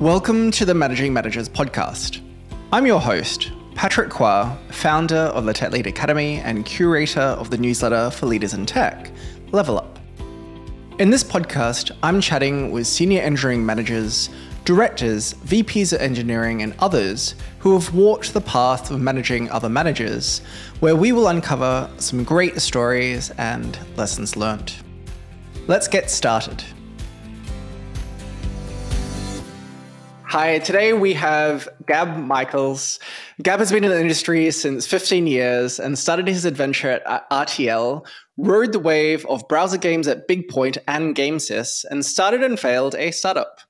Welcome 0.00 0.52
to 0.52 0.64
the 0.64 0.74
Managing 0.74 1.12
Managers 1.12 1.48
podcast. 1.48 2.20
I'm 2.72 2.86
your 2.86 3.00
host, 3.00 3.50
Patrick 3.74 4.10
Kua, 4.10 4.56
founder 4.70 5.16
of 5.16 5.44
the 5.44 5.52
Tech 5.52 5.72
Lead 5.72 5.88
Academy 5.88 6.36
and 6.36 6.64
curator 6.64 7.18
of 7.18 7.50
the 7.50 7.58
newsletter 7.58 8.08
for 8.10 8.26
leaders 8.26 8.54
in 8.54 8.64
tech, 8.64 9.10
Level 9.50 9.76
Up. 9.76 9.98
In 11.00 11.10
this 11.10 11.24
podcast, 11.24 11.90
I'm 12.04 12.20
chatting 12.20 12.70
with 12.70 12.86
senior 12.86 13.20
engineering 13.22 13.66
managers, 13.66 14.30
directors, 14.64 15.34
VPs 15.34 15.92
of 15.92 16.00
engineering, 16.00 16.62
and 16.62 16.76
others 16.78 17.34
who 17.58 17.72
have 17.72 17.92
walked 17.92 18.34
the 18.34 18.40
path 18.40 18.92
of 18.92 19.00
managing 19.00 19.50
other 19.50 19.68
managers, 19.68 20.42
where 20.78 20.94
we 20.94 21.10
will 21.10 21.26
uncover 21.26 21.90
some 21.98 22.22
great 22.22 22.60
stories 22.60 23.30
and 23.30 23.76
lessons 23.96 24.36
learned. 24.36 24.72
Let's 25.66 25.88
get 25.88 26.08
started. 26.08 26.62
Hi, 30.30 30.58
today 30.58 30.92
we 30.92 31.14
have 31.14 31.70
Gab 31.86 32.18
Michels. 32.18 33.00
Gab 33.42 33.60
has 33.60 33.72
been 33.72 33.82
in 33.82 33.88
the 33.88 33.98
industry 33.98 34.50
since 34.50 34.86
15 34.86 35.26
years 35.26 35.80
and 35.80 35.98
started 35.98 36.28
his 36.28 36.44
adventure 36.44 37.00
at 37.06 37.30
RTL, 37.30 38.06
rode 38.36 38.72
the 38.72 38.78
wave 38.78 39.24
of 39.24 39.48
browser 39.48 39.78
games 39.78 40.06
at 40.06 40.28
BigPoint 40.28 40.76
and 40.86 41.16
GameSys, 41.16 41.86
and 41.90 42.04
started 42.04 42.42
and 42.42 42.60
failed 42.60 42.94
a 42.96 43.10
startup. 43.10 43.60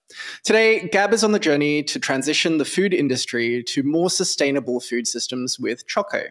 Today, 0.42 0.88
Gab 0.88 1.12
is 1.12 1.22
on 1.22 1.30
the 1.30 1.38
journey 1.38 1.84
to 1.84 2.00
transition 2.00 2.58
the 2.58 2.64
food 2.64 2.92
industry 2.92 3.62
to 3.68 3.84
more 3.84 4.10
sustainable 4.10 4.80
food 4.80 5.06
systems 5.06 5.60
with 5.60 5.86
Choco. 5.86 6.24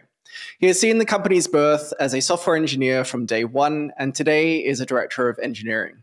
He 0.58 0.66
has 0.66 0.78
seen 0.78 0.98
the 0.98 1.06
company's 1.06 1.46
birth 1.46 1.94
as 1.98 2.14
a 2.14 2.20
software 2.20 2.54
engineer 2.54 3.02
from 3.02 3.24
day 3.24 3.44
one, 3.44 3.92
and 3.96 4.14
today 4.14 4.58
is 4.58 4.78
a 4.78 4.86
director 4.86 5.30
of 5.30 5.38
engineering. 5.38 6.02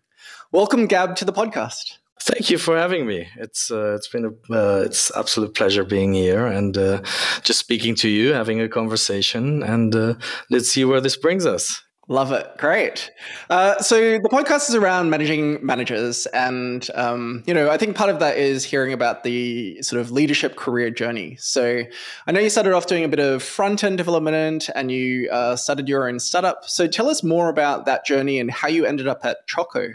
Welcome, 0.52 0.88
Gab, 0.88 1.16
to 1.18 1.26
the 1.26 1.32
podcast. 1.32 2.00
Thank 2.22 2.50
you 2.50 2.58
for 2.58 2.78
having 2.78 3.06
me. 3.06 3.28
It's 3.38 3.70
uh, 3.70 3.94
it's 3.96 4.08
been 4.08 4.26
a 4.26 4.54
uh, 4.54 4.84
it's 4.86 5.16
absolute 5.16 5.54
pleasure 5.54 5.84
being 5.84 6.14
here 6.14 6.46
and 6.46 6.78
uh, 6.78 7.02
just 7.44 7.60
speaking 7.60 7.94
to 7.96 8.10
you, 8.10 8.34
having 8.34 8.62
a 8.62 8.70
conversation, 8.70 9.62
and 9.62 9.94
uh, 9.94 10.14
let's 10.50 10.70
see 10.70 10.86
where 10.86 11.02
this 11.02 11.18
brings 11.18 11.46
us. 11.46 11.84
Love 12.08 12.32
it. 12.32 12.48
Great. 12.58 13.12
Uh, 13.50 13.80
so 13.80 14.20
the 14.20 14.30
podcast 14.30 14.70
is 14.70 14.76
around 14.76 15.10
managing 15.10 15.64
managers, 15.66 16.26
and 16.28 16.90
um, 16.94 17.44
you 17.48 17.54
know, 17.54 17.70
I 17.70 17.78
think 17.78 17.96
part 17.96 18.12
of 18.12 18.20
that 18.20 18.38
is 18.38 18.64
hearing 18.64 18.94
about 18.94 19.24
the 19.24 19.82
sort 19.82 20.00
of 20.00 20.12
leadership 20.12 20.56
career 20.56 20.92
journey. 20.92 21.36
So 21.40 21.84
I 22.28 22.32
know 22.32 22.40
you 22.40 22.50
started 22.50 22.74
off 22.74 22.86
doing 22.86 23.04
a 23.04 23.10
bit 23.10 23.20
of 23.20 23.44
front 23.44 23.84
end 23.84 23.98
development, 23.98 24.70
and 24.74 24.92
you 24.92 25.30
uh, 25.32 25.56
started 25.56 25.90
your 25.90 26.08
own 26.08 26.20
startup. 26.20 26.64
So 26.66 26.88
tell 26.88 27.10
us 27.10 27.24
more 27.24 27.50
about 27.50 27.86
that 27.88 28.06
journey 28.06 28.40
and 28.40 28.50
how 28.50 28.68
you 28.68 28.86
ended 28.86 29.08
up 29.08 29.26
at 29.26 29.46
Choco. 29.48 29.90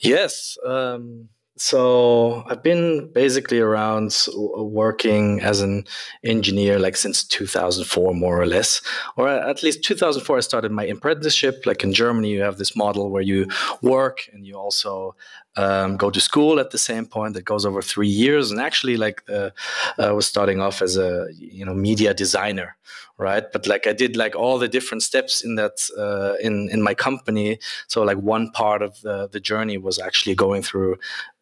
Yes. 0.00 0.58
Um 0.66 1.30
so 1.58 2.44
I've 2.46 2.62
been 2.62 3.10
basically 3.12 3.58
around 3.58 4.16
working 4.34 5.40
as 5.40 5.60
an 5.60 5.84
engineer 6.22 6.78
like 6.78 6.96
since 6.96 7.24
2004, 7.24 8.14
more 8.14 8.40
or 8.40 8.46
less, 8.46 8.80
or 9.16 9.28
uh, 9.28 9.50
at 9.50 9.62
least 9.62 9.82
2004. 9.82 10.36
I 10.36 10.40
started 10.40 10.72
my 10.72 10.84
apprenticeship. 10.84 11.66
Like 11.66 11.82
in 11.82 11.92
Germany, 11.92 12.30
you 12.30 12.42
have 12.42 12.58
this 12.58 12.76
model 12.76 13.10
where 13.10 13.22
you 13.22 13.48
work 13.82 14.28
and 14.32 14.46
you 14.46 14.54
also 14.54 15.16
um, 15.58 15.96
go 15.96 16.08
to 16.08 16.20
school 16.20 16.60
at 16.60 16.70
the 16.70 16.78
same 16.78 17.04
point 17.04 17.34
that 17.34 17.44
goes 17.44 17.66
over 17.66 17.82
three 17.82 18.08
years. 18.08 18.50
And 18.50 18.60
actually, 18.60 18.96
like 18.96 19.22
uh, 19.28 19.50
I 19.98 20.12
was 20.12 20.26
starting 20.26 20.60
off 20.60 20.80
as 20.80 20.96
a 20.96 21.26
you 21.34 21.64
know 21.64 21.74
media 21.74 22.14
designer, 22.14 22.76
right? 23.18 23.44
But 23.52 23.66
like 23.66 23.86
I 23.86 23.92
did 23.92 24.16
like 24.16 24.36
all 24.36 24.58
the 24.58 24.68
different 24.68 25.02
steps 25.02 25.44
in 25.44 25.56
that 25.56 25.90
uh, 25.98 26.34
in 26.40 26.70
in 26.70 26.80
my 26.80 26.94
company. 26.94 27.58
So 27.88 28.04
like 28.04 28.18
one 28.18 28.50
part 28.52 28.82
of 28.82 29.00
the 29.02 29.28
the 29.28 29.40
journey 29.40 29.78
was 29.78 29.98
actually 29.98 30.36
going 30.36 30.62
through 30.62 30.96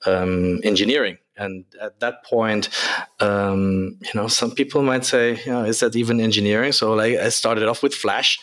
um, 0.07 0.61
engineering. 0.65 1.19
And 1.39 1.67
at 1.83 2.01
that 2.01 2.25
point, 2.25 2.71
um, 3.21 3.99
you 4.01 4.15
know, 4.15 4.27
some 4.27 4.53
people 4.53 4.83
might 4.83 5.05
say, 5.05 5.39
you 5.45 5.53
know, 5.53 5.65
is 5.65 5.81
that 5.81 5.95
even 5.95 6.19
engineering? 6.19 6.73
So 6.73 6.95
like 6.95 7.19
I 7.19 7.29
started 7.29 7.69
off 7.69 7.83
with 7.83 7.95
Flash 7.95 8.39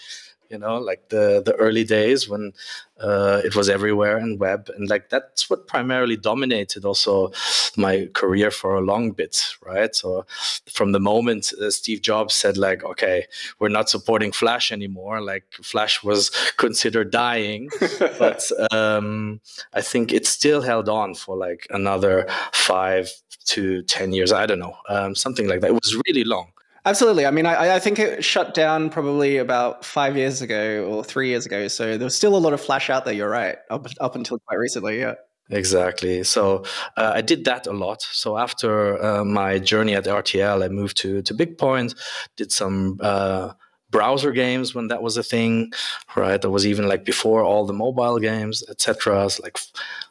you 0.54 0.60
know 0.60 0.78
like 0.78 1.10
the 1.10 1.42
the 1.44 1.56
early 1.56 1.84
days 1.84 2.30
when 2.30 2.54
uh, 3.00 3.42
it 3.44 3.56
was 3.56 3.70
everywhere 3.70 4.18
and 4.18 4.40
web. 4.40 4.70
And 4.76 4.88
like 4.88 5.10
that's 5.10 5.50
what 5.50 5.68
primarily 5.68 6.16
dominated 6.16 6.86
also 6.86 7.32
my 7.76 8.08
career 8.14 8.52
for 8.52 8.76
a 8.76 8.82
long 8.82 9.12
bit 9.12 9.44
right? 9.66 9.94
So 9.96 10.26
from 10.72 10.92
the 10.92 11.00
moment 11.00 11.52
uh, 11.60 11.72
steve 11.72 12.02
jobs 12.02 12.34
said 12.36 12.56
like 12.56 12.84
okay 12.84 13.26
we're 13.60 13.78
not 13.80 13.90
supporting 13.90 14.32
flash 14.32 14.72
anymore 14.72 15.22
like 15.22 15.46
flash 15.64 16.04
was 16.04 16.30
considered 16.58 17.12
dying. 17.12 17.70
But 18.20 18.44
um, 18.72 19.42
i 19.74 19.82
think 19.82 20.14
it 20.14 20.26
still 20.28 20.62
held 20.62 20.88
on 20.88 21.16
for 21.16 21.36
like 21.36 21.66
another 21.70 22.28
five 22.52 23.10
to 23.46 23.82
ten 23.84 24.14
years 24.14 24.32
i 24.32 24.46
don't 24.46 24.60
know 24.60 24.78
um, 24.90 25.16
something 25.16 25.48
like 25.48 25.62
that. 25.62 25.72
It 25.72 25.80
was 25.84 26.02
really 26.08 26.24
long 26.24 26.54
Absolutely. 26.86 27.26
I 27.26 27.32
mean, 27.32 27.46
I, 27.46 27.76
I, 27.76 27.80
think 27.80 27.98
it 27.98 28.26
shut 28.26 28.54
down 28.54 28.90
probably 28.90 29.38
about 29.38 29.86
five 29.86 30.18
years 30.18 30.42
ago 30.42 30.86
or 30.86 31.02
three 31.02 31.30
years 31.30 31.46
ago. 31.46 31.70
So 31.70 31.98
there 31.98 32.06
was 32.06 32.16
still 32.16 32.36
a 32.36 32.40
lot 32.40 32.52
of 32.52 32.60
Flash 32.60 32.90
out 32.90 33.06
there. 33.06 33.14
You're 33.14 33.30
right, 33.30 33.56
up, 33.70 33.88
up 34.02 34.16
until 34.16 34.38
quite 34.40 34.58
recently. 34.58 35.00
Yeah. 35.00 35.14
Exactly. 35.50 36.24
So 36.24 36.64
uh, 36.98 37.12
I 37.16 37.22
did 37.22 37.46
that 37.46 37.68
a 37.68 37.74
lot. 37.74 38.02
So 38.02 38.38
after 38.38 39.02
uh, 39.02 39.24
my 39.24 39.60
journey 39.60 39.94
at 39.94 40.06
RTL, 40.06 40.64
I 40.64 40.68
moved 40.70 40.98
to 40.98 41.22
to 41.22 41.34
BigPoint, 41.34 41.96
did 42.38 42.52
some. 42.52 42.98
Uh, 43.02 43.54
browser 43.94 44.32
games 44.32 44.76
when 44.76 44.88
that 44.90 45.02
was 45.02 45.16
a 45.18 45.24
thing 45.24 45.72
right 46.16 46.42
that 46.42 46.50
was 46.50 46.66
even 46.66 46.88
like 46.88 47.06
before 47.06 47.42
all 47.44 47.66
the 47.66 47.80
mobile 47.86 48.20
games 48.20 48.64
etc 48.70 49.30
like 49.46 49.58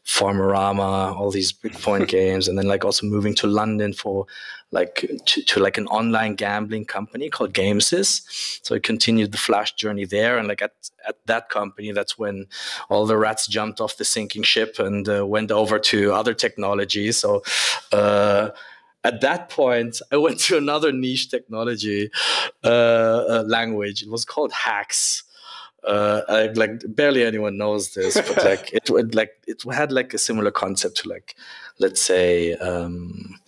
farmerama 0.07 1.15
all 1.17 1.31
these 1.31 1.53
BigPoint 1.53 2.09
games 2.19 2.49
and 2.49 2.57
then 2.57 2.69
like 2.69 2.85
also 2.85 3.05
moving 3.07 3.35
to 3.35 3.47
london 3.47 3.93
for 3.93 4.27
like 4.73 5.07
to, 5.27 5.43
to, 5.45 5.61
like 5.61 5.77
an 5.77 5.87
online 5.89 6.35
gambling 6.35 6.87
company 6.87 7.29
called 7.29 7.53
GameSys. 7.53 8.23
So 8.65 8.75
I 8.75 8.79
continued 8.79 9.31
the 9.31 9.39
Flash 9.39 9.73
journey 9.75 10.07
there, 10.07 10.39
and 10.39 10.49
like 10.49 10.63
at 10.63 10.73
at 11.07 11.17
that 11.27 11.51
company, 11.51 11.93
that's 11.93 12.19
when 12.19 12.47
all 12.89 13.07
the 13.07 13.19
rats 13.19 13.47
jumped 13.47 13.81
off 13.83 13.99
the 13.99 14.05
sinking 14.05 14.45
ship 14.45 14.79
and 14.79 15.07
uh, 15.09 15.27
went 15.27 15.51
over 15.53 15.79
to 15.79 16.13
other 16.13 16.35
technologies. 16.35 17.19
So. 17.19 17.43
Uh, 17.93 18.51
at 19.05 19.21
that 19.21 19.49
point, 19.49 20.01
I 20.11 20.17
went 20.17 20.39
to 20.41 20.57
another 20.57 20.93
niche 20.93 21.31
technology 21.31 22.11
uh, 22.65 22.69
uh 22.69 23.45
language. 23.47 24.03
It 24.03 24.11
was 24.11 24.25
called 24.25 24.53
Haxe. 24.53 25.23
Uh, 25.85 26.21
I, 26.29 26.47
like 26.55 26.83
barely 26.87 27.25
anyone 27.25 27.57
knows 27.57 27.95
this, 27.95 28.15
but 28.15 28.45
like 28.45 28.73
it, 28.73 28.89
it, 28.89 29.15
like 29.15 29.33
it 29.49 29.65
had 29.73 29.91
like 29.91 30.15
a 30.15 30.19
similar 30.19 30.53
concept 30.53 30.99
to 30.99 31.09
like 31.09 31.35
let's 31.81 32.01
say 32.01 32.55
um, 32.55 33.41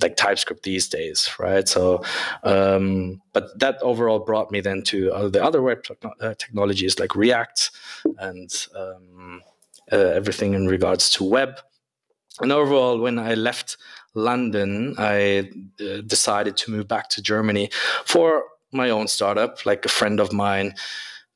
like 0.00 0.16
TypeScript 0.16 0.62
these 0.62 0.88
days, 0.88 1.30
right? 1.38 1.68
So, 1.68 2.02
um, 2.42 3.20
but 3.32 3.58
that 3.58 3.78
overall 3.82 4.18
brought 4.18 4.50
me 4.50 4.60
then 4.60 4.82
to 4.84 5.12
uh, 5.12 5.28
the 5.28 5.42
other 5.44 5.62
web 5.62 5.84
uh, 6.20 6.34
technologies 6.34 6.98
like 6.98 7.14
React 7.14 7.70
and 8.18 8.50
um, 8.76 9.42
uh, 9.92 9.96
everything 9.96 10.54
in 10.54 10.66
regards 10.66 11.10
to 11.10 11.24
web. 11.24 11.60
And 12.40 12.50
overall, 12.50 12.98
when 12.98 13.18
I 13.18 13.34
left 13.34 13.76
London, 14.14 14.94
I 14.98 15.50
uh, 15.80 16.00
decided 16.06 16.56
to 16.58 16.70
move 16.70 16.88
back 16.88 17.08
to 17.10 17.22
Germany 17.22 17.70
for 18.04 18.44
my 18.72 18.90
own 18.90 19.08
startup. 19.08 19.66
Like 19.66 19.84
a 19.84 19.88
friend 19.88 20.20
of 20.20 20.32
mine 20.32 20.74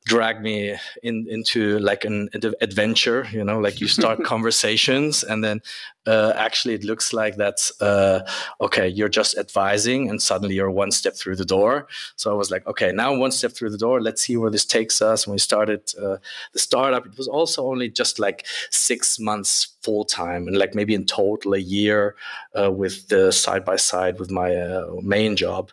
dragged 0.09 0.43
me 0.43 0.75
in 1.03 1.27
into 1.29 1.79
like 1.81 2.05
an 2.07 2.31
adventure 2.63 3.27
you 3.31 3.45
know 3.45 3.61
like 3.61 3.79
you 3.79 3.87
start 3.87 4.25
conversations 4.35 5.23
and 5.23 5.45
then 5.45 5.61
uh, 6.09 6.33
actually 6.37 6.75
it 6.75 6.85
looks 6.85 7.13
like 7.13 7.37
that's 7.37 7.67
uh, 7.81 8.19
okay 8.61 8.89
you're 8.89 9.15
just 9.21 9.37
advising 9.39 10.09
and 10.11 10.21
suddenly 10.23 10.55
you're 10.55 10.71
one 10.71 10.91
step 10.91 11.15
through 11.15 11.37
the 11.37 11.45
door. 11.45 11.87
So 12.17 12.31
i 12.31 12.35
was 12.35 12.51
like 12.51 12.67
okay 12.67 12.91
now 12.93 13.11
one 13.17 13.33
step 13.33 13.53
through 13.53 13.71
the 13.71 13.79
door. 13.87 14.01
Let's 14.01 14.23
see 14.23 14.37
where 14.37 14.51
this 14.51 14.65
takes 14.65 15.03
us. 15.03 15.27
When 15.27 15.35
we 15.35 15.39
started 15.39 15.83
uh, 16.03 16.19
the 16.53 16.59
startup. 16.59 17.07
It 17.07 17.17
was 17.17 17.29
also 17.29 17.67
only 17.67 17.89
just 17.89 18.19
like 18.19 18.47
six 18.71 19.19
months 19.19 19.77
full 19.83 20.05
time 20.05 20.49
and 20.49 20.57
like 20.57 20.75
maybe 20.75 20.95
in 20.95 21.05
total 21.07 21.55
a 21.55 21.59
year 21.59 22.17
uh, 22.59 22.71
with 22.71 23.09
the 23.09 23.33
side 23.33 23.65
by 23.65 23.77
side 23.77 24.19
with 24.19 24.31
my 24.31 24.55
uh, 24.55 24.91
main 25.03 25.37
job. 25.37 25.71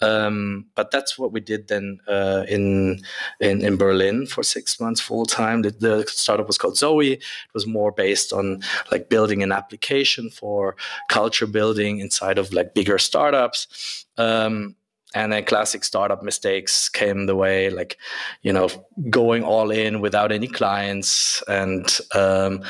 Um, 0.00 0.66
but 0.74 0.90
that's 0.90 1.18
what 1.18 1.32
we 1.32 1.40
did 1.40 1.68
then 1.68 1.98
uh, 2.08 2.44
in, 2.48 3.00
in 3.40 3.64
in 3.64 3.76
berlin 3.76 4.26
for 4.26 4.42
six 4.42 4.78
months 4.80 5.00
full 5.00 5.26
time 5.26 5.62
the, 5.62 5.70
the 5.70 6.04
startup 6.06 6.46
was 6.46 6.58
called 6.58 6.76
zoe. 6.76 7.12
It 7.12 7.54
was 7.54 7.66
more 7.66 7.92
based 7.92 8.32
on 8.32 8.62
like 8.92 9.08
building 9.08 9.42
an 9.42 9.52
application 9.52 9.75
application 9.76 10.30
for 10.30 10.76
culture 11.08 11.46
building 11.46 12.00
inside 12.00 12.38
of 12.38 12.52
like 12.52 12.74
bigger 12.74 12.98
startups. 12.98 14.06
Um, 14.16 14.76
and 15.14 15.32
then 15.32 15.44
classic 15.44 15.84
startup 15.84 16.22
mistakes 16.22 16.88
came 16.88 17.26
the 17.26 17.36
way, 17.36 17.70
like 17.70 17.96
you 18.42 18.52
know, 18.52 18.68
going 19.08 19.44
all 19.44 19.70
in 19.70 20.00
without 20.00 20.32
any 20.32 20.48
clients 20.48 21.42
and 21.48 22.00
um, 22.14 22.62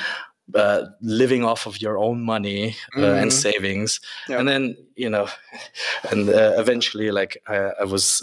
uh, 0.54 0.82
living 1.00 1.44
off 1.44 1.66
of 1.66 1.80
your 1.80 1.98
own 1.98 2.20
money 2.20 2.76
uh, 2.94 3.00
mm-hmm. 3.00 3.22
and 3.22 3.32
savings, 3.32 4.00
and 4.28 4.46
then 4.46 4.76
you 4.96 5.10
know, 5.10 5.26
and 6.12 6.28
uh, 6.28 6.52
eventually, 6.58 7.10
like 7.10 7.36
I, 7.48 7.72
I 7.80 7.84
was 7.84 8.22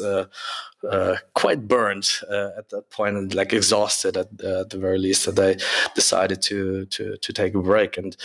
uh, 0.90 1.18
quite 1.34 1.68
burned 1.68 2.10
uh, 2.30 2.50
at 2.58 2.70
that 2.70 2.90
point 2.90 3.16
and 3.16 3.34
like 3.34 3.54
exhausted 3.54 4.18
at, 4.18 4.28
uh, 4.44 4.62
at, 4.62 4.70
the 4.70 4.78
very 4.78 4.98
least 4.98 5.26
that 5.26 5.40
I 5.40 5.56
decided 5.96 6.42
to 6.44 6.86
to 6.86 7.18
to 7.18 7.34
take 7.34 7.56
a 7.56 7.62
break. 7.62 7.98
And 7.98 8.16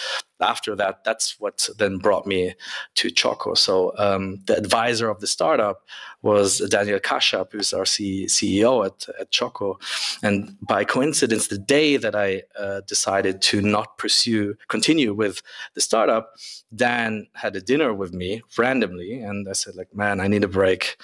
after 0.41 0.77
that, 0.77 1.05
that's 1.05 1.41
what 1.41 1.69
then 1.79 1.99
brought 1.99 2.27
me 2.27 2.55
to 2.97 3.11
Choco. 3.11 3.55
So 3.55 3.93
um, 3.99 4.41
the 4.47 4.57
advisor 4.57 5.09
of 5.09 5.21
the 5.21 5.27
startup 5.27 5.83
was 6.23 6.59
Daniel 6.69 6.99
Khachab, 6.99 7.53
who's 7.53 7.73
our 7.73 7.87
C- 7.87 8.27
CEO 8.27 8.85
at, 8.87 9.07
at 9.21 9.31
Choco. 9.31 9.79
And 10.23 10.57
by 10.61 10.85
coincidence, 10.85 11.49
the 11.49 11.59
day 11.59 11.97
that 11.97 12.15
I 12.15 12.43
uh, 12.59 12.81
decided 12.87 13.41
to 13.43 13.61
not 13.61 13.99
pursue, 13.99 14.55
continue 14.69 15.15
with 15.15 15.43
the 15.75 15.81
startup, 15.81 16.35
Dan 16.75 17.29
had 17.35 17.55
a 17.55 17.61
dinner 17.61 17.95
with 17.95 18.13
me 18.13 18.43
randomly. 18.57 19.21
And 19.21 19.49
I 19.49 19.53
said, 19.53 19.77
like, 19.77 19.95
man, 19.95 20.21
I 20.21 20.27
need 20.27 20.45
a 20.45 20.49
break. 20.49 20.97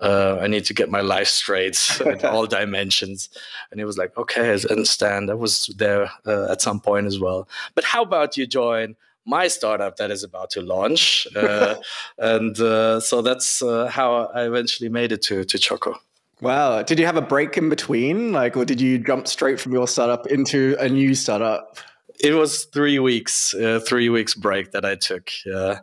Uh, 0.00 0.38
I 0.40 0.48
need 0.48 0.64
to 0.66 0.74
get 0.74 0.90
my 0.90 0.97
life 1.00 1.28
straight 1.28 2.00
in 2.04 2.20
all 2.24 2.46
dimensions. 2.46 3.28
And 3.70 3.80
he 3.80 3.84
was 3.84 3.98
like, 3.98 4.16
okay, 4.16 4.50
I 4.50 4.70
understand. 4.70 5.30
I 5.30 5.34
was 5.34 5.66
there 5.76 6.10
uh, 6.26 6.50
at 6.50 6.62
some 6.62 6.80
point 6.80 7.06
as 7.06 7.18
well. 7.18 7.48
But 7.74 7.84
how 7.84 8.02
about 8.02 8.36
you 8.36 8.46
join 8.46 8.96
my 9.28 9.46
startup 9.46 9.96
that 9.96 10.10
is 10.10 10.24
about 10.24 10.48
to 10.48 10.62
launch. 10.62 11.28
Uh, 11.36 11.76
and 12.18 12.58
uh, 12.58 12.98
so 12.98 13.20
that's 13.20 13.60
uh, 13.62 13.86
how 13.86 14.30
I 14.34 14.46
eventually 14.46 14.88
made 14.88 15.12
it 15.12 15.20
to, 15.22 15.44
to 15.44 15.58
Choco. 15.58 16.00
Wow. 16.40 16.82
Did 16.82 16.98
you 16.98 17.06
have 17.06 17.16
a 17.16 17.22
break 17.22 17.56
in 17.58 17.68
between? 17.68 18.32
Like, 18.32 18.56
or 18.56 18.64
did 18.64 18.80
you 18.80 18.98
jump 18.98 19.28
straight 19.28 19.60
from 19.60 19.72
your 19.72 19.86
startup 19.86 20.26
into 20.28 20.76
a 20.80 20.88
new 20.88 21.14
startup? 21.14 21.76
It 22.20 22.32
was 22.32 22.64
three 22.64 22.98
weeks, 22.98 23.54
uh, 23.54 23.80
three 23.86 24.08
weeks 24.08 24.34
break 24.34 24.72
that 24.72 24.84
I 24.84 24.94
took. 24.94 25.30
Yeah. 25.44 25.80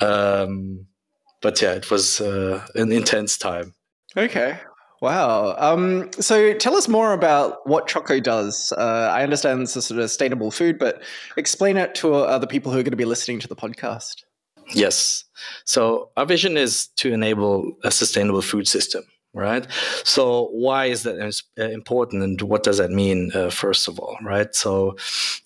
Um, 0.00 0.86
but 1.42 1.60
yeah, 1.60 1.72
it 1.72 1.90
was 1.90 2.20
uh, 2.20 2.64
an 2.74 2.92
intense 2.92 3.36
time. 3.36 3.74
Okay. 4.16 4.58
Wow. 5.00 5.54
Um, 5.58 6.10
so 6.12 6.54
tell 6.54 6.76
us 6.76 6.88
more 6.88 7.12
about 7.12 7.66
what 7.68 7.88
Choco 7.88 8.20
does. 8.20 8.72
Uh, 8.76 9.10
I 9.12 9.22
understand 9.22 9.62
it's 9.62 9.76
a 9.76 9.82
sort 9.82 10.00
of 10.00 10.08
sustainable 10.08 10.50
food, 10.50 10.78
but 10.78 11.02
explain 11.36 11.76
it 11.76 11.94
to 11.96 12.14
other 12.14 12.46
people 12.46 12.72
who 12.72 12.78
are 12.78 12.82
going 12.82 12.92
to 12.92 12.96
be 12.96 13.04
listening 13.04 13.40
to 13.40 13.48
the 13.48 13.56
podcast. 13.56 14.24
Yes. 14.72 15.24
So 15.64 16.10
our 16.16 16.24
vision 16.24 16.56
is 16.56 16.86
to 16.96 17.12
enable 17.12 17.72
a 17.82 17.90
sustainable 17.90 18.40
food 18.40 18.66
system 18.66 19.04
right? 19.34 19.66
So 20.04 20.48
why 20.52 20.86
is 20.86 21.02
that 21.02 21.18
uh, 21.58 21.64
important, 21.64 22.22
and 22.22 22.40
what 22.42 22.62
does 22.62 22.78
that 22.78 22.90
mean? 22.90 23.32
Uh, 23.34 23.50
first 23.50 23.88
of 23.88 23.98
all, 23.98 24.16
right? 24.22 24.54
So 24.54 24.96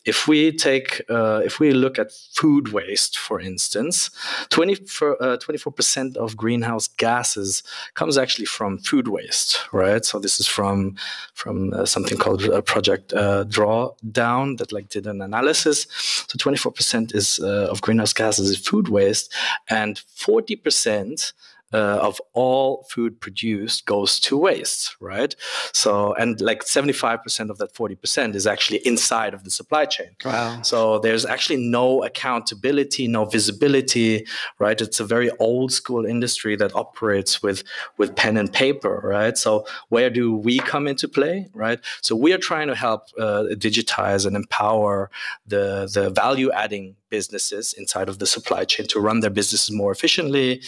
if 0.04 0.28
we 0.28 0.52
take, 0.52 1.02
uh, 1.08 1.40
if 1.44 1.58
we 1.58 1.72
look 1.72 1.98
at 1.98 2.12
food 2.12 2.72
waste, 2.72 3.18
for 3.18 3.40
instance, 3.40 4.10
24 4.50 5.22
uh, 5.22 5.36
percent 5.74 6.16
of 6.16 6.36
greenhouse 6.36 6.88
gases 6.88 7.62
comes 7.94 8.18
actually 8.18 8.44
from 8.44 8.78
food 8.78 9.08
waste, 9.08 9.60
right? 9.72 10.04
So 10.04 10.18
this 10.18 10.38
is 10.38 10.46
from 10.46 10.96
from 11.32 11.72
uh, 11.72 11.86
something 11.86 12.18
called 12.18 12.42
Project 12.66 13.12
uh, 13.14 13.44
Drawdown 13.44 14.58
that 14.58 14.70
like 14.70 14.90
did 14.90 15.06
an 15.06 15.22
analysis. 15.22 15.86
So 16.28 16.36
24 16.38 16.72
percent 16.72 17.14
is 17.14 17.38
of 17.38 17.80
greenhouse 17.80 18.12
gases 18.12 18.50
is 18.50 18.58
food 18.58 18.88
waste, 18.88 19.32
and 19.70 19.98
40 19.98 20.56
percent 20.56 21.32
uh, 21.72 21.98
of 22.00 22.20
all 22.32 22.86
food 22.90 23.20
produced 23.20 23.84
goes 23.86 24.18
to 24.20 24.36
waste, 24.36 24.96
right? 25.00 25.34
So, 25.72 26.14
and 26.14 26.40
like 26.40 26.64
75% 26.64 27.50
of 27.50 27.58
that 27.58 27.74
40% 27.74 28.34
is 28.34 28.46
actually 28.46 28.78
inside 28.86 29.34
of 29.34 29.44
the 29.44 29.50
supply 29.50 29.84
chain. 29.84 30.10
Wow. 30.24 30.62
So 30.62 30.98
there's 30.98 31.26
actually 31.26 31.58
no 31.58 32.02
accountability, 32.02 33.06
no 33.06 33.26
visibility, 33.26 34.26
right? 34.58 34.80
It's 34.80 35.00
a 35.00 35.04
very 35.04 35.30
old 35.38 35.72
school 35.72 36.06
industry 36.06 36.56
that 36.56 36.74
operates 36.74 37.42
with, 37.42 37.62
with 37.98 38.16
pen 38.16 38.36
and 38.36 38.52
paper, 38.52 39.00
right? 39.04 39.36
So 39.36 39.66
where 39.88 40.10
do 40.10 40.36
we 40.36 40.58
come 40.60 40.86
into 40.86 41.06
play, 41.08 41.48
right? 41.52 41.80
So 42.00 42.16
we 42.16 42.32
are 42.32 42.38
trying 42.38 42.68
to 42.68 42.74
help 42.74 43.02
uh, 43.18 43.44
digitize 43.50 44.26
and 44.26 44.36
empower 44.36 45.10
the, 45.46 45.90
the 45.92 46.10
value 46.10 46.50
adding 46.52 46.96
businesses 47.10 47.72
inside 47.72 48.08
of 48.08 48.18
the 48.18 48.26
supply 48.26 48.64
chain 48.64 48.86
to 48.88 49.00
run 49.00 49.20
their 49.20 49.30
businesses 49.30 49.70
more 49.70 49.92
efficiently, 49.92 50.62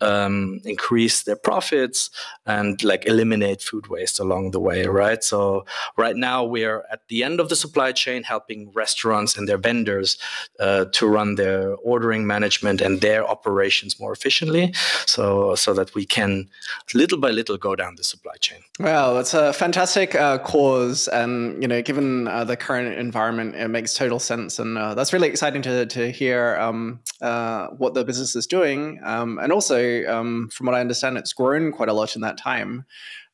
um, 0.00 0.43
increase 0.64 1.16
their 1.26 1.40
profits, 1.48 2.10
and 2.46 2.82
like 2.82 3.02
eliminate 3.06 3.60
food 3.62 3.86
waste 3.94 4.20
along 4.20 4.44
the 4.52 4.60
way, 4.68 4.80
right? 5.02 5.22
So 5.24 5.64
right 5.96 6.16
now 6.16 6.38
we 6.54 6.60
are 6.64 6.80
at 6.94 7.02
the 7.08 7.20
end 7.24 7.40
of 7.40 7.48
the 7.48 7.56
supply 7.64 7.90
chain, 7.92 8.22
helping 8.22 8.60
restaurants 8.82 9.36
and 9.36 9.48
their 9.48 9.62
vendors 9.68 10.18
uh, 10.60 10.84
to 10.96 11.06
run 11.06 11.36
their 11.36 11.74
ordering 11.92 12.26
management 12.26 12.80
and 12.80 13.00
their 13.00 13.22
operations 13.34 14.00
more 14.00 14.12
efficiently, 14.18 14.64
so 15.06 15.54
so 15.54 15.70
that 15.78 15.94
we 15.94 16.04
can 16.04 16.48
little 16.94 17.18
by 17.18 17.30
little 17.30 17.58
go 17.58 17.72
down 17.76 17.92
the 17.96 18.04
supply 18.04 18.36
chain. 18.40 18.60
Well, 18.80 19.18
it's 19.20 19.34
a 19.34 19.52
fantastic 19.52 20.14
uh, 20.14 20.38
cause, 20.38 21.08
and 21.08 21.62
you 21.62 21.68
know, 21.68 21.80
given 21.82 22.28
uh, 22.28 22.44
the 22.44 22.56
current 22.56 22.98
environment, 22.98 23.54
it 23.54 23.68
makes 23.68 23.94
total 23.94 24.18
sense, 24.18 24.58
and 24.58 24.76
uh, 24.76 24.94
that's 24.94 25.12
really 25.12 25.28
exciting 25.28 25.62
to 25.62 25.86
to 25.86 26.10
hear 26.10 26.56
um, 26.56 27.00
uh, 27.20 27.68
what 27.80 27.94
the 27.94 28.04
business 28.04 28.34
is 28.36 28.46
doing, 28.46 29.00
um, 29.04 29.38
and 29.42 29.52
also 29.52 29.78
um, 30.14 30.33
from 30.52 30.66
what 30.66 30.74
I 30.74 30.80
understand, 30.80 31.16
it's 31.18 31.32
grown 31.32 31.72
quite 31.72 31.88
a 31.88 31.92
lot 31.92 32.14
in 32.14 32.22
that 32.22 32.38
time. 32.38 32.84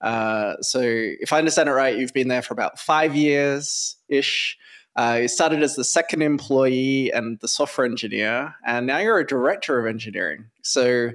Uh, 0.00 0.56
so, 0.60 0.80
if 0.82 1.32
I 1.32 1.38
understand 1.38 1.68
it 1.68 1.72
right, 1.72 1.96
you've 1.96 2.14
been 2.14 2.28
there 2.28 2.42
for 2.42 2.54
about 2.54 2.78
five 2.78 3.14
years 3.14 3.96
ish. 4.08 4.56
Uh, 4.96 5.20
you 5.22 5.28
started 5.28 5.62
as 5.62 5.76
the 5.76 5.84
second 5.84 6.22
employee 6.22 7.12
and 7.12 7.38
the 7.40 7.48
software 7.48 7.86
engineer, 7.86 8.54
and 8.66 8.86
now 8.86 8.98
you're 8.98 9.18
a 9.18 9.26
director 9.26 9.78
of 9.78 9.86
engineering. 9.86 10.46
So, 10.62 11.10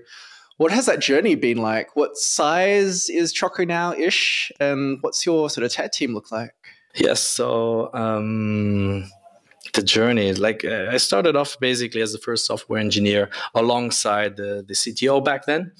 what 0.57 0.71
has 0.71 0.85
that 0.85 0.99
journey 1.01 1.35
been 1.35 1.57
like? 1.57 1.95
What 1.95 2.17
size 2.17 3.09
is 3.09 3.33
Choco 3.33 3.65
now 3.65 3.93
ish, 3.93 4.51
and 4.59 4.99
what's 5.01 5.25
your 5.25 5.49
sort 5.49 5.65
of 5.65 5.71
tech 5.71 5.91
team 5.91 6.13
look 6.13 6.31
like? 6.31 6.53
Yes, 6.95 7.19
so 7.19 7.93
um, 7.93 9.09
the 9.75 9.83
journey. 9.83 10.33
Like 10.33 10.65
uh, 10.65 10.87
I 10.91 10.97
started 10.97 11.35
off 11.35 11.57
basically 11.59 12.01
as 12.01 12.11
the 12.11 12.19
first 12.19 12.45
software 12.45 12.79
engineer 12.79 13.29
alongside 13.53 14.37
the, 14.37 14.63
the 14.67 14.73
CTO 14.73 15.23
back 15.23 15.45
then, 15.45 15.71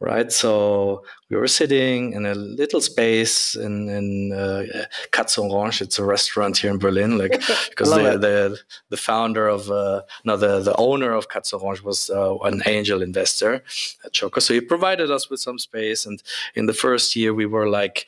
right? 0.00 0.32
So 0.32 1.04
we 1.28 1.36
were 1.36 1.48
sitting 1.48 2.12
in 2.12 2.24
a 2.24 2.34
little 2.34 2.80
space 2.80 3.56
in 3.56 3.88
in 3.88 4.32
uh, 4.32 4.64
Katz 5.10 5.36
Orange. 5.38 5.82
It's 5.82 5.98
a 5.98 6.04
restaurant 6.04 6.58
here 6.58 6.70
in 6.70 6.78
Berlin, 6.78 7.18
like 7.18 7.32
because 7.70 7.90
the, 7.90 8.16
the, 8.16 8.58
the 8.90 8.96
founder 8.96 9.48
of 9.48 9.70
uh, 9.70 10.02
no 10.24 10.36
the 10.36 10.60
the 10.60 10.76
owner 10.76 11.12
of 11.12 11.28
Katz 11.28 11.52
Orange 11.52 11.82
was 11.82 12.10
uh, 12.10 12.36
an 12.38 12.62
angel 12.66 13.02
investor 13.02 13.64
at 14.04 14.12
Choco, 14.12 14.40
so 14.40 14.54
he 14.54 14.60
provided 14.60 15.10
us 15.10 15.28
with 15.28 15.40
some 15.40 15.58
space. 15.58 16.06
And 16.06 16.22
in 16.54 16.66
the 16.66 16.74
first 16.74 17.16
year, 17.16 17.34
we 17.34 17.46
were 17.46 17.68
like, 17.68 18.06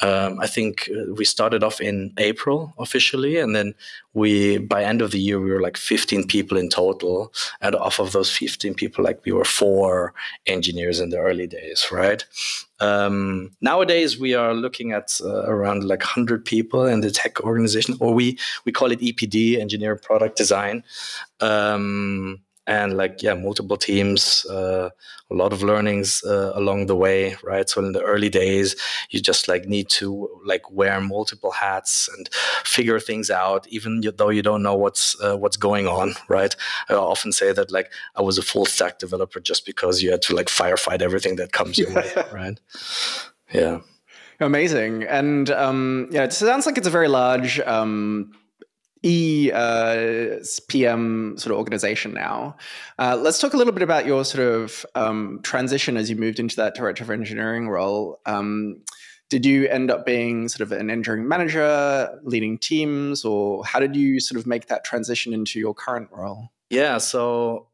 um, 0.00 0.40
I 0.40 0.48
think 0.48 0.90
uh, 0.92 1.12
we 1.14 1.24
started 1.24 1.62
off 1.62 1.80
in 1.80 2.12
April 2.18 2.74
officially, 2.78 3.38
and 3.38 3.54
then 3.54 3.74
we 4.14 4.58
by 4.58 4.82
end 4.82 5.00
of 5.00 5.12
the 5.12 5.20
year 5.20 5.40
we 5.40 5.50
were 5.50 5.60
like 5.60 5.76
15 5.76 6.26
people 6.26 6.58
in 6.58 6.68
total, 6.70 7.32
and 7.60 7.76
off 7.76 8.00
of 8.00 8.10
those 8.10 8.36
15 8.36 8.74
people, 8.74 9.04
like 9.04 9.24
we 9.24 9.30
were 9.32 9.44
four 9.44 10.12
engineers 10.46 10.98
in 10.98 11.10
the 11.10 11.18
early 11.18 11.46
days, 11.46 11.86
right? 11.92 12.24
Um, 12.80 13.50
nowadays, 13.60 14.18
we 14.18 14.34
are 14.34 14.54
looking 14.54 14.92
at 14.92 15.20
uh, 15.24 15.44
around 15.46 15.84
like 15.84 16.00
100 16.00 16.44
people 16.44 16.86
in 16.86 17.00
the 17.00 17.10
tech 17.10 17.40
organization, 17.40 17.96
or 18.00 18.14
we 18.14 18.38
we 18.64 18.72
call 18.72 18.92
it 18.92 19.00
EPD, 19.00 19.58
Engineer 19.58 19.96
Product 19.96 20.36
Design. 20.36 20.84
Um, 21.40 22.40
and 22.68 22.98
like 22.98 23.22
yeah 23.22 23.34
multiple 23.34 23.78
teams 23.78 24.44
uh, 24.46 24.90
a 25.30 25.34
lot 25.34 25.52
of 25.52 25.62
learnings 25.62 26.22
uh, 26.24 26.52
along 26.54 26.86
the 26.86 26.94
way 26.94 27.34
right? 27.42 27.68
So 27.68 27.84
in 27.84 27.92
the 27.92 28.02
early 28.02 28.28
days 28.28 28.76
you 29.10 29.20
just 29.20 29.48
like 29.48 29.64
need 29.64 29.88
to 30.00 30.28
like 30.44 30.70
wear 30.70 31.00
multiple 31.00 31.50
hats 31.50 32.08
and 32.16 32.28
figure 32.64 33.00
things 33.00 33.30
out 33.30 33.66
even 33.68 34.02
though 34.16 34.28
you 34.28 34.42
don't 34.42 34.62
know 34.62 34.76
what's 34.76 35.20
uh, 35.20 35.36
what's 35.36 35.56
going 35.56 35.88
on 35.88 36.14
right? 36.28 36.54
I 36.88 36.94
often 36.94 37.32
say 37.32 37.52
that 37.52 37.72
like 37.72 37.90
i 38.16 38.22
was 38.22 38.36
a 38.38 38.42
full 38.42 38.66
stack 38.66 38.98
developer 38.98 39.40
just 39.40 39.64
because 39.64 40.02
you 40.02 40.10
had 40.10 40.22
to 40.22 40.34
like 40.34 40.48
firefight 40.48 41.00
everything 41.00 41.36
that 41.36 41.52
comes 41.52 41.78
your 41.78 41.92
way 41.92 42.12
right? 42.32 42.60
Yeah. 43.52 43.80
Amazing. 44.40 45.04
And 45.04 45.50
um, 45.50 46.08
yeah 46.10 46.24
it 46.24 46.32
sounds 46.34 46.66
like 46.66 46.76
it's 46.76 46.86
a 46.86 46.90
very 46.90 47.08
large 47.08 47.60
um, 47.60 48.32
E 49.02 49.50
uh, 49.52 50.38
PM 50.68 51.36
sort 51.38 51.52
of 51.52 51.58
organization 51.58 52.14
now. 52.14 52.56
Uh, 52.98 53.18
let's 53.20 53.38
talk 53.38 53.54
a 53.54 53.56
little 53.56 53.72
bit 53.72 53.82
about 53.82 54.06
your 54.06 54.24
sort 54.24 54.46
of 54.46 54.84
um, 54.94 55.40
transition 55.42 55.96
as 55.96 56.10
you 56.10 56.16
moved 56.16 56.38
into 56.38 56.56
that 56.56 56.74
director 56.74 57.04
of 57.04 57.10
engineering 57.10 57.68
role. 57.68 58.20
Um, 58.26 58.82
did 59.28 59.44
you 59.44 59.68
end 59.68 59.90
up 59.90 60.06
being 60.06 60.48
sort 60.48 60.62
of 60.62 60.72
an 60.72 60.90
engineering 60.90 61.28
manager, 61.28 62.18
leading 62.22 62.56
teams, 62.56 63.24
or 63.24 63.64
how 63.64 63.78
did 63.78 63.94
you 63.94 64.20
sort 64.20 64.38
of 64.38 64.46
make 64.46 64.66
that 64.68 64.84
transition 64.84 65.34
into 65.34 65.58
your 65.58 65.74
current 65.74 66.08
role? 66.10 66.50
Yeah, 66.70 66.98
so 66.98 67.66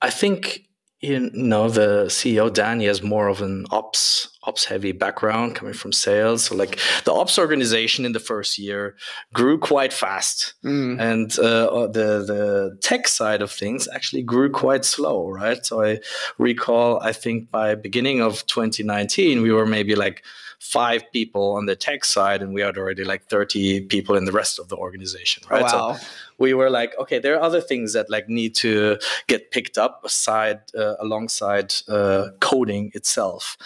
I 0.00 0.10
think 0.10 0.67
you 1.00 1.30
know 1.32 1.68
the 1.68 2.06
CEO 2.06 2.52
Danny 2.52 2.86
has 2.86 3.02
more 3.02 3.28
of 3.28 3.40
an 3.40 3.66
ops 3.70 4.36
ops 4.42 4.64
heavy 4.64 4.92
background 4.92 5.54
coming 5.54 5.74
from 5.74 5.92
sales. 5.92 6.44
So 6.44 6.56
like 6.56 6.78
the 7.04 7.12
ops 7.12 7.38
organization 7.38 8.04
in 8.04 8.12
the 8.12 8.20
first 8.20 8.58
year 8.58 8.96
grew 9.32 9.58
quite 9.58 9.92
fast, 9.92 10.54
mm. 10.64 11.00
and 11.00 11.38
uh, 11.38 11.66
uh, 11.66 11.86
the 11.86 12.24
the 12.26 12.78
tech 12.80 13.06
side 13.06 13.42
of 13.42 13.52
things 13.52 13.86
actually 13.94 14.22
grew 14.22 14.50
quite 14.50 14.84
slow, 14.84 15.28
right? 15.28 15.64
So 15.64 15.84
I 15.84 16.00
recall, 16.38 17.00
I 17.00 17.12
think 17.12 17.50
by 17.50 17.74
beginning 17.76 18.20
of 18.20 18.44
2019, 18.46 19.42
we 19.42 19.52
were 19.52 19.66
maybe 19.66 19.94
like 19.94 20.24
five 20.58 21.04
people 21.12 21.52
on 21.52 21.66
the 21.66 21.76
tech 21.76 22.04
side, 22.04 22.42
and 22.42 22.52
we 22.52 22.60
had 22.60 22.76
already 22.76 23.04
like 23.04 23.26
30 23.26 23.82
people 23.82 24.16
in 24.16 24.24
the 24.24 24.32
rest 24.32 24.58
of 24.58 24.68
the 24.68 24.76
organization, 24.76 25.44
right? 25.48 25.62
Wow. 25.62 25.94
So 25.94 26.06
we 26.38 26.54
were 26.54 26.70
like, 26.70 26.96
okay, 26.98 27.18
there 27.18 27.34
are 27.36 27.42
other 27.42 27.60
things 27.60 27.92
that 27.92 28.08
like 28.08 28.28
need 28.28 28.54
to 28.56 28.98
get 29.26 29.50
picked 29.50 29.76
up 29.76 30.02
aside 30.04 30.60
uh, 30.76 30.94
alongside 31.00 31.74
uh, 31.88 32.28
coding 32.40 32.90
itself, 32.94 33.56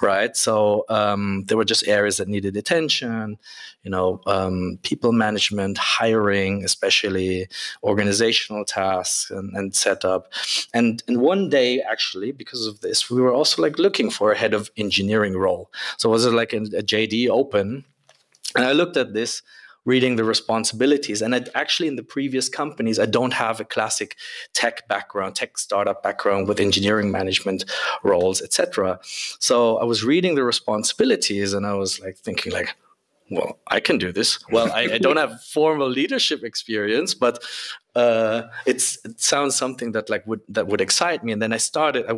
right? 0.00 0.36
So 0.36 0.84
um, 0.88 1.44
there 1.46 1.56
were 1.56 1.64
just 1.64 1.86
areas 1.88 2.18
that 2.18 2.28
needed 2.28 2.56
attention, 2.56 3.38
you 3.82 3.90
know, 3.90 4.20
um, 4.26 4.78
people 4.82 5.12
management, 5.12 5.78
hiring, 5.78 6.64
especially 6.64 7.48
organizational 7.82 8.64
tasks 8.64 9.30
and, 9.30 9.56
and 9.56 9.74
setup. 9.74 10.32
And 10.72 11.02
and 11.06 11.20
one 11.20 11.48
day, 11.48 11.80
actually, 11.80 12.32
because 12.32 12.66
of 12.66 12.80
this, 12.80 13.10
we 13.10 13.20
were 13.20 13.34
also 13.34 13.62
like 13.62 13.78
looking 13.78 14.10
for 14.10 14.32
a 14.32 14.36
head 14.36 14.54
of 14.54 14.70
engineering 14.76 15.36
role. 15.36 15.70
So 15.98 16.08
was 16.08 16.24
it 16.24 16.32
like 16.32 16.52
a, 16.52 16.58
a 16.58 16.82
JD 16.82 17.28
open? 17.28 17.84
And 18.56 18.64
I 18.64 18.72
looked 18.72 18.96
at 18.96 19.14
this 19.14 19.42
reading 19.90 20.16
the 20.16 20.24
responsibilities. 20.34 21.20
And 21.22 21.32
actually, 21.62 21.88
in 21.92 21.96
the 21.96 22.08
previous 22.16 22.48
companies, 22.48 22.98
I 23.04 23.06
don't 23.06 23.34
have 23.44 23.56
a 23.60 23.66
classic 23.76 24.10
tech 24.60 24.76
background, 24.88 25.30
tech 25.34 25.58
startup 25.66 25.98
background 26.06 26.48
with 26.48 26.58
engineering 26.68 27.10
management 27.10 27.60
roles, 28.10 28.38
etc. 28.46 29.00
So 29.48 29.56
I 29.82 29.84
was 29.92 29.98
reading 30.12 30.32
the 30.36 30.44
responsibilities, 30.44 31.52
and 31.54 31.66
I 31.72 31.74
was 31.82 31.90
like 32.04 32.16
thinking, 32.26 32.52
like, 32.52 32.70
well, 33.30 33.58
I 33.76 33.78
can 33.80 33.96
do 33.98 34.10
this. 34.18 34.30
Well, 34.50 34.68
I, 34.80 34.82
I 34.96 34.98
don't 34.98 35.16
have 35.24 35.32
formal 35.56 35.88
leadership 35.88 36.42
experience, 36.42 37.14
but 37.14 37.34
uh, 37.94 38.42
it 38.66 38.80
sounds 39.32 39.54
something 39.54 39.92
that 39.92 40.10
like 40.10 40.26
would 40.26 40.42
that 40.56 40.66
would 40.68 40.80
excite 40.80 41.22
me. 41.24 41.32
And 41.32 41.40
then 41.42 41.52
I 41.52 41.58
started. 41.58 42.02
I 42.12 42.14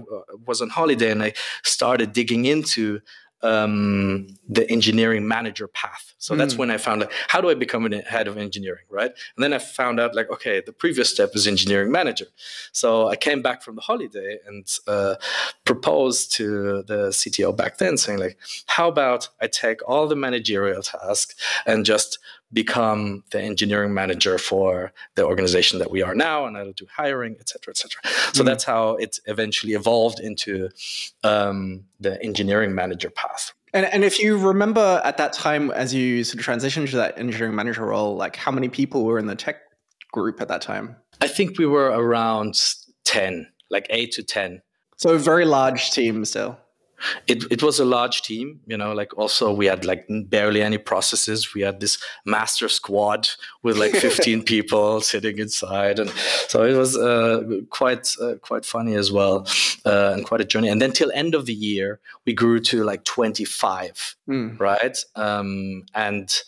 was 0.46 0.60
on 0.62 0.70
holiday, 0.70 1.10
and 1.10 1.22
I 1.22 1.32
started 1.62 2.12
digging 2.12 2.44
into 2.54 3.00
um, 3.42 4.28
the 4.48 4.70
engineering 4.70 5.26
manager 5.26 5.66
path. 5.66 6.14
So 6.18 6.34
mm. 6.34 6.38
that's 6.38 6.54
hmm. 6.54 6.60
when 6.60 6.70
I 6.70 6.76
found 6.76 7.00
like, 7.00 7.12
how 7.28 7.40
do 7.40 7.50
I 7.50 7.54
become 7.54 7.90
a 7.92 8.02
head 8.02 8.28
of 8.28 8.38
engineering, 8.38 8.84
right? 8.88 9.10
And 9.36 9.42
then 9.42 9.52
I 9.52 9.58
found 9.58 9.98
out 9.98 10.14
like, 10.14 10.30
okay, 10.30 10.62
the 10.64 10.72
previous 10.72 11.10
step 11.10 11.30
is 11.34 11.46
engineering 11.46 11.90
manager. 11.90 12.26
So 12.70 13.08
I 13.08 13.16
came 13.16 13.42
back 13.42 13.62
from 13.62 13.74
the 13.74 13.80
holiday 13.80 14.38
and 14.46 14.66
uh, 14.86 15.16
proposed 15.64 16.32
to 16.32 16.82
the 16.84 17.08
CTO 17.08 17.56
back 17.56 17.78
then, 17.78 17.96
saying 17.96 18.20
like, 18.20 18.38
how 18.66 18.88
about 18.88 19.28
I 19.40 19.48
take 19.48 19.80
all 19.88 20.06
the 20.06 20.16
managerial 20.16 20.82
tasks 20.82 21.34
and 21.66 21.84
just 21.84 22.18
become 22.52 23.24
the 23.30 23.40
engineering 23.40 23.94
manager 23.94 24.38
for 24.38 24.92
the 25.14 25.24
organization 25.24 25.78
that 25.78 25.90
we 25.90 26.02
are 26.02 26.14
now, 26.14 26.46
and 26.46 26.56
I'll 26.56 26.72
do 26.72 26.86
hiring, 26.94 27.36
et 27.40 27.48
cetera, 27.48 27.72
et 27.72 27.76
cetera. 27.76 28.00
So 28.32 28.42
mm 28.42 28.52
that's 28.52 28.64
how 28.64 28.96
it 28.96 29.18
eventually 29.26 29.72
evolved 29.72 30.18
into 30.18 30.68
um, 31.22 31.84
the 32.00 32.22
engineering 32.22 32.74
manager 32.74 33.08
path. 33.08 33.52
And, 33.72 33.86
and 33.86 34.04
if 34.04 34.18
you 34.18 34.36
remember 34.36 35.00
at 35.04 35.16
that 35.16 35.32
time, 35.32 35.70
as 35.70 35.94
you 35.94 36.24
sort 36.24 36.40
of 36.40 36.46
transitioned 36.46 36.90
to 36.90 36.96
that 36.96 37.16
engineering 37.18 37.54
manager 37.54 37.86
role, 37.86 38.16
like 38.16 38.36
how 38.36 38.50
many 38.50 38.68
people 38.68 39.04
were 39.04 39.18
in 39.18 39.26
the 39.26 39.36
tech 39.36 39.60
group 40.12 40.40
at 40.40 40.48
that 40.48 40.60
time? 40.60 40.96
I 41.20 41.28
think 41.28 41.56
we 41.56 41.66
were 41.66 41.86
around 41.86 42.60
10, 43.04 43.46
like 43.70 43.86
eight 43.90 44.12
to 44.12 44.22
10. 44.22 44.60
So 44.96 45.14
a 45.14 45.18
very 45.18 45.44
large 45.44 45.92
team 45.92 46.24
still 46.24 46.58
it, 47.26 47.44
it 47.50 47.62
was 47.62 47.78
a 47.80 47.84
large 47.84 48.22
team 48.22 48.60
you 48.66 48.76
know 48.76 48.92
like 48.92 49.16
also 49.18 49.52
we 49.52 49.66
had 49.66 49.84
like 49.84 50.06
barely 50.08 50.62
any 50.62 50.78
processes. 50.78 51.54
We 51.54 51.62
had 51.62 51.80
this 51.80 51.98
master 52.24 52.68
squad 52.68 53.28
with 53.62 53.76
like 53.76 53.92
15 54.08 54.42
people 54.42 55.00
sitting 55.00 55.38
inside. 55.38 55.98
And 55.98 56.10
so 56.48 56.64
it 56.64 56.76
was 56.76 56.96
uh, 56.96 57.42
quite 57.70 58.14
uh, 58.20 58.34
quite 58.36 58.64
funny 58.64 58.94
as 58.94 59.10
well 59.10 59.46
uh, 59.84 60.12
and 60.14 60.24
quite 60.24 60.40
a 60.40 60.44
journey. 60.44 60.68
And 60.68 60.80
then 60.80 60.92
till 60.92 61.12
end 61.14 61.34
of 61.34 61.46
the 61.46 61.54
year 61.54 62.00
we 62.26 62.32
grew 62.32 62.60
to 62.60 62.84
like 62.84 63.04
25 63.04 64.16
mm. 64.28 64.60
right? 64.60 64.98
Um, 65.16 65.84
and 65.94 66.42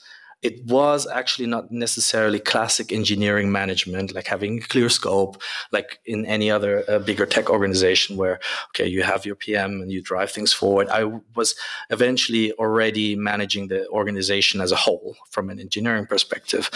it 0.44 0.62
was 0.66 1.06
actually 1.06 1.46
not 1.46 1.72
necessarily 1.72 2.38
classic 2.38 2.92
engineering 2.92 3.50
management, 3.50 4.14
like 4.14 4.26
having 4.26 4.58
a 4.58 4.60
clear 4.60 4.90
scope, 4.90 5.40
like 5.72 6.00
in 6.04 6.26
any 6.26 6.50
other 6.50 6.84
uh, 6.86 6.98
bigger 6.98 7.24
tech 7.24 7.48
organization 7.48 8.18
where, 8.18 8.38
okay, 8.68 8.86
you 8.86 9.02
have 9.02 9.24
your 9.24 9.36
PM 9.36 9.80
and 9.80 9.90
you 9.90 10.02
drive 10.02 10.30
things 10.30 10.52
forward. 10.52 10.86
I 10.90 11.04
was 11.34 11.54
eventually 11.88 12.52
already 12.52 13.16
managing 13.16 13.68
the 13.68 13.88
organization 13.88 14.60
as 14.60 14.70
a 14.70 14.76
whole 14.76 15.16
from 15.30 15.48
an 15.48 15.58
engineering 15.58 16.04
perspective. 16.04 16.68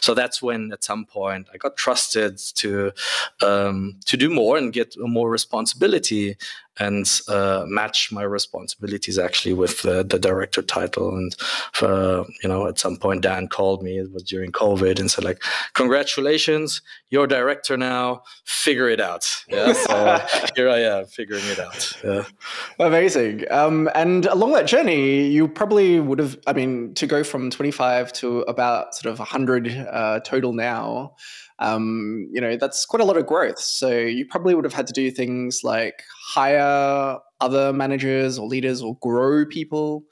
So 0.00 0.14
that's 0.14 0.40
when 0.40 0.70
at 0.72 0.84
some 0.84 1.04
point 1.04 1.48
I 1.52 1.56
got 1.56 1.76
trusted 1.76 2.38
to, 2.54 2.92
um, 3.42 3.98
to 4.04 4.16
do 4.16 4.30
more 4.30 4.56
and 4.56 4.72
get 4.72 4.94
more 4.96 5.28
responsibility 5.28 6.36
and 6.78 7.20
uh, 7.28 7.64
match 7.66 8.12
my 8.12 8.22
responsibilities 8.22 9.18
actually 9.18 9.54
with 9.54 9.84
uh, 9.86 10.02
the 10.02 10.18
director 10.18 10.62
title. 10.62 11.16
And 11.16 11.34
uh, 11.80 12.24
you 12.42 12.48
know, 12.48 12.66
at 12.66 12.78
some 12.78 12.96
point, 12.96 13.22
Dan 13.22 13.48
called 13.48 13.82
me. 13.82 13.98
It 13.98 14.12
was 14.12 14.22
during 14.22 14.52
COVID, 14.52 14.98
and 14.98 15.10
said 15.10 15.24
like, 15.24 15.42
"Congratulations, 15.74 16.82
you're 17.10 17.26
director 17.26 17.76
now. 17.76 18.22
Figure 18.44 18.88
it 18.88 19.00
out." 19.00 19.44
Yeah, 19.48 19.72
so 19.72 20.26
here 20.56 20.68
I 20.68 20.80
am 20.80 21.06
figuring 21.06 21.44
it 21.46 21.58
out. 21.58 21.92
Yeah. 22.04 22.24
Amazing. 22.78 23.44
Um, 23.50 23.88
and 23.94 24.26
along 24.26 24.52
that 24.52 24.66
journey, 24.66 25.26
you 25.26 25.48
probably 25.48 26.00
would 26.00 26.18
have. 26.18 26.38
I 26.46 26.52
mean, 26.52 26.94
to 26.94 27.06
go 27.06 27.24
from 27.24 27.50
25 27.50 28.12
to 28.14 28.40
about 28.42 28.94
sort 28.94 29.12
of 29.12 29.18
100 29.18 29.68
uh, 29.90 30.20
total 30.20 30.52
now 30.52 31.14
um, 31.58 32.28
you 32.32 32.40
know, 32.40 32.56
that's 32.56 32.84
quite 32.84 33.00
a 33.00 33.04
lot 33.04 33.16
of 33.16 33.26
growth. 33.26 33.58
So 33.58 33.90
you 33.90 34.26
probably 34.26 34.54
would 34.54 34.64
have 34.64 34.74
had 34.74 34.86
to 34.88 34.92
do 34.92 35.10
things 35.10 35.64
like 35.64 36.02
hire 36.28 37.18
other 37.40 37.72
managers 37.72 38.38
or 38.38 38.46
leaders 38.46 38.82
or 38.82 38.96
grow 38.98 39.46
people. 39.46 40.04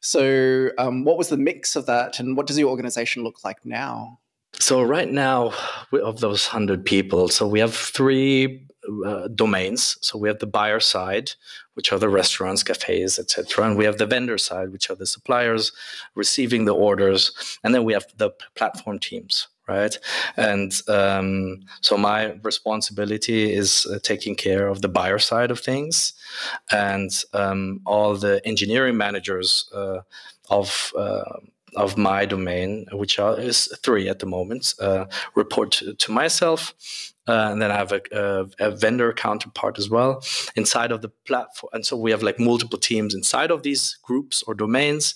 So, 0.00 0.70
um, 0.78 1.04
what 1.04 1.16
was 1.16 1.28
the 1.28 1.36
mix 1.36 1.76
of 1.76 1.86
that, 1.86 2.18
and 2.18 2.36
what 2.36 2.48
does 2.48 2.58
your 2.58 2.70
organization 2.70 3.22
look 3.22 3.44
like 3.44 3.64
now? 3.64 4.18
So 4.58 4.82
right 4.82 5.10
now, 5.10 5.52
of 5.92 6.18
those 6.18 6.46
hundred 6.46 6.84
people, 6.84 7.28
so 7.28 7.46
we 7.46 7.60
have 7.60 7.74
three 7.74 8.66
uh, 9.06 9.28
domains. 9.28 9.96
So 10.00 10.18
we 10.18 10.28
have 10.28 10.40
the 10.40 10.46
buyer 10.46 10.80
side, 10.80 11.30
which 11.74 11.92
are 11.92 12.00
the 12.00 12.08
restaurants, 12.08 12.64
cafes, 12.64 13.16
etc., 13.16 13.64
and 13.64 13.78
we 13.78 13.84
have 13.84 13.98
the 13.98 14.06
vendor 14.06 14.38
side, 14.38 14.72
which 14.72 14.90
are 14.90 14.96
the 14.96 15.06
suppliers 15.06 15.70
receiving 16.16 16.64
the 16.64 16.74
orders, 16.74 17.58
and 17.62 17.72
then 17.72 17.84
we 17.84 17.92
have 17.92 18.06
the 18.16 18.30
platform 18.56 18.98
teams 18.98 19.46
right? 19.68 19.96
And 20.36 20.72
um, 20.88 21.60
so 21.80 21.96
my 21.96 22.34
responsibility 22.42 23.52
is 23.52 23.86
uh, 23.86 23.98
taking 24.02 24.34
care 24.34 24.66
of 24.68 24.82
the 24.82 24.88
buyer 24.88 25.18
side 25.18 25.50
of 25.50 25.60
things, 25.60 26.12
and 26.70 27.10
um, 27.32 27.80
all 27.86 28.16
the 28.16 28.40
engineering 28.44 28.96
managers 28.96 29.70
uh, 29.74 30.00
of 30.50 30.92
uh, 30.96 31.38
of 31.76 31.96
my 31.96 32.26
domain, 32.26 32.86
which 32.92 33.18
are, 33.18 33.38
is 33.40 33.66
three 33.82 34.08
at 34.08 34.18
the 34.18 34.26
moment, 34.26 34.74
uh, 34.80 35.06
report 35.34 35.72
to, 35.72 35.94
to 35.94 36.12
myself. 36.12 36.74
Uh, 37.28 37.50
and 37.52 37.62
then 37.62 37.70
I 37.70 37.76
have 37.76 37.92
a, 37.92 38.02
a, 38.10 38.66
a, 38.66 38.70
vendor 38.72 39.12
counterpart 39.12 39.78
as 39.78 39.88
well 39.88 40.24
inside 40.56 40.90
of 40.90 41.02
the 41.02 41.08
platform. 41.08 41.70
And 41.72 41.86
so 41.86 41.96
we 41.96 42.10
have 42.10 42.22
like 42.22 42.40
multiple 42.40 42.80
teams 42.80 43.14
inside 43.14 43.52
of 43.52 43.62
these 43.62 43.96
groups 44.02 44.42
or 44.42 44.54
domains. 44.54 45.14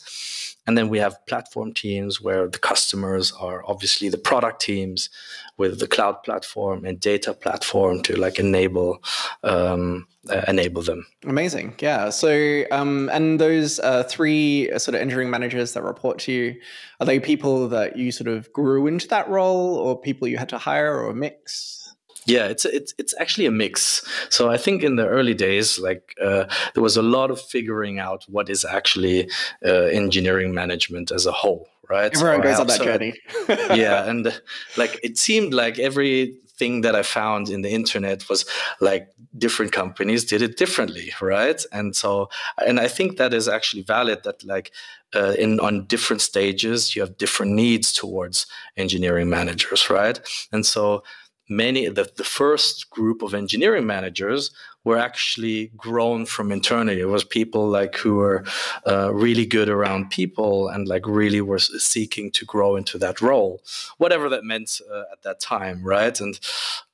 And 0.68 0.76
then 0.76 0.88
we 0.88 0.98
have 0.98 1.25
platform 1.26 1.72
teams 1.72 2.20
where 2.20 2.48
the 2.48 2.58
customers 2.58 3.32
are 3.32 3.62
obviously 3.66 4.08
the 4.08 4.18
product 4.18 4.60
teams 4.60 5.10
with 5.56 5.78
the 5.78 5.86
cloud 5.86 6.22
platform 6.25 6.84
and 6.84 6.98
data 6.98 7.32
platform 7.32 8.02
to 8.02 8.16
like 8.16 8.38
enable 8.38 8.98
um, 9.44 10.06
uh, 10.28 10.42
enable 10.48 10.82
them. 10.82 11.06
Amazing, 11.25 11.75
yeah. 11.78 12.10
So 12.10 12.64
um, 12.72 13.08
and 13.12 13.40
those 13.40 13.78
uh, 13.78 14.02
three 14.04 14.70
uh, 14.70 14.78
sort 14.78 14.96
of 14.96 15.00
engineering 15.00 15.30
managers 15.30 15.72
that 15.75 15.82
report 15.82 16.18
to 16.20 16.32
you 16.32 16.56
are 17.00 17.06
they 17.06 17.20
people 17.20 17.68
that 17.68 17.96
you 17.96 18.10
sort 18.10 18.28
of 18.28 18.52
grew 18.52 18.86
into 18.86 19.06
that 19.08 19.28
role, 19.28 19.76
or 19.76 20.00
people 20.00 20.26
you 20.26 20.36
had 20.36 20.48
to 20.48 20.58
hire, 20.58 20.96
or 20.96 21.10
a 21.10 21.14
mix? 21.14 21.86
Yeah, 22.26 22.47
it's 22.47 22.64
it's 22.64 22.92
it's 22.99 23.14
actually 23.21 23.47
a 23.47 23.50
mix. 23.52 24.04
So 24.30 24.50
I 24.50 24.56
think 24.56 24.83
in 24.83 24.97
the 24.97 25.06
early 25.06 25.35
days, 25.35 25.78
like 25.78 26.14
uh, 26.21 26.47
there 26.75 26.83
was 26.83 26.97
a 26.97 27.02
lot 27.02 27.30
of 27.30 27.40
figuring 27.40 27.99
out 28.00 28.25
what 28.28 28.50
is 28.50 28.64
actually 28.64 29.30
uh, 29.64 29.87
engineering 30.02 30.52
management 30.52 31.12
as 31.12 31.26
a 31.26 31.33
whole, 31.33 31.68
right? 31.88 32.12
Everyone 32.14 32.40
or 32.40 32.42
goes 32.42 32.59
on 32.59 32.66
that 32.66 32.83
journey. 32.83 33.14
yeah, 33.49 34.11
and 34.11 34.40
like 34.76 34.99
it 35.04 35.18
seemed 35.18 35.54
like 35.54 35.78
everything 35.78 36.80
that 36.80 36.97
I 36.97 37.02
found 37.02 37.49
in 37.49 37.62
the 37.62 37.71
internet 37.71 38.28
was 38.28 38.45
like 38.80 39.09
different 39.38 39.71
companies 39.71 40.25
did 40.25 40.42
it 40.42 40.56
differently, 40.56 41.12
right? 41.21 41.62
And 41.71 41.95
so, 41.95 42.28
and 42.66 42.80
I 42.80 42.88
think 42.88 43.18
that 43.18 43.35
is 43.35 43.47
actually 43.47 43.83
valid. 43.83 44.25
That 44.25 44.42
like 44.42 44.73
uh, 45.14 45.35
in 45.38 45.61
on 45.61 45.87
different 45.87 46.23
stages, 46.23 46.97
you 46.97 47.02
have 47.02 47.18
different 47.18 47.52
needs 47.52 47.92
towards 47.92 48.47
engineering 48.76 49.30
managers, 49.30 49.88
right? 49.90 50.18
And 50.50 50.66
so 50.66 51.04
many 51.48 51.88
the, 51.88 52.10
the 52.16 52.24
first 52.24 52.90
group 52.90 53.22
of 53.22 53.34
engineering 53.34 53.86
managers 53.86 54.50
were 54.84 54.96
actually 54.98 55.72
grown 55.76 56.24
from 56.26 56.52
internally. 56.52 57.00
It 57.00 57.08
was 57.08 57.24
people 57.24 57.68
like 57.68 57.96
who 57.96 58.16
were 58.16 58.44
uh, 58.86 59.12
really 59.12 59.44
good 59.44 59.68
around 59.68 60.10
people 60.10 60.68
and 60.68 60.86
like 60.86 61.06
really 61.06 61.40
were 61.40 61.58
seeking 61.58 62.30
to 62.32 62.44
grow 62.44 62.76
into 62.76 62.96
that 62.98 63.20
role, 63.20 63.62
whatever 63.98 64.28
that 64.28 64.44
meant 64.44 64.80
uh, 64.88 65.04
at 65.12 65.22
that 65.22 65.40
time, 65.40 65.82
right? 65.84 66.18
And 66.20 66.38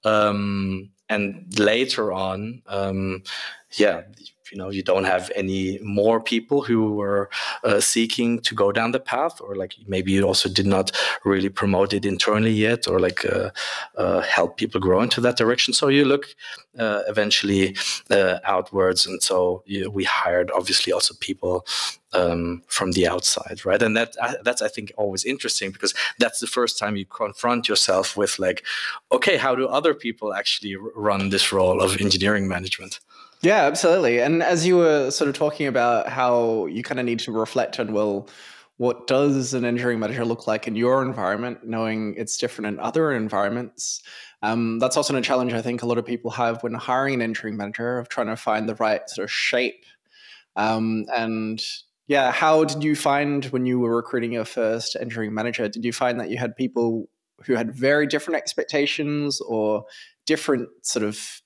um, 0.05 0.91
and 1.09 1.59
later 1.59 2.13
on, 2.13 2.63
um, 2.67 3.23
yeah, 3.73 4.03
you 4.53 4.59
know 4.59 4.71
you 4.71 4.83
don't 4.83 5.05
have 5.05 5.33
any 5.35 5.79
more 5.83 6.21
people 6.21 6.63
who 6.63 6.93
were 6.93 7.31
uh, 7.65 7.81
seeking 7.81 8.39
to 8.41 8.55
go 8.55 8.71
down 8.71 8.93
the 8.93 9.01
path 9.01 9.41
or 9.41 9.57
like 9.57 9.75
maybe 9.87 10.13
you 10.13 10.23
also 10.23 10.49
did 10.49 10.67
not 10.67 10.93
really 11.25 11.49
promote 11.49 11.93
it 11.93 12.05
internally 12.05 12.53
yet 12.53 12.87
or 12.87 13.01
like 13.01 13.25
uh, 13.25 13.51
uh, 13.97 14.21
help 14.21 14.57
people 14.59 14.81
grow 14.81 15.01
into 15.01 15.21
that 15.21 15.37
direction 15.37 15.73
so 15.73 15.89
you 15.89 16.05
look 16.05 16.27
uh, 16.79 17.03
eventually 17.09 17.75
uh, 18.11 18.39
outwards 18.45 19.07
and 19.07 19.23
so 19.23 19.63
you 19.67 19.91
we 19.91 20.05
hired 20.05 20.51
obviously 20.51 20.93
also 20.93 21.15
people 21.21 21.65
um, 22.15 22.63
from 22.67 22.93
the 22.93 23.09
outside, 23.09 23.65
right? 23.65 23.81
And 23.83 23.97
that 23.97 24.15
uh, 24.21 24.35
that's 24.45 24.63
I 24.63 24.69
think 24.69 24.93
always 24.97 25.25
interesting 25.25 25.71
because 25.71 25.95
that's 26.19 26.41
the 26.41 26.47
first 26.47 26.79
time 26.79 26.97
you 26.97 27.07
confront 27.07 27.69
yourself 27.69 28.17
with 28.17 28.39
like, 28.39 28.65
okay, 29.11 29.37
how 29.39 29.55
do 29.55 29.67
other 29.67 29.95
people 29.95 30.35
actually 30.35 30.77
run 30.95 31.31
this 31.31 31.53
role 31.53 31.81
of 31.81 32.01
engineering 32.01 32.49
management? 32.49 33.01
Yeah, 33.43 33.65
absolutely. 33.65 34.21
And 34.21 34.43
as 34.43 34.67
you 34.67 34.77
were 34.77 35.11
sort 35.11 35.29
of 35.29 35.35
talking 35.35 35.67
about 35.67 36.09
how 36.09 36.67
you 36.67 36.83
kind 36.83 37.01
of 37.01 37.07
need 37.07 37.19
to 37.21 37.33
reflect 37.33 37.81
on, 37.81 37.93
well, 37.93 38.29
what 38.77 39.07
does 39.09 39.53
an 39.55 39.65
engineering 39.65 39.99
manager 39.99 40.25
look 40.25 40.47
like 40.47 40.69
in 40.69 40.77
your 40.77 41.03
environment, 41.03 41.59
knowing 41.65 42.15
it's 42.17 42.37
different 42.39 42.69
in 42.69 42.81
other 42.81 43.13
environments? 43.13 44.03
Um, 44.43 44.79
that's 44.79 44.97
also 44.97 45.15
a 45.17 45.21
challenge 45.23 45.53
I 45.53 45.63
think 45.63 45.83
a 45.83 45.87
lot 45.87 45.99
of 45.99 46.07
people 46.07 46.31
have 46.33 46.63
when 46.63 46.75
hiring 46.75 47.15
an 47.15 47.23
engineering 47.23 47.57
manager 47.57 47.99
of 47.99 48.09
trying 48.09 48.29
to 48.29 48.37
find 48.37 48.69
the 48.69 48.75
right 48.77 49.09
sort 49.09 49.25
of 49.25 49.31
shape. 49.31 49.85
Um, 50.57 51.07
and 51.15 51.63
yeah, 52.09 52.33
how 52.33 52.65
did 52.65 52.85
you 52.85 52.97
find 52.97 53.45
when 53.47 53.67
you 53.67 53.81
were 53.81 53.97
recruiting 53.97 54.33
your 54.33 54.45
first 54.45 54.97
engineering 55.01 55.35
manager? 55.35 55.69
Did 55.69 55.85
you 55.85 55.93
find 55.93 56.21
that 56.21 56.31
you 56.31 56.39
had 56.39 56.57
people 56.57 57.09
who 57.45 57.55
had 57.55 57.75
very 57.75 58.07
different 58.07 58.39
expectations 58.39 59.41
or 59.41 59.85
different 60.27 60.69
sort 60.83 61.05
of 61.05 61.42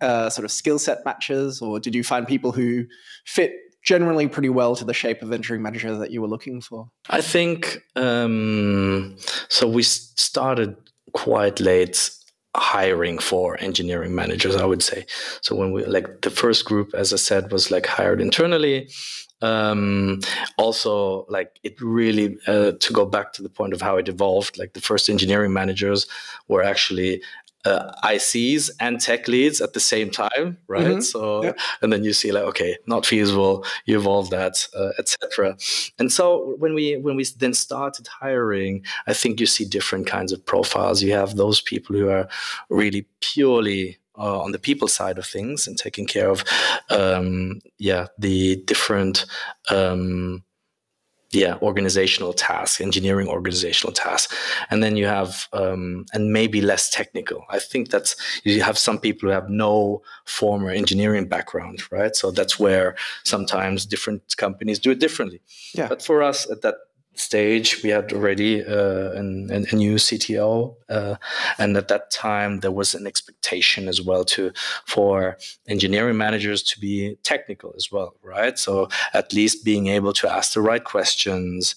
uh, 0.00 0.30
sort 0.30 0.44
of 0.44 0.50
skill 0.50 0.78
set 0.78 1.04
matches, 1.04 1.60
or 1.60 1.80
did 1.80 1.94
you 1.94 2.04
find 2.04 2.26
people 2.26 2.52
who 2.52 2.86
fit 3.24 3.52
generally 3.82 4.28
pretty 4.28 4.48
well 4.48 4.76
to 4.76 4.84
the 4.84 4.94
shape 4.94 5.22
of 5.22 5.32
engineering 5.32 5.62
manager 5.62 5.96
that 5.96 6.10
you 6.10 6.20
were 6.20 6.28
looking 6.28 6.60
for? 6.60 6.90
I 7.08 7.20
think 7.20 7.78
um, 7.96 9.16
so. 9.48 9.68
We 9.68 9.82
started 9.82 10.76
quite 11.12 11.60
late 11.60 12.10
hiring 12.54 13.18
for 13.18 13.56
engineering 13.60 14.14
managers 14.14 14.56
i 14.56 14.64
would 14.64 14.82
say 14.82 15.06
so 15.42 15.54
when 15.54 15.70
we 15.70 15.84
like 15.84 16.22
the 16.22 16.30
first 16.30 16.64
group 16.64 16.92
as 16.94 17.12
i 17.12 17.16
said 17.16 17.52
was 17.52 17.70
like 17.70 17.86
hired 17.86 18.20
internally 18.20 18.88
um 19.42 20.18
also 20.56 21.24
like 21.28 21.60
it 21.62 21.80
really 21.80 22.36
uh, 22.48 22.72
to 22.80 22.92
go 22.92 23.04
back 23.04 23.32
to 23.32 23.42
the 23.42 23.48
point 23.48 23.72
of 23.72 23.80
how 23.80 23.96
it 23.96 24.08
evolved 24.08 24.58
like 24.58 24.72
the 24.72 24.80
first 24.80 25.08
engineering 25.08 25.52
managers 25.52 26.06
were 26.48 26.62
actually 26.62 27.22
uh, 27.64 27.92
ICs 28.04 28.70
and 28.80 29.00
tech 29.00 29.28
leads 29.28 29.60
at 29.60 29.72
the 29.72 29.80
same 29.80 30.10
time, 30.10 30.58
right? 30.68 30.86
Mm-hmm. 30.86 31.00
So, 31.00 31.44
yeah. 31.44 31.52
and 31.82 31.92
then 31.92 32.04
you 32.04 32.12
see 32.12 32.32
like, 32.32 32.44
okay, 32.44 32.76
not 32.86 33.04
feasible. 33.04 33.64
You 33.84 33.98
evolve 33.98 34.30
that, 34.30 34.66
uh, 34.74 34.90
etc. 34.98 35.56
And 35.98 36.12
so 36.12 36.54
when 36.58 36.74
we 36.74 36.96
when 36.96 37.16
we 37.16 37.24
then 37.38 37.54
started 37.54 38.06
hiring, 38.06 38.84
I 39.06 39.12
think 39.12 39.40
you 39.40 39.46
see 39.46 39.64
different 39.64 40.06
kinds 40.06 40.32
of 40.32 40.44
profiles. 40.44 41.02
You 41.02 41.12
have 41.12 41.36
those 41.36 41.60
people 41.60 41.96
who 41.96 42.08
are 42.08 42.28
really 42.70 43.06
purely 43.20 43.98
uh, 44.16 44.40
on 44.40 44.52
the 44.52 44.58
people 44.58 44.88
side 44.88 45.18
of 45.18 45.26
things 45.26 45.66
and 45.66 45.78
taking 45.78 46.06
care 46.06 46.30
of, 46.30 46.44
um, 46.90 47.60
yeah, 47.78 48.06
the 48.18 48.56
different. 48.66 49.26
Um, 49.70 50.44
yeah 51.30 51.56
organizational 51.60 52.32
tasks 52.32 52.80
engineering 52.80 53.28
organizational 53.28 53.92
tasks. 53.92 54.34
And 54.70 54.82
then 54.82 54.96
you 54.96 55.06
have 55.06 55.48
um, 55.52 56.06
and 56.12 56.32
maybe 56.32 56.60
less 56.60 56.90
technical. 56.90 57.44
I 57.50 57.58
think 57.58 57.90
that's 57.90 58.16
you 58.44 58.62
have 58.62 58.78
some 58.78 58.98
people 58.98 59.28
who 59.28 59.34
have 59.34 59.50
no 59.50 60.02
former 60.24 60.70
engineering 60.70 61.28
background 61.28 61.82
right? 61.90 62.14
So 62.16 62.30
that's 62.30 62.58
where 62.58 62.96
sometimes 63.24 63.86
different 63.86 64.36
companies 64.36 64.78
do 64.78 64.90
it 64.90 65.00
differently. 65.00 65.40
Yeah. 65.74 65.88
But 65.88 66.02
for 66.02 66.22
us 66.22 66.50
at 66.50 66.62
that 66.62 66.76
stage, 67.18 67.82
we 67.82 67.90
had 67.90 68.12
already 68.12 68.64
uh, 68.64 69.12
an, 69.12 69.50
an, 69.50 69.66
a 69.70 69.76
new 69.76 69.96
CTO, 69.96 70.74
uh, 70.88 71.16
and 71.58 71.76
at 71.76 71.88
that 71.88 72.10
time 72.10 72.60
there 72.60 72.70
was 72.70 72.94
an 72.94 73.06
expectation 73.06 73.88
as 73.88 74.00
well 74.00 74.24
to 74.24 74.52
for 74.86 75.36
engineering 75.68 76.16
managers 76.16 76.62
to 76.62 76.80
be 76.80 77.16
technical 77.22 77.72
as 77.76 77.90
well, 77.90 78.14
right? 78.22 78.58
So 78.58 78.88
at 79.12 79.32
least 79.32 79.64
being 79.64 79.88
able 79.88 80.12
to 80.14 80.30
ask 80.30 80.54
the 80.54 80.60
right 80.60 80.84
questions, 80.84 81.74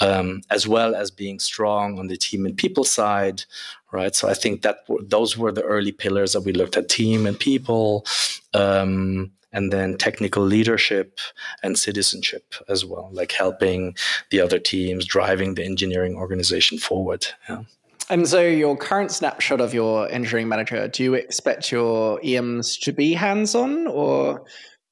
um, 0.00 0.42
as 0.50 0.66
well 0.68 0.94
as 0.94 1.10
being 1.10 1.38
strong 1.38 1.98
on 1.98 2.06
the 2.06 2.16
team 2.16 2.46
and 2.46 2.56
people 2.56 2.84
side, 2.84 3.44
right? 3.92 4.14
So 4.14 4.28
I 4.28 4.34
think 4.34 4.62
that 4.62 4.78
those 5.00 5.36
were 5.36 5.52
the 5.52 5.62
early 5.62 5.92
pillars 5.92 6.32
that 6.32 6.42
we 6.42 6.52
looked 6.52 6.76
at: 6.76 6.88
team 6.88 7.26
and 7.26 7.38
people. 7.38 8.04
Um, 8.52 9.32
and 9.54 9.72
then 9.72 9.96
technical 9.96 10.42
leadership 10.42 11.18
and 11.62 11.78
citizenship 11.78 12.54
as 12.68 12.84
well, 12.84 13.08
like 13.12 13.32
helping 13.32 13.96
the 14.30 14.40
other 14.40 14.58
teams, 14.58 15.06
driving 15.06 15.54
the 15.54 15.64
engineering 15.64 16.16
organization 16.16 16.76
forward. 16.78 17.26
Yeah. 17.48 17.62
And 18.10 18.28
so, 18.28 18.42
your 18.42 18.76
current 18.76 19.10
snapshot 19.10 19.62
of 19.62 19.72
your 19.72 20.10
engineering 20.10 20.48
manager, 20.48 20.88
do 20.88 21.02
you 21.02 21.14
expect 21.14 21.72
your 21.72 22.20
EMs 22.22 22.76
to 22.78 22.92
be 22.92 23.14
hands 23.14 23.54
on 23.54 23.86
or 23.86 24.44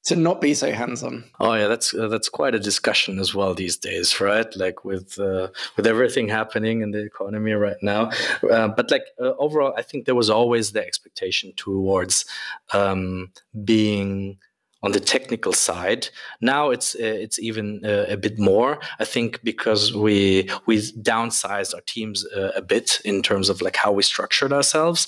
to 0.03 0.17
not 0.17 0.41
be 0.41 0.53
so 0.53 0.71
hands-on. 0.71 1.23
Oh 1.39 1.53
yeah, 1.53 1.67
that's 1.67 1.93
uh, 1.93 2.07
that's 2.09 2.27
quite 2.27 2.55
a 2.55 2.59
discussion 2.59 3.19
as 3.19 3.33
well 3.33 3.53
these 3.53 3.77
days, 3.77 4.19
right? 4.19 4.53
Like 4.55 4.83
with 4.83 5.17
uh, 5.17 5.47
with 5.77 5.87
everything 5.87 6.27
happening 6.27 6.81
in 6.81 6.91
the 6.91 7.05
economy 7.05 7.53
right 7.53 7.81
now. 7.81 8.11
Uh, 8.51 8.67
but 8.67 8.91
like 8.91 9.05
uh, 9.19 9.33
overall, 9.39 9.73
I 9.77 9.81
think 9.81 10.05
there 10.05 10.15
was 10.15 10.29
always 10.29 10.71
the 10.71 10.85
expectation 10.85 11.53
towards 11.55 12.25
um, 12.73 13.31
being 13.63 14.37
on 14.83 14.91
the 14.91 14.99
technical 14.99 15.53
side. 15.53 16.09
Now 16.41 16.69
it's 16.69 16.93
uh, 16.95 17.17
it's 17.23 17.39
even 17.39 17.81
uh, 17.85 18.05
a 18.09 18.17
bit 18.17 18.37
more. 18.37 18.79
I 18.99 19.05
think 19.05 19.41
because 19.43 19.93
we 19.93 20.49
we 20.65 20.77
downsized 20.77 21.73
our 21.73 21.81
teams 21.81 22.25
uh, 22.27 22.51
a 22.55 22.61
bit 22.61 23.01
in 23.05 23.23
terms 23.23 23.49
of 23.49 23.61
like 23.61 23.77
how 23.77 23.91
we 23.91 24.03
structured 24.03 24.53
ourselves. 24.53 25.07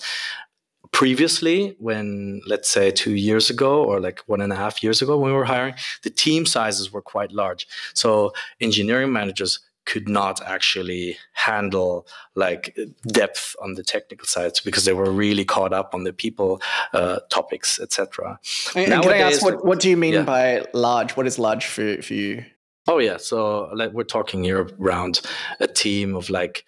Previously, 0.91 1.75
when 1.79 2.41
let's 2.47 2.69
say 2.69 2.89
two 2.89 3.15
years 3.15 3.49
ago 3.49 3.83
or 3.83 3.99
like 3.99 4.21
one 4.27 4.39
and 4.39 4.53
a 4.53 4.55
half 4.55 4.81
years 4.81 5.01
ago 5.01 5.17
when 5.17 5.31
we 5.31 5.37
were 5.37 5.43
hiring, 5.43 5.75
the 6.03 6.09
team 6.09 6.45
sizes 6.45 6.93
were 6.93 7.01
quite 7.01 7.33
large. 7.33 7.67
So 7.93 8.31
engineering 8.61 9.11
managers 9.11 9.59
could 9.85 10.09
not 10.09 10.41
actually 10.45 11.17
handle 11.33 12.07
like 12.35 12.77
depth 13.07 13.55
on 13.61 13.75
the 13.75 13.83
technical 13.83 14.25
sides 14.25 14.59
because 14.59 14.85
they 14.85 14.93
were 14.93 15.11
really 15.11 15.45
caught 15.45 15.73
up 15.73 15.93
on 15.93 16.03
the 16.03 16.13
people 16.13 16.61
uh, 16.93 17.19
topics 17.29 17.79
etc 17.79 18.39
And 18.75 18.87
can 18.87 19.11
i 19.11 19.17
ask 19.17 19.43
what, 19.43 19.65
what 19.65 19.79
do 19.79 19.89
you 19.89 19.97
mean 19.97 20.13
yeah. 20.13 20.23
by 20.23 20.65
large? 20.73 21.15
What 21.15 21.27
is 21.27 21.39
large 21.39 21.65
for, 21.65 22.01
for 22.01 22.13
you? 22.13 22.45
Oh 22.87 22.99
yeah. 22.99 23.17
So 23.17 23.69
like 23.73 23.91
we're 23.91 24.03
talking 24.03 24.43
here 24.43 24.67
around 24.79 25.21
a 25.59 25.67
team 25.67 26.15
of 26.15 26.29
like 26.29 26.65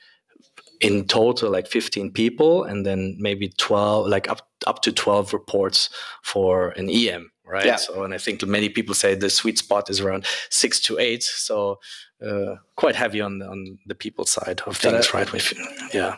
in 0.80 1.06
total 1.06 1.50
like 1.50 1.68
15 1.68 2.12
people 2.12 2.64
and 2.64 2.86
then 2.86 3.18
maybe 3.20 3.50
12 3.58 4.08
like 4.08 4.30
up 4.30 4.48
up 4.68 4.82
to 4.84 4.92
12 4.92 5.34
reports 5.34 5.90
for 6.22 6.70
an 6.70 6.90
em 6.90 7.32
right? 7.48 7.66
Yeah. 7.66 7.78
so 7.78 8.04
and 8.04 8.14
i 8.14 8.20
think 8.20 8.46
many 8.46 8.70
people 8.70 8.94
say 8.94 9.16
the 9.16 9.30
sweet 9.30 9.58
spot 9.58 9.90
is 9.90 10.00
around 10.00 10.26
six 10.50 10.80
to 10.82 11.00
eight. 11.00 11.24
So 11.24 11.80
uh, 12.26 12.56
quite 12.76 12.96
heavy 12.96 13.22
on 13.22 13.42
on 13.42 13.80
the 13.86 13.96
people 13.96 14.26
side 14.26 14.62
of 14.66 14.78
things, 14.78 15.14
right? 15.14 15.32
With, 15.32 15.54
yeah, 15.94 16.18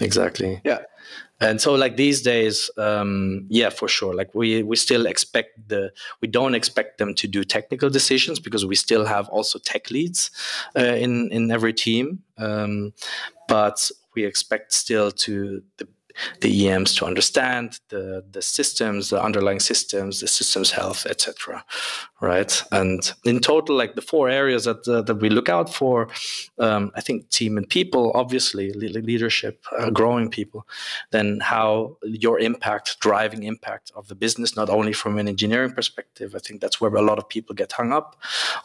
exactly. 0.00 0.60
Yeah. 0.64 0.80
And 1.40 1.60
so, 1.60 1.74
like 1.74 1.96
these 1.96 2.22
days, 2.22 2.68
um, 2.78 3.46
yeah, 3.48 3.70
for 3.70 3.86
sure. 3.86 4.12
Like 4.12 4.34
we 4.34 4.62
we 4.64 4.76
still 4.76 5.06
expect 5.06 5.68
the 5.68 5.92
we 6.20 6.26
don't 6.28 6.54
expect 6.54 6.98
them 6.98 7.14
to 7.14 7.28
do 7.28 7.44
technical 7.44 7.90
decisions 7.90 8.40
because 8.40 8.66
we 8.66 8.74
still 8.74 9.04
have 9.04 9.28
also 9.28 9.58
tech 9.60 9.90
leads 9.90 10.30
uh, 10.76 10.96
in 10.96 11.30
in 11.30 11.50
every 11.50 11.72
team. 11.72 12.24
Um, 12.38 12.92
but 13.46 13.90
we 14.14 14.24
expect 14.24 14.72
still 14.72 15.12
to 15.12 15.62
the 15.76 15.88
the 16.40 16.68
EMs 16.68 16.94
to 16.96 17.06
understand 17.06 17.80
the, 17.88 18.24
the 18.30 18.42
systems, 18.42 19.10
the 19.10 19.22
underlying 19.22 19.60
systems, 19.60 20.20
the 20.20 20.28
systems 20.28 20.70
health, 20.70 21.06
etc. 21.06 21.64
Right, 22.20 22.62
and 22.72 23.12
in 23.24 23.38
total, 23.38 23.76
like 23.76 23.94
the 23.94 24.02
four 24.02 24.28
areas 24.28 24.64
that 24.64 24.86
uh, 24.88 25.02
that 25.02 25.16
we 25.16 25.28
look 25.28 25.48
out 25.48 25.72
for, 25.72 26.08
um, 26.58 26.90
I 26.96 27.00
think 27.00 27.30
team 27.30 27.56
and 27.56 27.68
people, 27.68 28.10
obviously 28.14 28.72
le- 28.72 28.98
leadership, 29.00 29.64
uh, 29.78 29.90
growing 29.90 30.28
people, 30.28 30.66
then 31.10 31.38
how 31.40 31.96
your 32.02 32.40
impact, 32.40 32.98
driving 33.00 33.44
impact 33.44 33.92
of 33.94 34.08
the 34.08 34.14
business, 34.14 34.56
not 34.56 34.68
only 34.68 34.92
from 34.92 35.18
an 35.18 35.28
engineering 35.28 35.72
perspective. 35.72 36.34
I 36.34 36.40
think 36.40 36.60
that's 36.60 36.80
where 36.80 36.94
a 36.94 37.02
lot 37.02 37.18
of 37.18 37.28
people 37.28 37.54
get 37.54 37.72
hung 37.72 37.92
up 37.92 38.16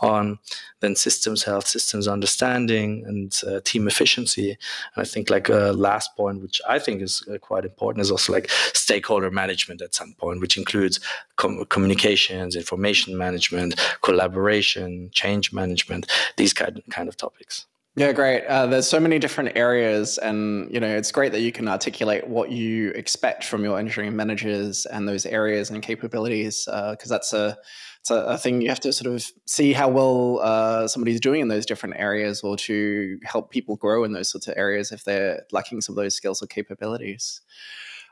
on. 0.02 0.40
Then 0.80 0.96
systems 0.96 1.44
health, 1.44 1.68
systems 1.68 2.08
understanding, 2.08 3.06
and 3.06 3.40
uh, 3.48 3.62
team 3.64 3.88
efficiency. 3.88 4.50
And 4.50 4.98
I 4.98 5.06
think 5.06 5.30
like 5.30 5.50
a 5.50 5.72
last 5.72 6.16
point, 6.18 6.42
which 6.42 6.62
I 6.68 6.80
think 6.80 7.02
is 7.02 7.24
uh, 7.32 7.38
quite 7.44 7.66
important 7.66 8.02
is 8.02 8.12
also 8.12 8.34
like 8.34 8.50
stakeholder 8.74 9.30
management 9.30 9.82
at 9.82 9.94
some 9.94 10.14
point, 10.14 10.40
which 10.40 10.58
includes 10.58 11.00
com- 11.36 11.66
communications, 11.66 12.56
information 12.56 13.18
management, 13.18 13.76
collaboration, 14.02 15.10
change 15.12 15.52
management, 15.54 16.10
these 16.38 16.54
kind 16.54 16.82
kind 16.90 17.10
of 17.10 17.18
topics. 17.18 17.66
Yeah, 17.96 18.12
great. 18.12 18.44
Uh, 18.46 18.66
there's 18.66 18.88
so 18.88 19.00
many 19.00 19.20
different 19.20 19.56
areas, 19.56 20.18
and 20.18 20.74
you 20.74 20.80
know 20.80 20.88
it's 20.88 21.12
great 21.12 21.32
that 21.34 21.42
you 21.42 21.52
can 21.52 21.68
articulate 21.68 22.28
what 22.28 22.52
you 22.52 22.90
expect 22.90 23.44
from 23.44 23.64
your 23.64 23.78
engineering 23.78 24.16
managers 24.16 24.88
and 24.88 25.08
those 25.08 25.28
areas 25.28 25.70
and 25.70 25.84
capabilities, 25.84 26.66
because 26.66 27.12
uh, 27.12 27.16
that's 27.16 27.34
a 27.34 27.56
it's 28.00 28.10
a, 28.10 28.16
a, 28.16 28.38
thing 28.40 28.62
you 28.62 28.70
have 28.70 28.80
to 28.80 28.92
sort 28.92 29.14
of 29.14 29.24
see 29.46 29.74
how 29.74 29.90
well 29.90 30.40
uh, 30.42 30.88
somebody's 30.88 31.20
doing 31.20 31.42
in 31.42 31.50
those 31.50 31.68
different 31.68 31.96
areas, 32.00 32.42
or 32.42 32.58
to 32.58 33.20
help 33.24 33.52
people 33.52 33.76
grow 33.76 34.04
in 34.04 34.12
those 34.12 34.30
sorts 34.30 34.48
of 34.48 34.56
areas 34.58 34.92
if 34.92 35.04
they're 35.04 35.44
lacking 35.52 35.80
some 35.80 35.94
of 35.94 35.98
those 36.04 36.16
skills 36.16 36.42
or 36.42 36.48
capabilities. 36.48 37.42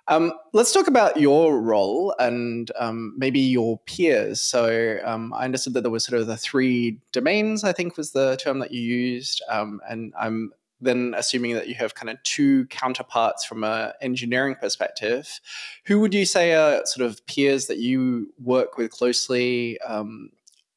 Um, 0.08 0.34
let's 0.54 0.74
talk 0.74 0.88
about 0.88 1.18
your 1.18 1.62
role 1.62 2.14
and 2.20 2.72
um, 2.78 3.14
maybe 3.18 3.40
your 3.40 3.80
peers. 3.86 4.42
So 4.42 5.00
um, 5.04 5.34
I 5.34 5.46
understood 5.46 5.74
that 5.76 5.82
there 5.82 5.92
was 5.92 6.04
sort 6.04 6.20
of 6.20 6.28
the 6.28 6.38
three 6.38 6.98
domains. 7.12 7.64
I 7.64 7.72
think 7.72 7.98
was 7.98 8.12
the 8.12 8.36
term 8.38 8.60
that 8.60 8.72
you 8.72 8.82
used, 8.82 9.42
um, 9.50 9.80
and 9.90 10.14
I'm 10.20 10.52
then 10.84 11.14
assuming 11.16 11.54
that 11.54 11.68
you 11.68 11.76
have 11.76 11.94
kind 11.94 12.10
of 12.10 12.22
two 12.24 12.66
counterparts 12.66 13.46
from 13.46 13.64
an 13.64 13.92
engineering 14.02 14.56
perspective. 14.60 15.40
Who 15.86 16.00
would 16.00 16.14
you 16.14 16.26
say 16.26 16.54
are 16.54 16.84
sort 16.86 17.08
of 17.08 17.26
peers 17.28 17.68
that 17.68 17.78
you 17.78 18.34
work 18.44 18.78
with 18.78 18.92
closely, 18.92 19.80
um, 19.82 20.32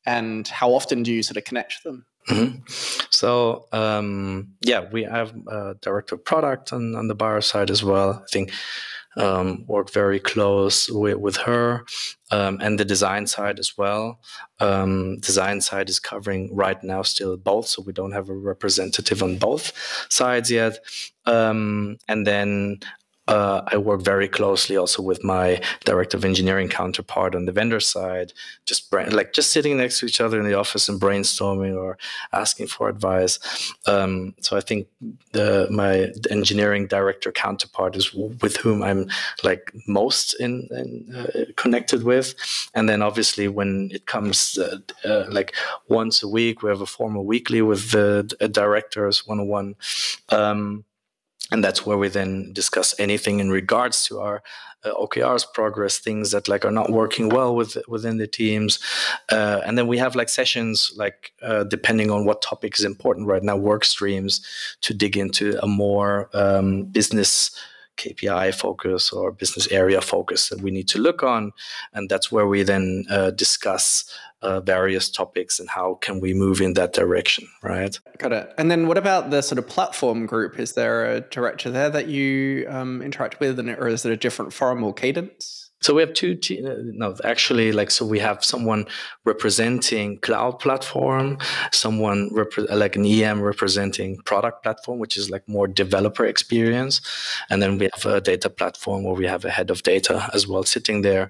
and 0.04 0.46
how 0.46 0.74
often 0.74 1.02
do 1.02 1.12
you 1.12 1.22
sort 1.22 1.38
of 1.38 1.44
connect 1.44 1.78
with 1.82 1.92
them? 1.92 2.06
Mm-hmm. 2.28 3.06
So 3.10 3.66
um, 3.72 4.54
yeah, 4.60 4.86
we 4.92 5.04
have 5.04 5.34
a 5.46 5.76
director 5.80 6.14
of 6.14 6.24
product 6.24 6.72
on, 6.72 6.94
on 6.94 7.08
the 7.08 7.14
buyer 7.14 7.40
side 7.40 7.70
as 7.70 7.82
well. 7.82 8.22
I 8.22 8.26
think 8.30 8.52
um, 9.16 9.64
work 9.66 9.90
very 9.90 10.20
close 10.20 10.90
with, 10.90 11.16
with 11.16 11.36
her 11.36 11.84
um, 12.30 12.58
and 12.60 12.78
the 12.78 12.84
design 12.84 13.26
side 13.26 13.58
as 13.58 13.76
well. 13.76 14.20
Um, 14.60 15.18
design 15.20 15.60
side 15.60 15.88
is 15.88 16.00
covering 16.00 16.54
right 16.54 16.82
now 16.82 17.02
still 17.02 17.36
both, 17.36 17.66
so 17.66 17.82
we 17.82 17.92
don't 17.92 18.12
have 18.12 18.28
a 18.28 18.34
representative 18.34 19.22
on 19.22 19.38
both 19.38 19.72
sides 20.10 20.50
yet. 20.50 20.78
Um, 21.26 21.98
and 22.08 22.26
then 22.26 22.80
uh, 23.26 23.62
I 23.66 23.78
work 23.78 24.02
very 24.02 24.28
closely 24.28 24.76
also 24.76 25.02
with 25.02 25.24
my 25.24 25.60
director 25.84 26.16
of 26.16 26.24
engineering 26.24 26.68
counterpart 26.68 27.34
on 27.34 27.46
the 27.46 27.52
vendor 27.52 27.80
side, 27.80 28.32
just 28.66 28.90
brain, 28.90 29.10
like 29.10 29.32
just 29.32 29.50
sitting 29.50 29.78
next 29.78 30.00
to 30.00 30.06
each 30.06 30.20
other 30.20 30.38
in 30.38 30.46
the 30.46 30.54
office 30.54 30.88
and 30.88 31.00
brainstorming 31.00 31.74
or 31.74 31.96
asking 32.32 32.66
for 32.66 32.88
advice. 32.88 33.38
Um, 33.86 34.34
so 34.40 34.56
I 34.56 34.60
think 34.60 34.88
the 35.32 35.68
my 35.70 36.12
engineering 36.30 36.86
director 36.86 37.32
counterpart 37.32 37.96
is 37.96 38.12
with 38.12 38.56
whom 38.58 38.82
I'm 38.82 39.08
like 39.42 39.72
most 39.88 40.34
in, 40.34 40.68
in 40.70 41.14
uh, 41.14 41.52
connected 41.56 42.02
with, 42.02 42.34
and 42.74 42.88
then 42.88 43.00
obviously 43.00 43.48
when 43.48 43.90
it 43.92 44.06
comes 44.06 44.58
uh, 44.58 44.78
uh 45.04 45.24
like 45.30 45.54
once 45.88 46.22
a 46.22 46.28
week, 46.28 46.62
we 46.62 46.68
have 46.68 46.82
a 46.82 46.86
formal 46.86 47.24
weekly 47.24 47.62
with 47.62 47.90
the 47.90 48.24
directors 48.52 49.26
one 49.26 49.40
on 49.40 49.48
one 49.48 49.74
and 51.50 51.62
that's 51.62 51.84
where 51.84 51.98
we 51.98 52.08
then 52.08 52.52
discuss 52.52 52.98
anything 52.98 53.40
in 53.40 53.50
regards 53.50 54.06
to 54.06 54.20
our 54.20 54.42
uh, 54.84 54.92
OKRs 54.94 55.46
progress, 55.52 55.98
things 55.98 56.30
that 56.30 56.48
like 56.48 56.64
are 56.64 56.70
not 56.70 56.90
working 56.90 57.28
well 57.28 57.54
with 57.54 57.76
within 57.88 58.18
the 58.18 58.26
teams, 58.26 58.78
uh, 59.30 59.60
and 59.64 59.78
then 59.78 59.86
we 59.86 59.98
have 59.98 60.14
like 60.14 60.28
sessions 60.28 60.92
like 60.96 61.32
uh, 61.42 61.64
depending 61.64 62.10
on 62.10 62.24
what 62.24 62.42
topic 62.42 62.78
is 62.78 62.84
important 62.84 63.26
right 63.26 63.42
now, 63.42 63.56
work 63.56 63.84
streams 63.84 64.44
to 64.82 64.94
dig 64.94 65.16
into 65.16 65.58
a 65.62 65.66
more 65.66 66.28
um, 66.34 66.84
business 66.84 67.50
KPI 67.96 68.54
focus 68.54 69.12
or 69.12 69.30
business 69.30 69.68
area 69.68 70.00
focus 70.00 70.48
that 70.48 70.60
we 70.60 70.70
need 70.70 70.88
to 70.88 70.98
look 70.98 71.22
on, 71.22 71.52
and 71.92 72.08
that's 72.08 72.30
where 72.30 72.46
we 72.46 72.62
then 72.62 73.04
uh, 73.10 73.30
discuss 73.30 74.04
uh, 74.44 74.60
various 74.60 75.08
topics 75.08 75.58
and 75.58 75.68
how 75.68 75.94
can 76.00 76.20
we 76.20 76.34
move 76.34 76.60
in 76.60 76.74
that 76.74 76.92
direction, 76.92 77.48
right? 77.62 77.98
Got 78.18 78.32
it. 78.32 78.54
And 78.58 78.70
then 78.70 78.86
what 78.86 78.98
about 78.98 79.30
the 79.30 79.42
sort 79.42 79.58
of 79.58 79.66
platform 79.66 80.26
group? 80.26 80.58
Is 80.58 80.72
there 80.72 81.06
a 81.06 81.20
director 81.20 81.70
there 81.70 81.90
that 81.90 82.08
you 82.08 82.66
um, 82.68 83.02
interact 83.02 83.40
with, 83.40 83.58
and, 83.58 83.70
or 83.70 83.88
is 83.88 84.04
it 84.04 84.12
a 84.12 84.16
different 84.16 84.52
forum 84.52 84.84
or 84.84 84.92
cadence? 84.92 85.63
So 85.84 85.92
we 85.92 86.00
have 86.00 86.14
two, 86.14 86.38
uh, 86.64 86.76
no, 86.94 87.14
actually, 87.24 87.70
like, 87.70 87.90
so 87.90 88.06
we 88.06 88.18
have 88.20 88.42
someone 88.42 88.86
representing 89.26 90.16
cloud 90.16 90.58
platform, 90.58 91.36
someone 91.72 92.30
rep- 92.32 92.70
like 92.70 92.96
an 92.96 93.04
EM 93.04 93.42
representing 93.42 94.16
product 94.24 94.62
platform, 94.62 94.98
which 94.98 95.18
is 95.18 95.28
like 95.28 95.46
more 95.46 95.68
developer 95.68 96.24
experience. 96.24 97.02
And 97.50 97.60
then 97.60 97.76
we 97.76 97.90
have 97.92 98.06
a 98.06 98.22
data 98.22 98.48
platform 98.48 99.04
where 99.04 99.14
we 99.14 99.26
have 99.26 99.44
a 99.44 99.50
head 99.50 99.70
of 99.70 99.82
data 99.82 100.30
as 100.32 100.48
well 100.48 100.62
sitting 100.64 101.02
there. 101.02 101.28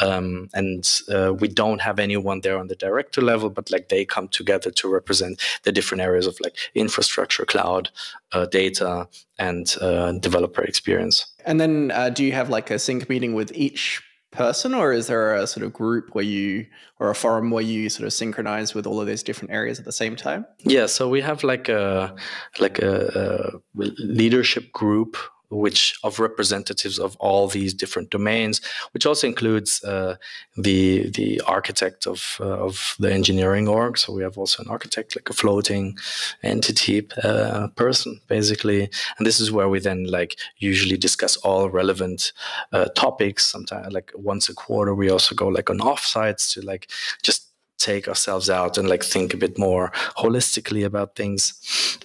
Um, 0.00 0.50
and 0.52 0.82
uh, 1.08 1.32
we 1.38 1.46
don't 1.46 1.80
have 1.82 2.00
anyone 2.00 2.40
there 2.40 2.58
on 2.58 2.66
the 2.66 2.74
director 2.74 3.22
level, 3.22 3.50
but 3.50 3.70
like 3.70 3.88
they 3.88 4.04
come 4.04 4.26
together 4.26 4.72
to 4.72 4.88
represent 4.88 5.40
the 5.62 5.70
different 5.70 6.02
areas 6.02 6.26
of 6.26 6.36
like 6.40 6.56
infrastructure, 6.74 7.44
cloud, 7.44 7.90
uh, 8.32 8.46
data, 8.46 9.08
and 9.38 9.74
uh, 9.80 10.12
developer 10.12 10.62
experience. 10.62 11.26
And 11.44 11.60
then 11.60 11.90
uh, 11.94 12.10
do 12.10 12.24
you 12.24 12.32
have 12.32 12.48
like 12.48 12.70
a 12.70 12.78
sync 12.78 13.08
meeting 13.08 13.34
with 13.34 13.52
each 13.54 14.02
person 14.32 14.72
or 14.74 14.92
is 14.92 15.06
there 15.06 15.34
a 15.34 15.46
sort 15.46 15.64
of 15.64 15.72
group 15.72 16.14
where 16.14 16.24
you 16.24 16.66
or 16.98 17.10
a 17.10 17.14
forum 17.14 17.50
where 17.50 17.62
you 17.62 17.88
sort 17.88 18.06
of 18.06 18.12
synchronize 18.12 18.74
with 18.74 18.86
all 18.86 18.98
of 18.98 19.06
those 19.06 19.22
different 19.22 19.52
areas 19.52 19.78
at 19.78 19.84
the 19.84 19.92
same 19.92 20.16
time 20.16 20.46
yeah 20.64 20.86
so 20.86 21.08
we 21.08 21.20
have 21.20 21.44
like 21.44 21.68
a 21.68 22.14
like 22.58 22.78
a, 22.78 23.52
a 23.76 23.82
leadership 23.98 24.72
group 24.72 25.16
which 25.52 25.98
of 26.02 26.18
representatives 26.18 26.98
of 26.98 27.16
all 27.16 27.48
these 27.48 27.74
different 27.74 28.10
domains, 28.10 28.60
which 28.92 29.06
also 29.06 29.26
includes 29.26 29.84
uh, 29.84 30.16
the 30.56 31.10
the 31.10 31.40
architect 31.46 32.06
of 32.06 32.36
uh, 32.40 32.44
of 32.44 32.96
the 32.98 33.12
engineering 33.12 33.68
org. 33.68 33.98
So 33.98 34.12
we 34.12 34.22
have 34.22 34.38
also 34.38 34.62
an 34.62 34.70
architect, 34.70 35.14
like 35.16 35.30
a 35.30 35.34
floating 35.34 35.96
entity 36.42 37.06
uh, 37.22 37.68
person, 37.76 38.20
basically. 38.28 38.90
And 39.18 39.26
this 39.26 39.40
is 39.40 39.52
where 39.52 39.68
we 39.68 39.80
then 39.80 40.04
like 40.04 40.38
usually 40.58 40.96
discuss 40.96 41.36
all 41.38 41.70
relevant 41.70 42.32
uh, 42.72 42.86
topics. 42.96 43.46
Sometimes 43.46 43.92
like 43.92 44.12
once 44.14 44.48
a 44.48 44.54
quarter, 44.54 44.94
we 44.94 45.10
also 45.10 45.34
go 45.34 45.48
like 45.48 45.70
on 45.70 45.78
offsites 45.78 46.52
to 46.54 46.62
like 46.62 46.90
just 47.22 47.52
take 47.82 48.08
ourselves 48.08 48.48
out 48.48 48.78
and 48.78 48.88
like 48.88 49.02
think 49.02 49.34
a 49.34 49.36
bit 49.36 49.58
more 49.58 49.90
holistically 50.16 50.84
about 50.84 51.16
things. 51.16 51.54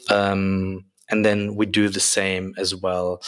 Um, 0.09 0.85
and 1.09 1.25
then 1.25 1.55
we 1.55 1.65
do 1.65 1.89
the 1.89 1.99
same 1.99 2.53
as 2.57 2.75
well 2.75 3.21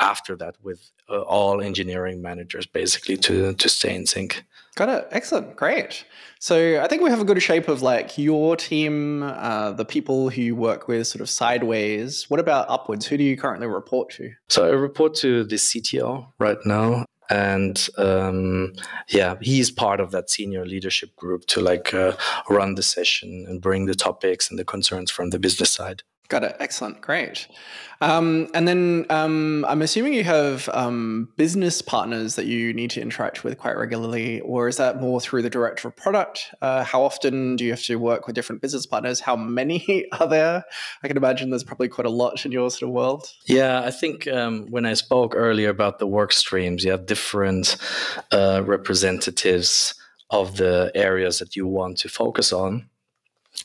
after 0.00 0.36
that 0.36 0.56
with 0.62 0.90
uh, 1.10 1.20
all 1.22 1.60
engineering 1.60 2.20
managers 2.22 2.66
basically 2.66 3.16
to 3.16 3.54
to 3.54 3.68
stay 3.68 3.94
in 3.94 4.06
sync. 4.06 4.44
Got 4.76 4.90
it. 4.90 5.08
Excellent. 5.10 5.56
Great. 5.56 6.04
So 6.38 6.80
i 6.80 6.86
think 6.86 7.02
we 7.02 7.10
have 7.10 7.20
a 7.20 7.24
good 7.24 7.42
shape 7.42 7.66
of 7.68 7.82
like 7.82 8.16
your 8.16 8.56
team 8.56 9.22
uh, 9.24 9.72
the 9.72 9.84
people 9.84 10.30
who 10.30 10.42
you 10.42 10.56
work 10.56 10.86
with 10.88 11.06
sort 11.06 11.20
of 11.20 11.28
sideways. 11.28 12.30
What 12.30 12.40
about 12.40 12.66
upwards? 12.68 13.06
Who 13.06 13.16
do 13.16 13.24
you 13.24 13.36
currently 13.36 13.66
report 13.66 14.10
to? 14.10 14.30
So 14.48 14.66
i 14.66 14.70
report 14.70 15.14
to 15.16 15.44
the 15.44 15.56
cto 15.56 16.28
right 16.38 16.58
now 16.64 17.04
and 17.30 17.88
um, 17.98 18.72
yeah 19.08 19.36
he's 19.40 19.70
part 19.70 20.00
of 20.00 20.10
that 20.12 20.30
senior 20.30 20.64
leadership 20.64 21.14
group 21.16 21.44
to 21.46 21.60
like 21.60 21.92
uh, 21.92 22.12
run 22.48 22.74
the 22.74 22.82
session 22.82 23.44
and 23.48 23.60
bring 23.60 23.86
the 23.86 23.94
topics 23.94 24.48
and 24.48 24.58
the 24.58 24.64
concerns 24.64 25.10
from 25.10 25.30
the 25.30 25.38
business 25.38 25.70
side 25.70 26.02
Got 26.28 26.44
it. 26.44 26.56
Excellent. 26.60 27.00
Great. 27.00 27.48
Um, 28.02 28.48
and 28.52 28.68
then 28.68 29.06
um, 29.08 29.64
I'm 29.66 29.80
assuming 29.80 30.12
you 30.12 30.24
have 30.24 30.68
um, 30.74 31.30
business 31.36 31.80
partners 31.80 32.36
that 32.36 32.44
you 32.44 32.74
need 32.74 32.90
to 32.90 33.00
interact 33.00 33.44
with 33.44 33.56
quite 33.56 33.78
regularly, 33.78 34.40
or 34.40 34.68
is 34.68 34.76
that 34.76 35.00
more 35.00 35.22
through 35.22 35.40
the 35.40 35.48
director 35.50 35.88
of 35.88 35.96
product? 35.96 36.54
Uh, 36.60 36.84
how 36.84 37.02
often 37.02 37.56
do 37.56 37.64
you 37.64 37.70
have 37.70 37.82
to 37.84 37.96
work 37.96 38.26
with 38.26 38.36
different 38.36 38.60
business 38.60 38.84
partners? 38.84 39.20
How 39.20 39.36
many 39.36 40.06
are 40.20 40.28
there? 40.28 40.64
I 41.02 41.08
can 41.08 41.16
imagine 41.16 41.48
there's 41.48 41.64
probably 41.64 41.88
quite 41.88 42.06
a 42.06 42.10
lot 42.10 42.44
in 42.44 42.52
your 42.52 42.70
sort 42.70 42.90
of 42.90 42.94
world. 42.94 43.32
Yeah, 43.46 43.80
I 43.80 43.90
think 43.90 44.28
um, 44.28 44.66
when 44.68 44.84
I 44.84 44.92
spoke 44.92 45.34
earlier 45.34 45.70
about 45.70 45.98
the 45.98 46.06
work 46.06 46.32
streams, 46.32 46.84
you 46.84 46.90
have 46.90 47.06
different 47.06 47.76
uh, 48.32 48.62
representatives 48.66 49.94
of 50.30 50.58
the 50.58 50.92
areas 50.94 51.38
that 51.38 51.56
you 51.56 51.66
want 51.66 51.96
to 51.98 52.10
focus 52.10 52.52
on. 52.52 52.90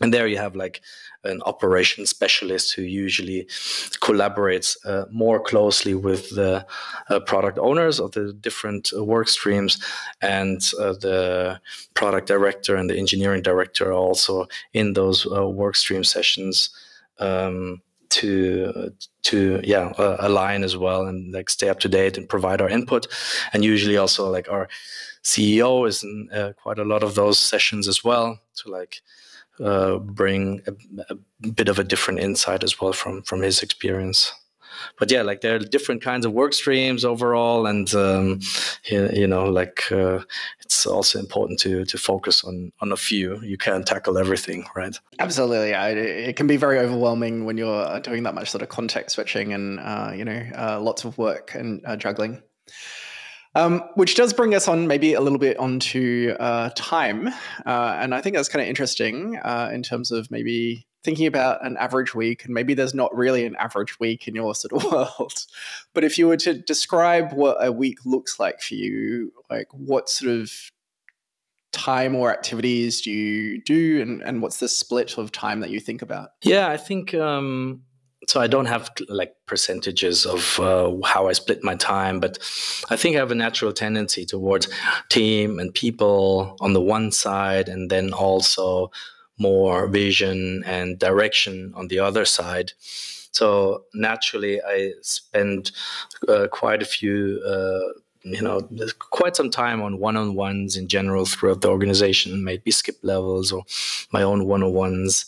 And 0.01 0.13
there 0.13 0.27
you 0.27 0.37
have 0.37 0.55
like 0.55 0.81
an 1.23 1.41
operations 1.43 2.09
specialist 2.09 2.73
who 2.73 2.81
usually 2.81 3.45
collaborates 4.01 4.75
uh, 4.85 5.05
more 5.11 5.39
closely 5.39 5.93
with 5.93 6.31
the 6.31 6.65
uh, 7.09 7.19
product 7.21 7.57
owners 7.59 7.99
of 7.99 8.11
the 8.11 8.33
different 8.33 8.91
uh, 8.95 9.03
work 9.03 9.27
streams. 9.27 9.81
And 10.21 10.61
uh, 10.79 10.93
the 10.93 11.59
product 11.93 12.27
director 12.27 12.75
and 12.75 12.89
the 12.89 12.97
engineering 12.97 13.41
director 13.41 13.89
are 13.89 13.93
also 13.93 14.47
in 14.73 14.93
those 14.93 15.27
uh, 15.31 15.47
work 15.47 15.75
stream 15.75 16.03
sessions 16.03 16.69
um, 17.19 17.81
to 18.09 18.91
to 19.23 19.59
yeah 19.63 19.93
uh, 19.97 20.17
align 20.19 20.63
as 20.63 20.75
well 20.77 21.07
and 21.07 21.33
like 21.33 21.49
stay 21.49 21.69
up 21.69 21.79
to 21.79 21.89
date 21.89 22.17
and 22.17 22.27
provide 22.27 22.61
our 22.61 22.69
input. 22.69 23.07
And 23.53 23.63
usually 23.63 23.97
also 23.97 24.29
like 24.29 24.49
our 24.49 24.67
ceo 25.23 25.87
is 25.87 26.03
in 26.03 26.29
quite 26.61 26.79
a 26.79 26.83
lot 26.83 27.03
of 27.03 27.15
those 27.15 27.39
sessions 27.39 27.87
as 27.87 28.03
well 28.03 28.39
to 28.55 28.69
like 28.69 29.01
uh, 29.59 29.97
bring 29.97 30.61
a, 30.67 30.73
a, 31.09 31.49
bit 31.51 31.69
of 31.69 31.79
a 31.79 31.83
different 31.83 32.19
insight 32.19 32.63
as 32.63 32.79
well 32.79 32.93
from 32.93 33.21
from 33.23 33.41
his 33.41 33.61
experience. 33.61 34.33
but 34.99 35.11
yeah, 35.11 35.21
like 35.21 35.41
there 35.41 35.55
are 35.55 35.59
different 35.59 36.01
kinds 36.01 36.25
of 36.25 36.33
work 36.33 36.53
streams 36.53 37.05
overall, 37.05 37.65
and 37.65 37.93
um, 37.93 38.39
you, 38.85 39.09
you, 39.13 39.27
know, 39.27 39.45
like 39.45 39.91
uh, 39.91 40.19
it's 40.61 40.85
also 40.85 41.19
important 41.19 41.59
to 41.59 41.85
to 41.85 41.97
focus 41.97 42.43
on 42.43 42.71
on 42.79 42.91
a 42.91 42.97
few. 42.97 43.39
You 43.41 43.57
can't 43.57 43.85
tackle 43.85 44.17
everything, 44.17 44.65
right? 44.75 44.97
Absolutely, 45.19 45.71
it 45.71 46.35
can 46.35 46.47
be 46.47 46.57
very 46.57 46.79
overwhelming 46.79 47.45
when 47.45 47.57
you're 47.57 47.99
doing 47.99 48.23
that 48.23 48.35
much 48.35 48.49
sort 48.49 48.61
of 48.61 48.69
context 48.69 49.15
switching 49.15 49.53
and 49.53 49.79
uh, 49.79 50.11
you 50.15 50.25
know 50.25 50.43
uh, 50.55 50.79
lots 50.81 51.05
of 51.05 51.17
work 51.17 51.55
and 51.55 51.81
uh, 51.85 51.95
juggling. 51.95 52.41
Um, 53.55 53.83
which 53.95 54.15
does 54.15 54.33
bring 54.33 54.55
us 54.55 54.67
on 54.67 54.87
maybe 54.87 55.13
a 55.13 55.21
little 55.21 55.37
bit 55.37 55.57
onto 55.57 56.33
uh, 56.39 56.71
time. 56.75 57.27
Uh, 57.65 57.97
and 57.99 58.15
I 58.15 58.21
think 58.21 58.35
that's 58.35 58.49
kind 58.49 58.63
of 58.63 58.67
interesting 58.67 59.37
uh, 59.37 59.69
in 59.71 59.83
terms 59.83 60.09
of 60.09 60.31
maybe 60.31 60.87
thinking 61.03 61.27
about 61.27 61.63
an 61.63 61.77
average 61.77 62.15
week. 62.15 62.45
And 62.45 62.53
maybe 62.53 62.73
there's 62.73 62.95
not 62.95 63.15
really 63.15 63.45
an 63.45 63.55
average 63.57 63.99
week 63.99 64.27
in 64.27 64.33
your 64.33 64.55
sort 64.55 64.73
of 64.73 64.91
world. 64.91 65.45
But 65.93 66.03
if 66.03 66.17
you 66.17 66.27
were 66.27 66.37
to 66.37 66.53
describe 66.53 67.33
what 67.33 67.57
a 67.59 67.71
week 67.71 67.99
looks 68.05 68.39
like 68.39 68.61
for 68.61 68.73
you, 68.73 69.31
like 69.49 69.67
what 69.71 70.09
sort 70.09 70.31
of 70.31 70.51
time 71.73 72.15
or 72.15 72.31
activities 72.31 73.01
do 73.01 73.11
you 73.11 73.61
do 73.61 74.01
and, 74.01 74.21
and 74.21 74.41
what's 74.41 74.59
the 74.59 74.67
split 74.67 75.17
of 75.17 75.31
time 75.31 75.59
that 75.59 75.71
you 75.71 75.79
think 75.79 76.03
about 76.03 76.29
yeah 76.43 76.69
i 76.69 76.77
think 76.77 77.15
um, 77.15 77.81
so 78.27 78.41
I 78.41 78.47
don't 78.47 78.65
have 78.67 78.91
like 79.09 79.35
percentages 79.45 80.25
of 80.25 80.59
uh, 80.59 80.95
how 81.05 81.27
I 81.27 81.33
split 81.33 81.63
my 81.63 81.75
time, 81.75 82.19
but 82.19 82.37
I 82.89 82.95
think 82.95 83.15
I 83.15 83.19
have 83.19 83.31
a 83.31 83.35
natural 83.35 83.73
tendency 83.73 84.25
towards 84.25 84.67
team 85.09 85.59
and 85.59 85.73
people 85.73 86.57
on 86.59 86.73
the 86.73 86.81
one 86.81 87.11
side, 87.11 87.69
and 87.69 87.89
then 87.89 88.13
also 88.13 88.91
more 89.37 89.87
vision 89.87 90.63
and 90.65 90.99
direction 90.99 91.73
on 91.75 91.87
the 91.87 91.99
other 91.99 92.25
side. 92.25 92.73
So 93.31 93.85
naturally, 93.93 94.61
I 94.61 94.93
spend 95.01 95.71
uh, 96.27 96.47
quite 96.51 96.81
a 96.81 96.85
few. 96.85 97.41
Uh, 97.45 97.99
you 98.25 98.41
know, 98.41 98.61
quite 98.99 99.35
some 99.35 99.49
time 99.49 99.81
on 99.81 99.99
one-on-ones 99.99 100.77
in 100.77 100.87
general 100.87 101.25
throughout 101.25 101.59
the 101.59 101.67
organization, 101.67 102.41
maybe 102.41 102.71
skip 102.71 102.95
levels 103.03 103.51
or 103.51 103.63
my 104.13 104.23
own 104.23 104.45
one-on-ones. 104.45 105.25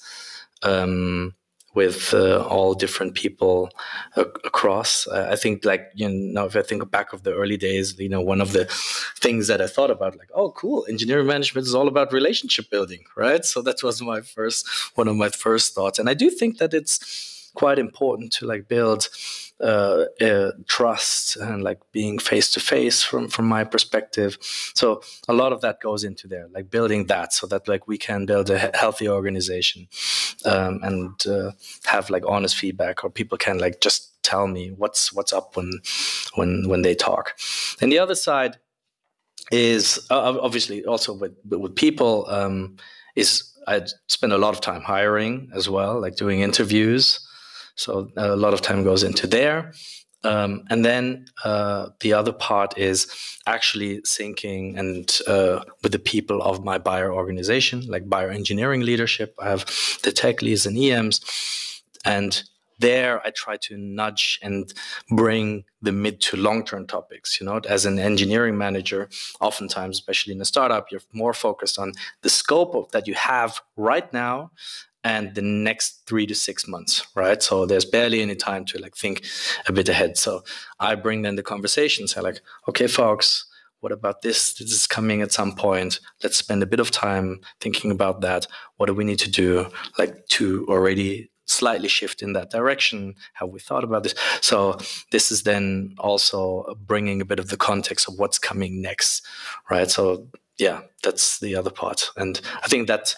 Um, 0.63 1.35
with 1.75 2.13
uh, 2.13 2.43
all 2.47 2.73
different 2.73 3.13
people 3.13 3.69
across. 4.15 5.07
Uh, 5.07 5.27
I 5.31 5.35
think, 5.35 5.65
like 5.65 5.91
you 5.93 6.09
know, 6.09 6.45
if 6.45 6.55
I 6.55 6.61
think 6.61 6.89
back 6.89 7.13
of 7.13 7.23
the 7.23 7.33
early 7.33 7.57
days, 7.57 7.99
you 7.99 8.09
know, 8.09 8.21
one 8.21 8.41
of 8.41 8.53
the 8.53 8.65
things 9.17 9.47
that 9.47 9.61
I 9.61 9.67
thought 9.67 9.91
about, 9.91 10.17
like, 10.17 10.29
oh, 10.33 10.51
cool, 10.51 10.85
engineering 10.89 11.27
management 11.27 11.67
is 11.67 11.75
all 11.75 11.87
about 11.87 12.13
relationship 12.13 12.69
building, 12.69 13.03
right? 13.15 13.43
So 13.45 13.61
that 13.61 13.83
was 13.83 14.01
my 14.01 14.21
first 14.21 14.67
one 14.95 15.07
of 15.07 15.15
my 15.15 15.29
first 15.29 15.75
thoughts, 15.75 15.99
and 15.99 16.09
I 16.09 16.13
do 16.13 16.29
think 16.29 16.57
that 16.57 16.73
it's 16.73 17.34
quite 17.55 17.79
important 17.79 18.33
to 18.33 18.45
like 18.45 18.67
build 18.67 19.09
uh, 19.59 20.05
uh, 20.21 20.51
trust 20.67 21.37
and 21.37 21.63
like 21.63 21.79
being 21.91 22.19
face 22.19 22.51
to 22.51 22.59
face 22.59 23.01
from 23.01 23.29
from 23.29 23.45
my 23.47 23.63
perspective. 23.63 24.37
So 24.75 25.01
a 25.27 25.33
lot 25.33 25.53
of 25.53 25.61
that 25.61 25.79
goes 25.79 26.03
into 26.03 26.27
there, 26.27 26.47
like 26.53 26.69
building 26.69 27.07
that, 27.07 27.33
so 27.33 27.47
that 27.47 27.67
like 27.67 27.87
we 27.87 27.97
can 27.97 28.25
build 28.25 28.49
a 28.49 28.71
healthy 28.75 29.07
organization 29.07 29.87
um, 30.45 30.79
and 30.83 31.27
uh, 31.27 31.51
have 31.85 32.09
like 32.09 32.23
honest 32.27 32.57
feedback, 32.57 33.03
or 33.03 33.09
people 33.09 33.37
can 33.37 33.57
like 33.57 33.79
just 33.81 34.21
tell 34.23 34.47
me 34.47 34.71
what's 34.71 35.13
what's 35.13 35.33
up 35.33 35.55
when 35.55 35.71
when 36.35 36.67
when 36.67 36.81
they 36.81 36.95
talk. 36.95 37.37
And 37.81 37.91
the 37.91 37.99
other 37.99 38.15
side 38.15 38.57
is 39.51 40.05
obviously 40.09 40.83
also 40.85 41.13
with 41.13 41.33
with 41.45 41.75
people 41.75 42.25
um, 42.29 42.77
is 43.15 43.51
I 43.67 43.81
spend 44.07 44.33
a 44.33 44.37
lot 44.37 44.53
of 44.53 44.61
time 44.61 44.81
hiring 44.81 45.49
as 45.53 45.69
well, 45.69 45.99
like 46.01 46.15
doing 46.15 46.41
interviews. 46.41 47.24
So 47.75 48.09
a 48.17 48.35
lot 48.35 48.53
of 48.53 48.61
time 48.61 48.83
goes 48.83 49.03
into 49.03 49.27
there. 49.27 49.73
Um, 50.25 50.63
and 50.71 50.83
then 50.83 51.27
uh, 51.43 51.89
the 51.99 52.13
other 52.13 52.33
part 52.33 52.77
is 52.77 53.07
actually 53.45 54.01
syncing 54.01 54.77
and 54.77 55.19
uh, 55.27 55.63
with 55.83 55.91
the 55.91 55.99
people 55.99 56.41
of 56.41 56.63
my 56.63 56.79
buyer 56.79 57.13
organization, 57.13 57.85
like 57.87 58.09
buyer 58.09 58.31
engineering 58.31 58.81
leadership. 58.81 59.35
I 59.39 59.49
have 59.49 59.65
the 60.01 60.11
tech 60.11 60.41
leads 60.41 60.65
and 60.65 60.77
EMs, 60.77 61.83
and 62.03 62.41
there 62.79 63.25
I 63.25 63.29
try 63.29 63.57
to 63.57 63.77
nudge 63.77 64.39
and 64.41 64.73
bring 65.09 65.63
the 65.81 65.91
mid 65.91 66.21
to 66.21 66.37
long 66.37 66.65
term 66.65 66.87
topics. 66.87 67.39
You 67.39 67.45
know, 67.45 67.61
as 67.69 67.85
an 67.85 67.99
engineering 67.99 68.57
manager, 68.57 69.09
oftentimes, 69.41 69.97
especially 69.97 70.33
in 70.33 70.41
a 70.41 70.45
startup, 70.45 70.87
you're 70.91 71.01
more 71.13 71.33
focused 71.33 71.77
on 71.77 71.93
the 72.23 72.29
scope 72.29 72.73
of 72.73 72.91
that 72.91 73.07
you 73.07 73.13
have 73.13 73.61
right 73.77 74.11
now 74.11 74.51
and 75.05 75.35
the 75.35 75.41
next 75.41 76.01
three 76.07 76.25
to 76.25 76.33
six 76.33 76.67
months, 76.67 77.05
right? 77.15 77.41
So 77.41 77.67
there's 77.67 77.85
barely 77.85 78.21
any 78.21 78.35
time 78.35 78.65
to 78.65 78.79
like 78.79 78.97
think 78.97 79.23
a 79.67 79.71
bit 79.71 79.87
ahead. 79.87 80.17
So 80.17 80.43
I 80.79 80.95
bring 80.95 81.21
then 81.21 81.35
the 81.35 81.43
conversations. 81.43 82.17
I 82.17 82.21
like, 82.21 82.41
okay, 82.67 82.87
folks, 82.87 83.45
what 83.81 83.91
about 83.91 84.23
this? 84.23 84.55
This 84.55 84.71
is 84.71 84.87
coming 84.87 85.21
at 85.21 85.31
some 85.31 85.53
point. 85.55 85.99
Let's 86.23 86.37
spend 86.37 86.63
a 86.63 86.65
bit 86.65 86.79
of 86.79 86.89
time 86.89 87.41
thinking 87.61 87.91
about 87.91 88.21
that. 88.21 88.47
What 88.77 88.87
do 88.87 88.95
we 88.95 89.03
need 89.03 89.19
to 89.19 89.29
do, 89.29 89.67
like 89.99 90.27
to 90.29 90.65
already 90.67 91.29
slightly 91.45 91.87
shift 91.87 92.23
in 92.23 92.33
that 92.33 92.49
direction? 92.49 93.13
Have 93.33 93.49
we 93.49 93.59
thought 93.59 93.83
about 93.83 94.01
this? 94.01 94.15
So 94.41 94.79
this 95.11 95.31
is 95.31 95.43
then 95.43 95.93
also 95.99 96.75
bringing 96.79 97.21
a 97.21 97.25
bit 97.25 97.39
of 97.39 97.49
the 97.49 97.57
context 97.57 98.09
of 98.09 98.17
what's 98.17 98.39
coming 98.39 98.81
next, 98.81 99.23
right? 99.69 99.91
So 99.91 100.29
yeah, 100.57 100.81
that's 101.03 101.37
the 101.39 101.55
other 101.55 101.69
part, 101.69 102.09
and 102.17 102.41
I 102.63 102.67
think 102.67 102.87
that 102.87 103.13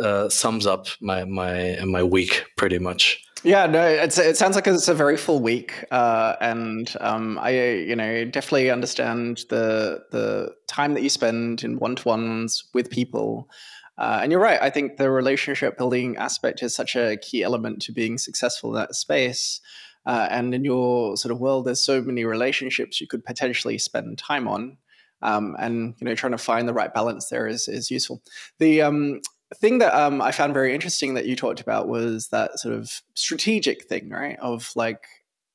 uh, 0.00 0.28
sums 0.28 0.66
up 0.66 0.86
my 1.00 1.24
my 1.24 1.78
my 1.84 2.02
week 2.02 2.44
pretty 2.56 2.78
much. 2.78 3.22
Yeah, 3.44 3.66
no, 3.66 3.84
it 3.84 4.12
sounds 4.12 4.54
like 4.54 4.68
it's 4.68 4.86
a 4.86 4.94
very 4.94 5.16
full 5.16 5.40
week, 5.40 5.84
uh, 5.90 6.36
and 6.40 6.94
um, 7.00 7.40
I, 7.42 7.50
you 7.50 7.96
know, 7.96 8.24
definitely 8.24 8.70
understand 8.70 9.42
the 9.50 10.04
the 10.12 10.54
time 10.68 10.94
that 10.94 11.02
you 11.02 11.08
spend 11.08 11.64
in 11.64 11.78
one 11.78 11.96
to 11.96 12.08
ones 12.08 12.64
with 12.72 12.88
people. 12.88 13.50
Uh, 13.98 14.20
and 14.22 14.30
you're 14.30 14.40
right. 14.40 14.62
I 14.62 14.70
think 14.70 14.96
the 14.96 15.10
relationship 15.10 15.76
building 15.76 16.16
aspect 16.16 16.62
is 16.62 16.74
such 16.74 16.94
a 16.94 17.16
key 17.16 17.42
element 17.42 17.82
to 17.82 17.92
being 17.92 18.16
successful 18.16 18.70
in 18.70 18.76
that 18.76 18.94
space. 18.94 19.60
Uh, 20.06 20.28
and 20.30 20.54
in 20.54 20.64
your 20.64 21.16
sort 21.16 21.30
of 21.30 21.40
world, 21.40 21.66
there's 21.66 21.80
so 21.80 22.00
many 22.00 22.24
relationships 22.24 23.00
you 23.00 23.06
could 23.06 23.24
potentially 23.24 23.78
spend 23.78 24.18
time 24.18 24.48
on. 24.48 24.76
Um, 25.20 25.56
and 25.58 25.94
you 26.00 26.04
know, 26.04 26.14
trying 26.14 26.32
to 26.32 26.38
find 26.38 26.68
the 26.68 26.72
right 26.72 26.92
balance 26.92 27.28
there 27.28 27.46
is 27.46 27.68
is 27.68 27.90
useful. 27.90 28.22
The 28.58 28.82
um, 28.82 29.20
thing 29.54 29.78
that 29.78 29.94
um, 29.94 30.20
I 30.20 30.32
found 30.32 30.54
very 30.54 30.74
interesting 30.74 31.14
that 31.14 31.26
you 31.26 31.36
talked 31.36 31.60
about 31.60 31.88
was 31.88 32.28
that 32.28 32.58
sort 32.58 32.74
of 32.74 33.02
strategic 33.14 33.84
thing, 33.84 34.10
right? 34.10 34.38
Of 34.40 34.72
like 34.76 35.04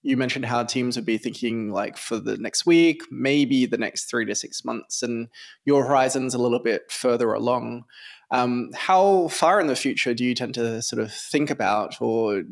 you 0.03 0.15
mentioned 0.15 0.45
how 0.45 0.63
teams 0.63 0.95
would 0.95 1.05
be 1.05 1.17
thinking 1.17 1.71
like 1.71 1.97
for 1.97 2.17
the 2.17 2.37
next 2.37 2.65
week, 2.65 3.01
maybe 3.11 3.65
the 3.65 3.77
next 3.77 4.05
three 4.05 4.25
to 4.25 4.35
six 4.35 4.63
months, 4.63 5.03
and 5.03 5.27
your 5.65 5.85
horizon's 5.85 6.33
a 6.33 6.37
little 6.37 6.59
bit 6.59 6.91
further 6.91 7.33
along. 7.33 7.83
Um, 8.31 8.71
how 8.73 9.27
far 9.29 9.59
in 9.59 9.67
the 9.67 9.75
future 9.75 10.13
do 10.13 10.23
you 10.23 10.35
tend 10.35 10.53
to 10.55 10.81
sort 10.81 11.01
of 11.01 11.11
think 11.11 11.49
about, 11.49 12.01
or 12.01 12.43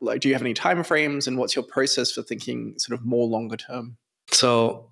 like, 0.00 0.20
do 0.20 0.28
you 0.28 0.34
have 0.34 0.42
any 0.42 0.54
time 0.54 0.82
frames, 0.84 1.26
and 1.26 1.38
what's 1.38 1.56
your 1.56 1.64
process 1.64 2.12
for 2.12 2.22
thinking 2.22 2.74
sort 2.78 2.98
of 2.98 3.06
more 3.06 3.26
longer 3.26 3.56
term? 3.56 3.96
So 4.30 4.90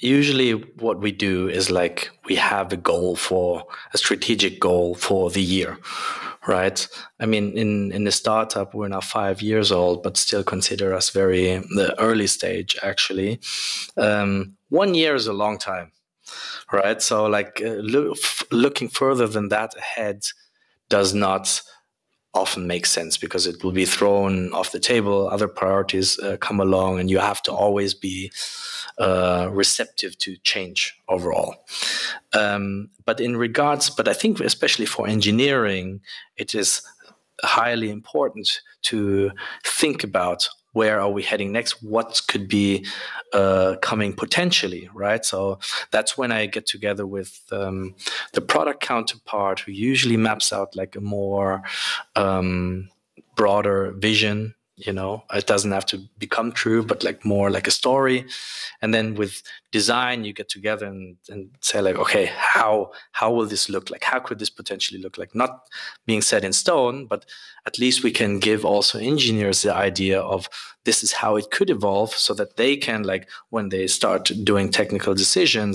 usually 0.00 0.52
what 0.52 1.00
we 1.00 1.12
do 1.12 1.48
is 1.48 1.70
like 1.70 2.10
we 2.26 2.36
have 2.36 2.72
a 2.72 2.76
goal 2.76 3.16
for 3.16 3.64
a 3.92 3.98
strategic 3.98 4.60
goal 4.60 4.94
for 4.94 5.30
the 5.30 5.42
year 5.42 5.78
right? 6.46 6.88
I 7.20 7.26
mean 7.26 7.56
in 7.58 7.92
in 7.92 8.04
the 8.04 8.12
startup 8.12 8.74
we're 8.74 8.88
now 8.88 9.00
five 9.00 9.42
years 9.42 9.70
old 9.70 10.02
but 10.02 10.16
still 10.16 10.44
consider 10.44 10.94
us 10.94 11.10
very 11.10 11.58
the 11.74 11.94
early 11.98 12.26
stage 12.26 12.78
actually. 12.82 13.40
Um, 13.96 14.56
one 14.70 14.94
year 14.94 15.14
is 15.14 15.26
a 15.26 15.32
long 15.32 15.58
time 15.58 15.92
right? 16.72 17.02
So 17.02 17.26
like 17.26 17.60
uh, 17.64 18.10
f- 18.12 18.44
looking 18.50 18.88
further 18.88 19.26
than 19.26 19.48
that 19.48 19.76
ahead 19.76 20.26
does 20.88 21.14
not 21.14 21.62
often 22.34 22.66
makes 22.66 22.90
sense 22.90 23.16
because 23.16 23.46
it 23.46 23.64
will 23.64 23.72
be 23.72 23.84
thrown 23.84 24.52
off 24.52 24.72
the 24.72 24.78
table. 24.78 25.28
Other 25.28 25.48
priorities 25.48 26.18
uh, 26.18 26.36
come 26.38 26.60
along, 26.60 27.00
and 27.00 27.10
you 27.10 27.18
have 27.18 27.42
to 27.42 27.52
always 27.52 27.94
be 27.94 28.30
uh, 28.98 29.48
receptive 29.50 30.16
to 30.18 30.36
change 30.38 30.98
overall. 31.08 31.64
Um, 32.32 32.90
but 33.04 33.20
in 33.20 33.36
regards, 33.36 33.90
but 33.90 34.08
I 34.08 34.12
think 34.12 34.40
especially 34.40 34.86
for 34.86 35.08
engineering, 35.08 36.00
it 36.36 36.54
is 36.54 36.82
highly 37.42 37.90
important 37.90 38.60
to 38.82 39.30
think 39.64 40.04
about 40.04 40.48
where 40.72 41.00
are 41.00 41.10
we 41.10 41.22
heading 41.22 41.52
next? 41.52 41.82
What 41.82 42.20
could 42.28 42.48
be 42.48 42.86
uh, 43.32 43.76
coming 43.82 44.12
potentially 44.12 44.88
right? 44.94 45.24
So 45.24 45.58
that's 45.90 46.18
when 46.18 46.32
i 46.32 46.46
get 46.46 46.66
together 46.66 47.06
with 47.06 47.40
um, 47.52 47.94
the 48.32 48.40
product 48.40 48.80
counterpart 48.80 49.60
who 49.60 49.72
usually 49.72 50.16
maps 50.16 50.52
out 50.52 50.76
like 50.76 50.96
a 50.96 51.00
more 51.00 51.62
um, 52.16 52.88
broader 53.36 53.92
vision 53.92 54.54
you 54.78 54.92
know 54.92 55.24
it 55.34 55.46
doesn't 55.46 55.72
have 55.72 55.86
to 55.86 55.98
become 56.18 56.52
true 56.52 56.82
but 56.82 57.02
like 57.02 57.24
more 57.24 57.50
like 57.50 57.66
a 57.66 57.72
story. 57.72 58.24
And 58.80 58.94
then 58.94 59.14
with 59.14 59.42
design 59.72 60.24
you 60.24 60.32
get 60.32 60.48
together 60.48 60.86
and, 60.86 61.16
and 61.28 61.50
say 61.60 61.80
like 61.80 61.96
okay 61.96 62.26
how 62.36 62.92
how 63.12 63.32
will 63.32 63.46
this 63.46 63.68
look 63.68 63.90
like? 63.90 64.04
How 64.04 64.20
could 64.20 64.38
this 64.38 64.50
potentially 64.50 65.00
look 65.00 65.18
like? 65.18 65.34
Not 65.34 65.68
being 66.06 66.22
set 66.22 66.44
in 66.44 66.52
stone 66.52 67.06
but 67.06 67.26
at 67.66 67.78
least 67.78 68.02
we 68.02 68.12
can 68.12 68.38
give 68.38 68.64
also 68.64 68.98
engineers 68.98 69.62
the 69.62 69.74
idea 69.74 70.20
of 70.20 70.48
this 70.88 71.02
is 71.02 71.12
how 71.12 71.36
it 71.36 71.50
could 71.50 71.68
evolve 71.68 72.12
so 72.14 72.32
that 72.32 72.56
they 72.56 72.74
can 72.74 73.02
like 73.02 73.28
when 73.50 73.68
they 73.68 73.86
start 73.86 74.30
doing 74.42 74.70
technical 74.70 75.14
decisions 75.14 75.74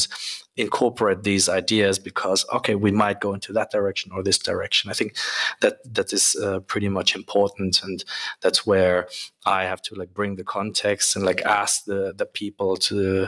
incorporate 0.55 1.21
these 1.21 1.47
ideas 1.61 1.99
because 2.09 2.39
okay 2.57 2.75
we 2.85 2.91
might 2.91 3.19
go 3.19 3.31
into 3.33 3.53
that 3.53 3.69
direction 3.69 4.11
or 4.13 4.23
this 4.23 4.39
direction. 4.39 4.89
I 4.89 4.93
think 4.93 5.15
that 5.61 5.75
that 5.97 6.13
is 6.13 6.35
uh, 6.35 6.61
pretty 6.71 6.89
much 6.89 7.15
important 7.15 7.83
and 7.83 8.03
that's 8.41 8.65
where 8.69 9.07
i 9.45 9.59
have 9.71 9.81
to 9.83 9.95
like 9.95 10.11
bring 10.19 10.35
the 10.35 10.49
context 10.57 11.15
and 11.15 11.25
like 11.25 11.41
ask 11.59 11.85
the 11.85 12.01
the 12.19 12.25
people 12.41 12.71
to 12.87 13.27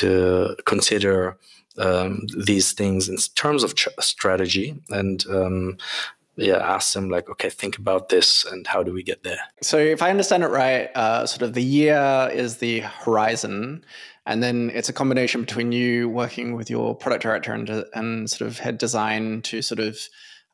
to 0.00 0.56
consider 0.72 1.36
um, 1.78 2.26
these 2.46 2.72
things 2.72 3.08
in 3.08 3.16
terms 3.34 3.62
of 3.64 3.74
strategy. 4.00 4.76
And 4.90 5.24
um, 5.28 5.78
yeah 6.36 6.56
ask 6.56 6.94
them 6.94 7.08
like 7.08 7.28
okay 7.28 7.50
think 7.50 7.78
about 7.78 8.08
this 8.08 8.44
and 8.44 8.66
how 8.66 8.82
do 8.82 8.92
we 8.92 9.02
get 9.02 9.22
there? 9.22 9.40
So 9.60 9.78
if 9.78 10.02
i 10.02 10.10
understand 10.10 10.42
it 10.42 10.48
right 10.48 10.90
uh, 10.94 11.26
sort 11.26 11.42
of 11.42 11.54
the 11.54 11.62
year 11.62 12.30
is 12.32 12.58
the 12.58 12.80
horizon 12.80 13.84
and 14.24 14.42
then 14.42 14.70
it's 14.72 14.88
a 14.88 14.92
combination 14.92 15.40
between 15.40 15.72
you 15.72 16.08
working 16.08 16.54
with 16.54 16.70
your 16.70 16.94
product 16.94 17.22
director 17.24 17.52
and, 17.52 17.68
and 17.94 18.30
sort 18.30 18.48
of 18.48 18.58
head 18.58 18.78
design 18.78 19.42
to 19.42 19.62
sort 19.62 19.80
of 19.80 19.98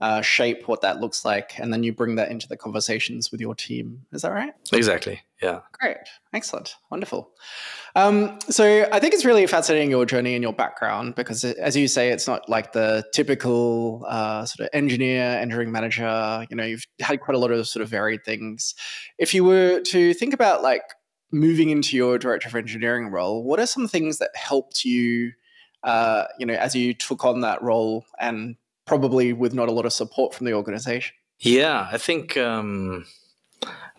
uh, 0.00 0.22
shape 0.22 0.68
what 0.68 0.80
that 0.80 1.00
looks 1.00 1.24
like 1.24 1.58
and 1.58 1.72
then 1.72 1.82
you 1.82 1.92
bring 1.92 2.14
that 2.14 2.30
into 2.30 2.48
the 2.48 2.56
conversations 2.56 3.30
with 3.32 3.40
your 3.40 3.54
team. 3.54 4.06
Is 4.12 4.22
that 4.22 4.32
right? 4.32 4.52
Exactly 4.72 5.20
yeah. 5.42 5.60
Great. 5.80 5.96
Excellent. 6.32 6.74
Wonderful. 6.90 7.30
Um, 7.94 8.38
so 8.48 8.86
i 8.92 9.00
think 9.00 9.14
it's 9.14 9.24
really 9.24 9.46
fascinating 9.46 9.90
your 9.90 10.04
journey 10.04 10.34
and 10.34 10.42
your 10.42 10.52
background 10.52 11.14
because 11.14 11.44
as 11.44 11.76
you 11.76 11.88
say 11.88 12.10
it's 12.10 12.26
not 12.26 12.48
like 12.48 12.72
the 12.72 13.04
typical 13.12 14.04
uh, 14.08 14.44
sort 14.44 14.68
of 14.68 14.70
engineer 14.72 15.22
engineering 15.22 15.72
manager. 15.72 16.46
You 16.50 16.56
know 16.56 16.64
you've 16.64 16.86
had 17.00 17.20
quite 17.20 17.34
a 17.34 17.38
lot 17.38 17.50
of 17.50 17.66
sort 17.68 17.82
of 17.82 17.88
varied 17.88 18.24
things. 18.24 18.74
If 19.18 19.34
you 19.34 19.44
were 19.44 19.80
to 19.80 20.14
think 20.14 20.34
about 20.34 20.62
like 20.62 20.82
moving 21.30 21.70
into 21.70 21.96
your 21.96 22.18
director 22.18 22.48
of 22.48 22.54
engineering 22.54 23.08
role, 23.08 23.44
what 23.44 23.60
are 23.60 23.66
some 23.66 23.86
things 23.86 24.18
that 24.18 24.30
helped 24.34 24.84
you, 24.84 25.32
uh, 25.82 26.24
you 26.38 26.46
know, 26.46 26.54
as 26.54 26.74
you 26.74 26.94
took 26.94 27.24
on 27.24 27.40
that 27.42 27.62
role 27.62 28.04
and 28.18 28.56
probably 28.86 29.32
with 29.32 29.52
not 29.54 29.68
a 29.68 29.72
lot 29.72 29.86
of 29.86 29.92
support 29.92 30.34
from 30.34 30.46
the 30.46 30.54
organization? 30.54 31.14
Yeah, 31.40 31.88
I 31.92 31.98
think 31.98 32.36
um, 32.36 33.06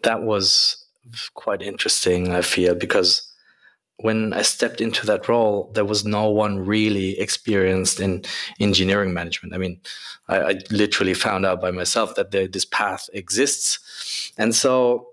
that 0.03 0.23
was 0.23 0.85
quite 1.33 1.61
interesting, 1.61 2.31
I 2.31 2.41
feel, 2.41 2.75
because 2.75 3.25
when 4.01 4.33
I 4.33 4.43
stepped 4.43 4.79
into 4.79 5.05
that 5.07 5.27
role, 5.27 5.71
there 5.73 5.85
was 5.85 6.05
no 6.05 6.29
one 6.29 6.65
really 6.65 7.19
experienced 7.19 7.99
in 7.99 8.23
engineering 8.59 9.13
management. 9.13 9.53
I 9.53 9.57
mean, 9.57 9.81
I, 10.29 10.37
I 10.37 10.59
literally 10.71 11.13
found 11.13 11.45
out 11.45 11.59
by 11.61 11.71
myself 11.71 12.15
that 12.15 12.31
there, 12.31 12.47
this 12.47 12.65
path 12.65 13.09
exists. 13.13 14.31
And 14.37 14.55
so 14.55 15.09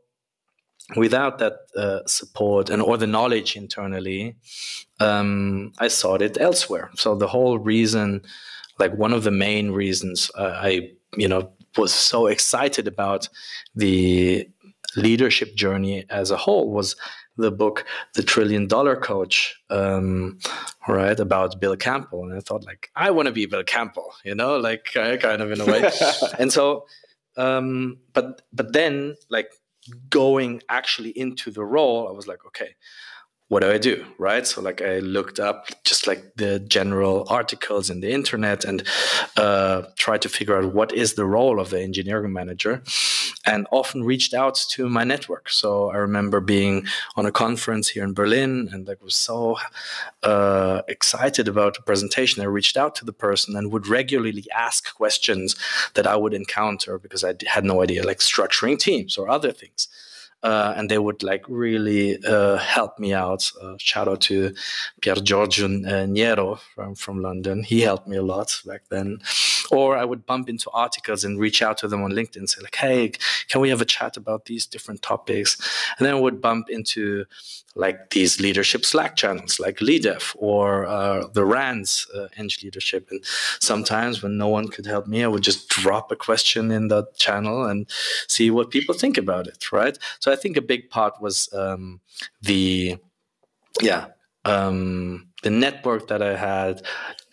without 0.95 1.39
that 1.39 1.55
uh, 1.77 2.01
support 2.07 2.71
and 2.71 2.81
or 2.81 2.97
the 2.97 3.09
knowledge 3.09 3.57
internally, 3.57 4.37
um, 5.01 5.73
I 5.81 5.89
sought 5.89 6.23
it 6.23 6.41
elsewhere. 6.41 6.91
So 6.95 7.17
the 7.17 7.27
whole 7.27 7.59
reason, 7.59 8.23
like 8.79 8.95
one 8.95 9.13
of 9.13 9.25
the 9.25 9.33
main 9.33 9.73
reasons 9.73 10.31
uh, 10.37 10.61
I, 10.63 10.93
you 11.17 11.27
know, 11.27 11.51
was 11.77 11.93
so 11.93 12.27
excited 12.27 12.87
about 12.87 13.29
the 13.75 14.49
leadership 14.97 15.55
journey 15.55 16.05
as 16.11 16.31
a 16.31 16.37
whole 16.37 16.71
was 16.71 16.97
the 17.37 17.53
book 17.53 17.85
the 18.15 18.23
trillion 18.23 18.67
dollar 18.67 18.97
coach 18.97 19.55
um, 19.71 20.39
right 20.89 21.21
about 21.21 21.61
bill 21.61 21.77
campbell 21.77 22.25
and 22.25 22.35
i 22.35 22.41
thought 22.41 22.65
like 22.65 22.89
i 22.97 23.11
want 23.11 23.27
to 23.27 23.33
be 23.33 23.45
bill 23.47 23.63
campbell 23.63 24.15
you 24.25 24.35
know 24.35 24.57
like 24.57 24.85
kind 24.95 25.43
of 25.43 25.51
in 25.53 25.61
a 25.61 25.67
way 25.67 25.91
and 26.39 26.53
so 26.53 26.87
um, 27.37 27.99
but 28.13 28.43
but 28.53 28.73
then 28.73 29.15
like 29.31 29.53
going 30.11 30.63
actually 30.69 31.11
into 31.11 31.51
the 31.51 31.65
role, 31.65 32.09
I 32.09 32.13
was 32.13 32.27
like, 32.27 32.45
okay, 32.47 32.75
what 33.49 33.61
do 33.61 33.71
I 33.71 33.79
do? 33.79 34.05
Right. 34.19 34.47
So 34.47 34.61
like 34.61 34.83
I 34.83 34.99
looked 34.99 35.39
up 35.39 35.69
just 35.85 36.07
like 36.07 36.35
the 36.37 36.59
general 36.59 37.27
articles 37.29 37.91
in 37.91 38.01
the 38.01 38.13
internet 38.13 38.65
and 38.65 38.83
uh, 39.37 39.83
tried 39.97 40.23
to 40.23 40.29
figure 40.29 40.57
out 40.57 40.75
what 40.75 40.93
is 40.93 41.15
the 41.15 41.27
role 41.27 41.61
of 41.61 41.71
the 41.71 41.81
engineering 41.81 42.33
manager 42.33 42.83
and 43.47 43.67
often 43.71 44.03
reached 44.03 44.35
out 44.35 44.57
to 44.71 44.89
my 44.89 45.05
network. 45.05 45.49
So 45.49 45.91
I 45.91 45.97
remember 45.97 46.41
being 46.41 46.87
on 47.15 47.27
a 47.27 47.33
conference 47.33 47.89
here 47.89 48.05
in 48.05 48.13
Berlin 48.13 48.69
and 48.73 48.87
like 48.87 49.03
was 49.03 49.15
so 49.15 49.57
uh, 50.23 50.83
excited 50.89 51.47
about 51.49 51.75
the 51.75 51.83
presentation. 51.83 52.43
I 52.43 52.47
reached 52.47 52.77
out 52.77 52.95
to 52.97 53.05
the 53.05 53.13
person 53.13 53.57
and 53.57 53.73
would 53.73 53.87
regularly 53.87 54.45
ask 54.55 54.95
questions 54.95 55.55
that 55.95 56.07
I 56.07 56.17
would 56.17 56.35
encounter 56.35 56.99
because 56.99 57.23
I 57.23 57.35
had 57.47 57.65
no 57.65 57.83
idea 57.83 58.05
like 58.05 58.19
structuring 58.19 58.79
teams 58.79 59.17
or 59.17 59.29
other 59.29 59.53
things 59.53 59.89
uh, 60.43 60.75
and 60.77 60.89
they 60.89 60.99
would 60.99 61.23
like 61.23 61.45
really 61.49 62.23
uh, 62.25 62.57
help 62.59 62.99
me 62.99 63.13
out. 63.13 63.51
Uh, 63.61 63.75
shout 63.79 64.07
out 64.07 64.21
to 64.21 64.55
Pier 65.01 65.17
Giorgio 65.17 65.67
Niero 65.67 66.59
from, 66.75 66.95
from 66.95 67.21
London. 67.21 67.63
He 67.63 67.81
helped 67.81 68.07
me 68.07 68.17
a 68.17 68.23
lot 68.23 68.61
back 68.65 68.83
then. 68.89 69.19
Or 69.71 69.97
I 69.97 70.05
would 70.05 70.27
bump 70.27 70.49
into 70.49 70.71
articles 70.71 71.25
and 71.25 71.39
reach 71.39 71.63
out 71.63 71.79
to 71.79 71.89
them 71.89 72.03
on 72.03 72.13
LinkedIn 72.13 72.37
and 72.37 72.51
say 72.51 72.63
like, 72.63 72.77
"Hey, 72.77 73.13
can 73.49 73.61
we 73.61 73.71
have 73.71 73.81
a 73.81 73.85
chat 73.85 74.17
about 74.17 74.47
these 74.47 74.67
different 74.67 75.03
topics?" 75.03 75.57
And 75.99 76.07
then 76.07 76.15
I 76.15 76.21
would 76.21 76.41
bump 76.41 76.69
into 76.71 77.25
like 77.77 78.11
these 78.11 78.41
leadership 78.41 78.85
Slack 78.85 79.17
channels, 79.17 79.61
like 79.61 79.79
LeadDev 79.79 80.35
or 80.39 80.87
uh, 80.87 81.27
the 81.33 81.45
RANDS 81.45 82.07
uh, 82.15 82.29
Eng 82.37 82.51
Leadership. 82.63 83.09
And 83.11 83.23
sometimes 83.61 84.23
when 84.23 84.39
no 84.39 84.49
one 84.49 84.69
could 84.69 84.87
help 84.87 85.07
me, 85.07 85.23
I 85.23 85.29
would 85.29 85.43
just 85.43 85.69
drop 85.69 86.11
a 86.11 86.17
question 86.17 86.71
in 86.71 86.89
the 86.89 87.07
channel 87.17 87.67
and 87.67 87.87
see 88.29 88.51
what 88.51 88.71
people 88.71 88.95
think 88.95 89.19
about 89.19 89.47
it, 89.47 89.71
right? 89.73 89.99
So 90.21 90.33
I 90.33 90.37
think 90.37 90.57
a 90.57 90.63
big 90.63 90.89
part 90.89 91.21
was 91.21 91.53
um, 91.53 92.01
the, 92.41 92.97
yeah, 93.83 94.07
um, 94.47 95.29
the 95.43 95.51
network 95.51 96.09
that 96.09 96.23
I 96.23 96.35
had, 96.37 96.83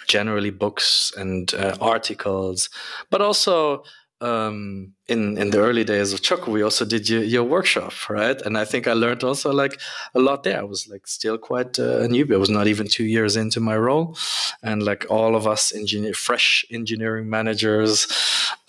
generally 0.07 0.51
books 0.51 1.11
and 1.17 1.53
uh, 1.53 1.75
articles, 1.79 2.69
but 3.09 3.21
also 3.21 3.83
um, 4.23 4.93
in 5.07 5.37
in 5.37 5.49
the 5.49 5.59
early 5.59 5.83
days 5.83 6.13
of 6.13 6.21
Choco, 6.21 6.49
we 6.49 6.63
also 6.63 6.85
did 6.85 7.09
your, 7.09 7.23
your 7.23 7.43
workshop, 7.43 7.93
right? 8.09 8.41
And 8.41 8.57
I 8.57 8.63
think 8.63 8.87
I 8.87 8.93
learned 8.93 9.23
also 9.23 9.51
like 9.51 9.79
a 10.15 10.19
lot 10.19 10.43
there. 10.43 10.59
I 10.59 10.63
was 10.63 10.87
like 10.87 11.07
still 11.07 11.37
quite 11.37 11.77
uh, 11.77 11.99
a 11.99 12.07
newbie. 12.07 12.33
I 12.33 12.37
was 12.37 12.49
not 12.49 12.67
even 12.67 12.87
two 12.87 13.03
years 13.03 13.35
into 13.35 13.59
my 13.59 13.75
role, 13.75 14.17
and 14.61 14.81
like 14.81 15.05
all 15.09 15.35
of 15.35 15.45
us 15.45 15.75
engineer, 15.75 16.13
fresh 16.13 16.65
engineering 16.71 17.29
managers, 17.29 18.07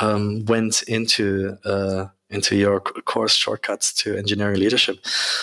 um, 0.01 0.44
went 0.47 0.83
into 0.83 1.57
uh, 1.64 2.07
into 2.35 2.57
your 2.57 2.81
course 2.81 3.35
shortcuts 3.35 3.92
to 3.94 4.16
engineering 4.16 4.59
leadership. 4.59 4.99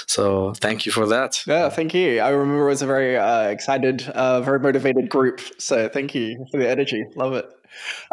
So 0.08 0.54
thank 0.54 0.86
you 0.86 0.92
for 0.92 1.08
that. 1.08 1.44
Yeah, 1.48 1.70
thank 1.70 1.94
you. 1.94 2.20
I 2.20 2.30
remember 2.30 2.66
it 2.66 2.70
was 2.70 2.82
a 2.82 2.88
very 2.88 3.18
uh, 3.18 3.48
excited, 3.48 4.08
uh, 4.10 4.42
very 4.42 4.60
motivated 4.60 5.10
group. 5.10 5.42
So 5.58 5.90
thank 5.90 6.14
you 6.14 6.46
for 6.52 6.58
the 6.58 6.70
energy. 6.70 7.06
Love 7.16 7.34
it. 7.34 7.50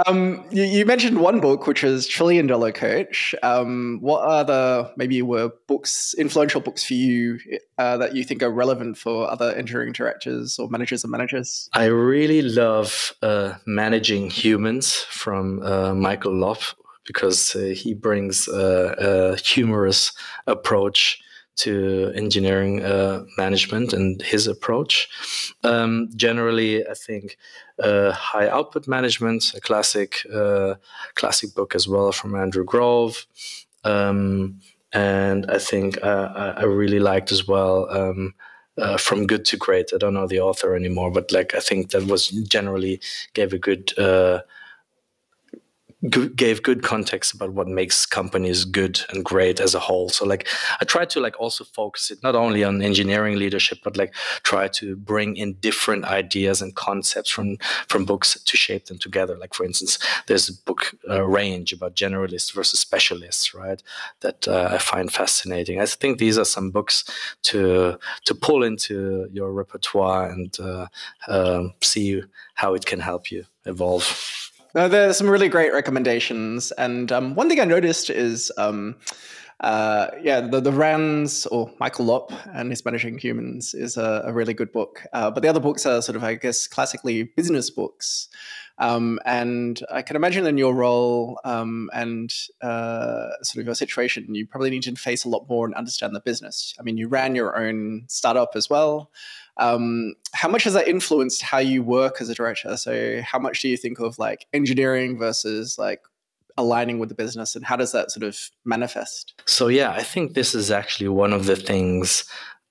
Um, 0.07 0.45
you, 0.51 0.63
you, 0.63 0.87
mentioned 0.87 1.21
one 1.21 1.41
book, 1.41 1.67
which 1.67 1.83
is 1.83 2.07
Trillion 2.07 2.47
Dollar 2.47 2.73
Coach. 2.73 3.35
Um, 3.43 3.99
what 4.01 4.25
are 4.25 4.45
the 4.45 4.93
maybe 4.97 5.21
were 5.23 5.53
books, 5.67 6.15
influential 6.17 6.61
books 6.61 6.85
for 6.85 6.95
you 6.95 7.39
uh, 7.79 7.97
that 7.97 8.15
you 8.15 8.25
think 8.25 8.43
are 8.43 8.51
relevant 8.51 8.97
for 8.97 9.31
other 9.31 9.53
engineering 9.53 9.93
directors 9.93 10.59
or 10.59 10.69
managers 10.69 11.05
and 11.05 11.11
managers? 11.11 11.69
I 11.75 11.87
really 11.87 12.43
love 12.43 13.15
uh, 13.23 13.55
Managing 13.67 14.31
Humans 14.31 14.97
from 14.97 15.63
uh, 15.63 15.95
Michael 15.95 16.35
Lopp 16.35 16.63
because 17.09 17.57
uh, 17.57 17.73
he 17.75 17.95
brings 17.95 18.47
a 18.47 19.37
humorous 19.43 20.13
approach 20.47 21.21
to 21.59 22.13
engineering 22.15 22.85
uh, 22.85 23.25
management 23.37 23.93
and 23.93 24.23
his 24.23 24.47
approach. 24.47 25.09
Um, 25.65 26.09
generally, 26.15 26.87
I 26.87 26.95
think 26.95 27.37
uh, 27.83 28.13
high 28.13 28.49
output 28.49 28.87
management, 28.87 29.53
a 29.55 29.61
classic 29.61 30.25
uh, 30.33 30.75
classic 31.15 31.55
book 31.55 31.75
as 31.75 31.89
well 31.89 32.13
from 32.13 32.35
Andrew 32.35 32.65
Grove. 32.65 33.27
Um, 33.85 34.61
and 34.93 35.51
I 35.51 35.59
think 35.59 36.03
uh, 36.03 36.55
I 36.57 36.63
really 36.65 37.01
liked 37.01 37.33
as 37.33 37.47
well 37.47 37.91
um, 37.91 38.35
uh, 38.79 38.97
from 38.97 39.27
good 39.27 39.45
to 39.47 39.57
great. 39.57 39.91
I 39.93 39.99
don't 39.99 40.15
know 40.15 40.29
the 40.29 40.41
author 40.41 40.75
anymore, 40.75 41.11
but 41.11 41.31
like 41.33 41.55
I 41.55 41.61
think 41.61 41.91
that 41.91 42.07
was 42.07 42.29
generally 42.29 43.01
gave 43.35 43.53
a 43.53 43.59
good 43.59 43.93
uh, 46.05 46.27
gave 46.37 46.63
good 46.63 46.83
context 46.83 47.35
about 47.35 47.53
what 47.53 47.67
makes 47.67 48.07
companies 48.07 48.65
good 48.65 49.01
and 49.11 49.25
great 49.25 49.61
as 49.61 49.75
a 49.75 49.81
whole. 49.81 50.09
So 50.09 50.25
like 50.25 50.47
I 50.81 50.85
try 50.85 51.05
to 51.07 51.21
like 51.21 51.39
also 51.41 51.65
focus 51.65 52.11
it 52.11 52.23
not 52.23 52.37
only 52.37 52.65
on 52.65 52.83
engineering 52.83 53.37
leadership, 53.37 53.79
but 53.83 53.97
like 53.97 54.15
try 54.43 54.69
to 54.69 54.97
bring 54.97 55.37
in 55.37 55.55
different 55.55 56.05
ideas 56.05 56.63
and 56.63 56.75
concepts 56.75 57.31
from 57.31 57.57
from 57.89 58.05
books 58.05 58.41
to 58.41 58.57
shape 58.57 58.87
them 58.87 58.99
together. 58.99 59.37
Like 59.37 59.55
for 59.55 59.65
instance, 59.65 59.99
there's 60.27 60.49
a 60.49 60.55
book 60.65 60.95
uh, 61.09 61.25
range 61.25 61.73
about 61.73 61.97
generalists 61.97 62.53
versus 62.53 62.81
specialists, 62.81 63.55
right? 63.55 63.83
That 64.21 64.47
uh, 64.47 64.69
I 64.73 64.79
find 64.79 65.13
fascinating. 65.13 65.81
I 65.81 65.87
think 65.87 66.19
these 66.19 66.39
are 66.39 66.45
some 66.45 66.71
books 66.71 67.05
to 67.45 67.99
to 68.25 68.35
pull 68.35 68.63
into 68.63 69.29
your 69.33 69.53
repertoire 69.53 70.31
and 70.31 70.57
uh, 70.61 70.87
um, 71.27 71.75
see 71.83 72.23
how 72.55 72.75
it 72.75 72.87
can 72.87 73.01
help 73.01 73.31
you 73.31 73.45
evolve. 73.67 74.48
No, 74.75 74.87
there's 74.87 75.17
some 75.17 75.31
really 75.31 75.49
great 75.49 75.73
recommendations, 75.73 76.73
and 76.73 77.11
um, 77.11 77.35
one 77.35 77.49
thing 77.49 77.59
I 77.59 77.65
noticed 77.65 78.11
is, 78.11 78.53
um, 78.59 78.97
uh, 79.61 80.09
yeah, 80.23 80.43
the, 80.43 80.61
the 80.61 80.73
Rands 80.73 81.47
or 81.47 81.73
Michael 81.81 82.05
Lopp 82.05 82.33
and 82.53 82.71
his 82.71 82.85
Managing 82.85 83.17
Humans 83.17 83.73
is 83.73 83.97
a, 83.97 84.25
a 84.27 84.33
really 84.33 84.53
good 84.53 84.71
book. 84.71 85.03
Uh, 85.13 85.31
but 85.31 85.43
the 85.43 85.49
other 85.49 85.59
books 85.59 85.87
are 85.87 86.03
sort 86.03 86.17
of, 86.17 86.23
I 86.23 86.35
guess, 86.35 86.67
classically 86.67 87.23
business 87.23 87.71
books. 87.71 88.29
Um, 88.77 89.19
and 89.25 89.81
I 89.91 90.03
can 90.03 90.17
imagine 90.17 90.47
in 90.47 90.59
your 90.59 90.75
role 90.75 91.41
um, 91.45 91.91
and 91.93 92.33
uh, 92.63 93.31
sort 93.43 93.63
of 93.63 93.67
your 93.67 93.75
situation, 93.75 94.33
you 94.35 94.47
probably 94.47 94.71
need 94.71 94.85
to 94.85 94.95
face 94.95 95.25
a 95.25 95.29
lot 95.29 95.49
more 95.49 95.67
and 95.67 95.75
understand 95.75 96.15
the 96.15 96.21
business. 96.21 96.75
I 96.79 96.83
mean, 96.83 96.97
you 96.97 97.09
ran 97.09 97.35
your 97.35 97.59
own 97.59 98.05
startup 98.07 98.53
as 98.55 98.71
well. 98.71 99.11
Um, 99.59 100.15
how 100.33 100.49
much 100.49 100.65
has 100.65 100.75
that 100.75 100.89
influenced 100.89 101.43
how 101.43 101.59
you 101.59 101.83
work 101.83 102.21
as 102.21 102.29
a 102.29 102.35
director? 102.35 102.77
So, 102.77 103.21
how 103.23 103.39
much 103.39 103.61
do 103.61 103.69
you 103.69 103.77
think 103.77 103.99
of 103.99 104.19
like 104.19 104.47
engineering 104.53 105.19
versus 105.19 105.79
like 105.79 106.01
aligning 106.57 106.99
with 106.99 107.09
the 107.09 107.15
business, 107.15 107.57
and 107.57 107.65
how 107.65 107.77
does 107.77 107.93
that 107.93 108.11
sort 108.11 108.25
of 108.25 108.37
manifest? 108.65 109.35
So, 109.47 109.69
yeah, 109.69 109.93
I 109.93 110.03
think 110.03 110.35
this 110.35 110.55
is 110.55 110.71
actually 110.71 111.09
one 111.09 111.33
of 111.33 111.47
the 111.47 111.57
things 111.57 112.25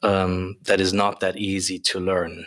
um, 0.03 0.57
that 0.63 0.79
is 0.79 0.93
not 0.93 1.21
that 1.21 1.38
easy 1.38 1.79
to 1.79 1.99
learn, 1.99 2.45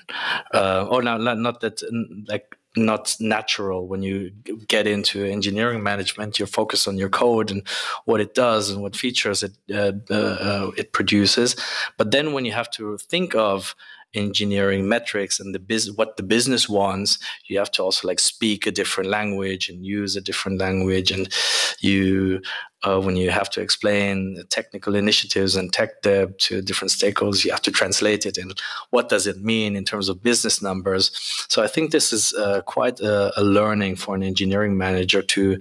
uh, 0.54 0.86
or 0.88 1.02
not, 1.02 1.20
not 1.20 1.60
that 1.60 1.82
like 2.28 2.56
not 2.76 3.16
natural 3.18 3.88
when 3.88 4.02
you 4.02 4.30
get 4.68 4.86
into 4.86 5.24
engineering 5.24 5.82
management. 5.82 6.38
You're 6.38 6.46
focused 6.46 6.86
on 6.86 6.96
your 6.96 7.08
code 7.08 7.50
and 7.50 7.66
what 8.04 8.20
it 8.20 8.34
does 8.34 8.70
and 8.70 8.80
what 8.80 8.94
features 8.94 9.42
it 9.42 9.52
uh, 9.72 9.92
uh, 10.08 10.14
uh 10.14 10.70
it 10.76 10.92
produces. 10.92 11.56
But 11.96 12.12
then 12.12 12.32
when 12.32 12.44
you 12.44 12.52
have 12.52 12.70
to 12.72 12.96
think 12.98 13.34
of 13.34 13.74
engineering 14.14 14.88
metrics 14.88 15.38
and 15.38 15.54
the 15.54 15.58
biz- 15.58 15.92
what 15.92 16.16
the 16.16 16.22
business 16.22 16.68
wants 16.68 17.18
you 17.48 17.58
have 17.58 17.70
to 17.70 17.82
also 17.82 18.08
like 18.08 18.18
speak 18.18 18.66
a 18.66 18.72
different 18.72 19.08
language 19.08 19.68
and 19.68 19.86
use 19.86 20.16
a 20.16 20.20
different 20.20 20.58
language 20.58 21.10
and 21.10 21.32
you 21.80 22.40
uh, 22.82 23.00
when 23.00 23.16
you 23.16 23.30
have 23.30 23.50
to 23.50 23.60
explain 23.60 24.42
technical 24.48 24.94
initiatives 24.94 25.56
and 25.56 25.72
tech 25.72 26.02
debt 26.02 26.38
to 26.38 26.62
different 26.62 26.90
stakeholders, 26.90 27.44
you 27.44 27.50
have 27.50 27.62
to 27.62 27.70
translate 27.70 28.24
it 28.26 28.38
and 28.38 28.58
what 28.90 29.08
does 29.08 29.26
it 29.26 29.42
mean 29.42 29.76
in 29.76 29.84
terms 29.84 30.08
of 30.08 30.22
business 30.22 30.62
numbers. 30.62 31.10
So 31.48 31.62
I 31.62 31.66
think 31.66 31.90
this 31.90 32.12
is 32.12 32.32
uh, 32.34 32.62
quite 32.62 33.00
a, 33.00 33.38
a, 33.38 33.44
learning 33.44 33.96
for 33.96 34.14
an 34.14 34.22
engineering 34.22 34.78
manager 34.78 35.22
to 35.22 35.58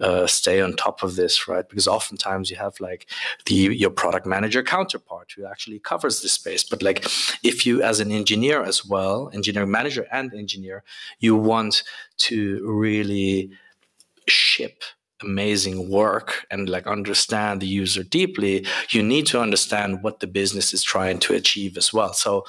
uh, 0.00 0.26
stay 0.26 0.60
on 0.60 0.74
top 0.74 1.02
of 1.02 1.16
this, 1.16 1.46
right? 1.48 1.68
Because 1.68 1.88
oftentimes 1.88 2.50
you 2.50 2.56
have 2.56 2.78
like 2.80 3.06
the 3.46 3.54
your 3.54 3.90
product 3.90 4.26
manager 4.26 4.62
counterpart 4.62 5.32
who 5.36 5.44
actually 5.46 5.78
covers 5.78 6.22
this 6.22 6.32
space. 6.32 6.64
But 6.64 6.82
like 6.82 7.04
if 7.42 7.66
you 7.66 7.82
as 7.82 8.00
an 8.00 8.12
engineer 8.12 8.62
as 8.62 8.84
well, 8.84 9.30
engineering 9.34 9.70
manager 9.70 10.06
and 10.10 10.32
engineer, 10.32 10.84
you 11.18 11.36
want 11.36 11.82
to 12.18 12.60
really 12.64 13.50
ship 14.28 14.84
amazing 15.22 15.88
work 15.88 16.46
and 16.50 16.68
like 16.68 16.86
understand 16.86 17.60
the 17.60 17.66
user 17.66 18.02
deeply, 18.02 18.66
you 18.90 19.02
need 19.02 19.26
to 19.26 19.40
understand 19.40 20.02
what 20.02 20.20
the 20.20 20.26
business 20.26 20.72
is 20.72 20.82
trying 20.82 21.18
to 21.20 21.34
achieve 21.34 21.76
as 21.76 21.92
well. 21.92 22.12
So 22.12 22.44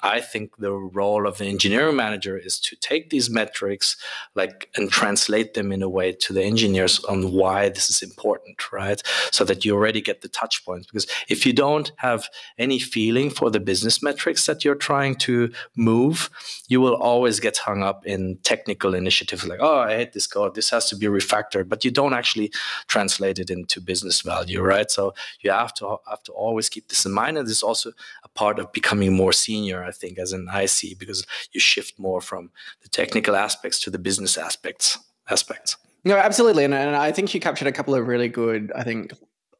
I 0.00 0.20
think 0.20 0.56
the 0.56 0.72
role 0.72 1.26
of 1.26 1.38
the 1.38 1.44
engineering 1.44 1.94
manager 1.94 2.36
is 2.36 2.58
to 2.60 2.74
take 2.76 3.10
these 3.10 3.30
metrics, 3.30 3.96
like, 4.34 4.68
and 4.74 4.90
translate 4.90 5.54
them 5.54 5.70
in 5.70 5.82
a 5.82 5.88
way 5.88 6.10
to 6.12 6.32
the 6.32 6.42
engineers 6.42 7.02
on 7.04 7.30
why 7.30 7.68
this 7.68 7.88
is 7.88 8.02
important, 8.02 8.72
right? 8.72 9.00
So 9.30 9.44
that 9.44 9.64
you 9.64 9.74
already 9.74 10.00
get 10.00 10.22
the 10.22 10.28
touch 10.28 10.64
points. 10.64 10.88
Because 10.88 11.06
if 11.28 11.46
you 11.46 11.52
don't 11.52 11.92
have 11.98 12.26
any 12.58 12.80
feeling 12.80 13.30
for 13.30 13.50
the 13.50 13.60
business 13.60 14.02
metrics 14.02 14.46
that 14.46 14.64
you're 14.64 14.74
trying 14.74 15.14
to 15.16 15.52
move, 15.76 16.28
you 16.66 16.80
will 16.80 16.96
always 16.96 17.38
get 17.38 17.58
hung 17.58 17.84
up 17.84 18.04
in 18.04 18.38
technical 18.42 18.94
initiatives 18.94 19.46
like, 19.46 19.60
oh, 19.62 19.78
I 19.78 19.94
hate 19.94 20.12
this 20.12 20.26
code. 20.26 20.56
This 20.56 20.70
has 20.70 20.88
to 20.88 20.96
be 20.96 21.06
refactored, 21.06 21.68
but 21.68 21.84
you 21.84 21.92
don't 21.92 22.14
actually 22.14 22.50
translate 22.88 23.38
it 23.38 23.48
into 23.48 23.80
business 23.80 24.22
value, 24.22 24.60
right? 24.60 24.90
So 24.90 25.14
you 25.40 25.52
have 25.52 25.72
to 25.74 25.98
have 26.08 26.24
to 26.24 26.32
always 26.32 26.68
keep 26.68 26.88
this 26.88 27.06
in 27.06 27.12
mind. 27.12 27.38
And 27.38 27.46
this 27.46 27.58
is 27.58 27.62
also 27.62 27.92
a 28.24 28.28
part 28.28 28.58
of 28.58 28.72
becoming 28.72 29.14
more 29.14 29.32
senior 29.32 29.51
I 29.60 29.90
think, 29.90 30.18
as 30.18 30.32
an 30.32 30.48
IC, 30.52 30.98
because 30.98 31.26
you 31.52 31.60
shift 31.60 31.98
more 31.98 32.20
from 32.20 32.50
the 32.82 32.88
technical 32.88 33.36
aspects 33.36 33.78
to 33.80 33.90
the 33.90 33.98
business 33.98 34.38
aspects. 34.38 34.98
Aspects. 35.28 35.76
No, 36.04 36.16
absolutely, 36.16 36.64
and, 36.64 36.74
and 36.74 36.96
I 36.96 37.12
think 37.12 37.32
you 37.32 37.40
captured 37.40 37.68
a 37.68 37.72
couple 37.72 37.94
of 37.94 38.06
really 38.06 38.28
good, 38.28 38.72
I 38.74 38.82
think, 38.82 39.12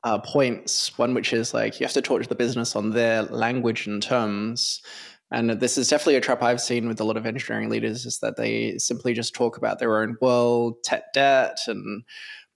uh, 0.04 0.18
points. 0.18 0.96
One 0.98 1.14
which 1.14 1.32
is 1.32 1.54
like 1.54 1.78
you 1.78 1.86
have 1.86 1.94
to 1.94 2.02
talk 2.02 2.22
to 2.22 2.28
the 2.28 2.34
business 2.34 2.74
on 2.74 2.90
their 2.90 3.22
language 3.22 3.86
and 3.86 4.02
terms. 4.02 4.82
And 5.30 5.48
this 5.50 5.78
is 5.78 5.88
definitely 5.88 6.16
a 6.16 6.20
trap 6.20 6.42
I've 6.42 6.60
seen 6.60 6.86
with 6.86 7.00
a 7.00 7.04
lot 7.04 7.16
of 7.16 7.24
engineering 7.24 7.70
leaders 7.70 8.04
is 8.04 8.18
that 8.18 8.36
they 8.36 8.76
simply 8.76 9.14
just 9.14 9.34
talk 9.34 9.56
about 9.56 9.78
their 9.78 10.02
own 10.02 10.18
world, 10.20 10.84
tech 10.84 11.14
debt, 11.14 11.58
and 11.68 12.02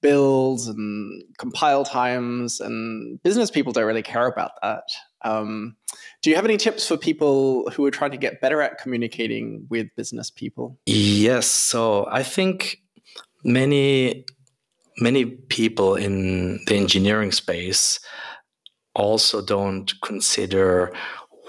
builds 0.00 0.66
and 0.66 1.22
compile 1.38 1.84
times. 1.84 2.60
And 2.60 3.22
business 3.22 3.50
people 3.50 3.72
don't 3.72 3.84
really 3.84 4.02
care 4.02 4.26
about 4.26 4.52
that. 4.62 4.84
Um, 5.22 5.76
do 6.22 6.30
you 6.30 6.36
have 6.36 6.44
any 6.44 6.56
tips 6.56 6.86
for 6.86 6.96
people 6.96 7.68
who 7.70 7.84
are 7.84 7.90
trying 7.90 8.12
to 8.12 8.16
get 8.16 8.40
better 8.40 8.62
at 8.62 8.78
communicating 8.78 9.66
with 9.68 9.88
business 9.96 10.30
people? 10.30 10.78
Yes. 10.86 11.46
So 11.46 12.06
I 12.10 12.22
think 12.22 12.78
many 13.44 14.24
many 14.98 15.26
people 15.26 15.94
in 15.94 16.58
the 16.66 16.74
engineering 16.76 17.32
space 17.32 18.00
also 18.94 19.44
don't 19.44 19.92
consider 20.02 20.92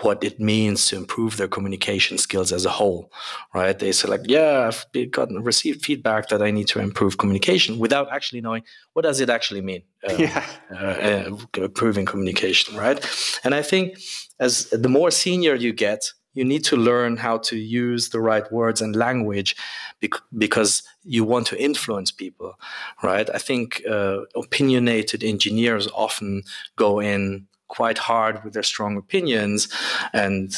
what 0.01 0.23
it 0.23 0.39
means 0.39 0.87
to 0.87 0.95
improve 0.95 1.37
their 1.37 1.47
communication 1.47 2.17
skills 2.17 2.51
as 2.51 2.65
a 2.65 2.69
whole, 2.69 3.11
right? 3.53 3.77
They 3.77 3.91
say 3.91 4.07
like, 4.07 4.21
yeah, 4.25 4.67
I've 4.67 5.11
gotten 5.11 5.43
received 5.43 5.85
feedback 5.85 6.29
that 6.29 6.41
I 6.41 6.51
need 6.51 6.67
to 6.69 6.79
improve 6.79 7.17
communication 7.17 7.79
without 7.79 8.11
actually 8.11 8.41
knowing 8.41 8.63
what 8.93 9.03
does 9.03 9.19
it 9.19 9.29
actually 9.29 9.61
mean. 9.61 9.83
Uh, 10.07 10.13
yeah, 10.19 10.45
uh, 10.71 10.75
uh, 10.75 11.37
improving 11.55 12.05
communication, 12.05 12.75
right? 12.75 12.99
And 13.43 13.55
I 13.55 13.61
think 13.63 13.97
as 14.39 14.69
the 14.69 14.89
more 14.89 15.09
senior 15.09 15.55
you 15.55 15.73
get, 15.73 16.11
you 16.33 16.45
need 16.45 16.63
to 16.65 16.77
learn 16.77 17.17
how 17.17 17.39
to 17.39 17.57
use 17.57 18.09
the 18.09 18.19
right 18.19 18.49
words 18.51 18.79
and 18.79 18.95
language 18.95 19.55
bec- 19.99 20.21
because 20.37 20.83
you 21.03 21.23
want 21.23 21.47
to 21.47 21.59
influence 21.59 22.11
people, 22.11 22.53
right? 23.01 23.27
I 23.33 23.39
think 23.39 23.81
uh, 23.89 24.19
opinionated 24.35 25.23
engineers 25.23 25.87
often 25.95 26.43
go 26.75 26.99
in 26.99 27.47
quite 27.67 27.97
hard 27.97 28.43
with 28.43 28.53
their 28.53 28.63
strong 28.63 28.97
opinions. 28.97 29.67
And 30.13 30.55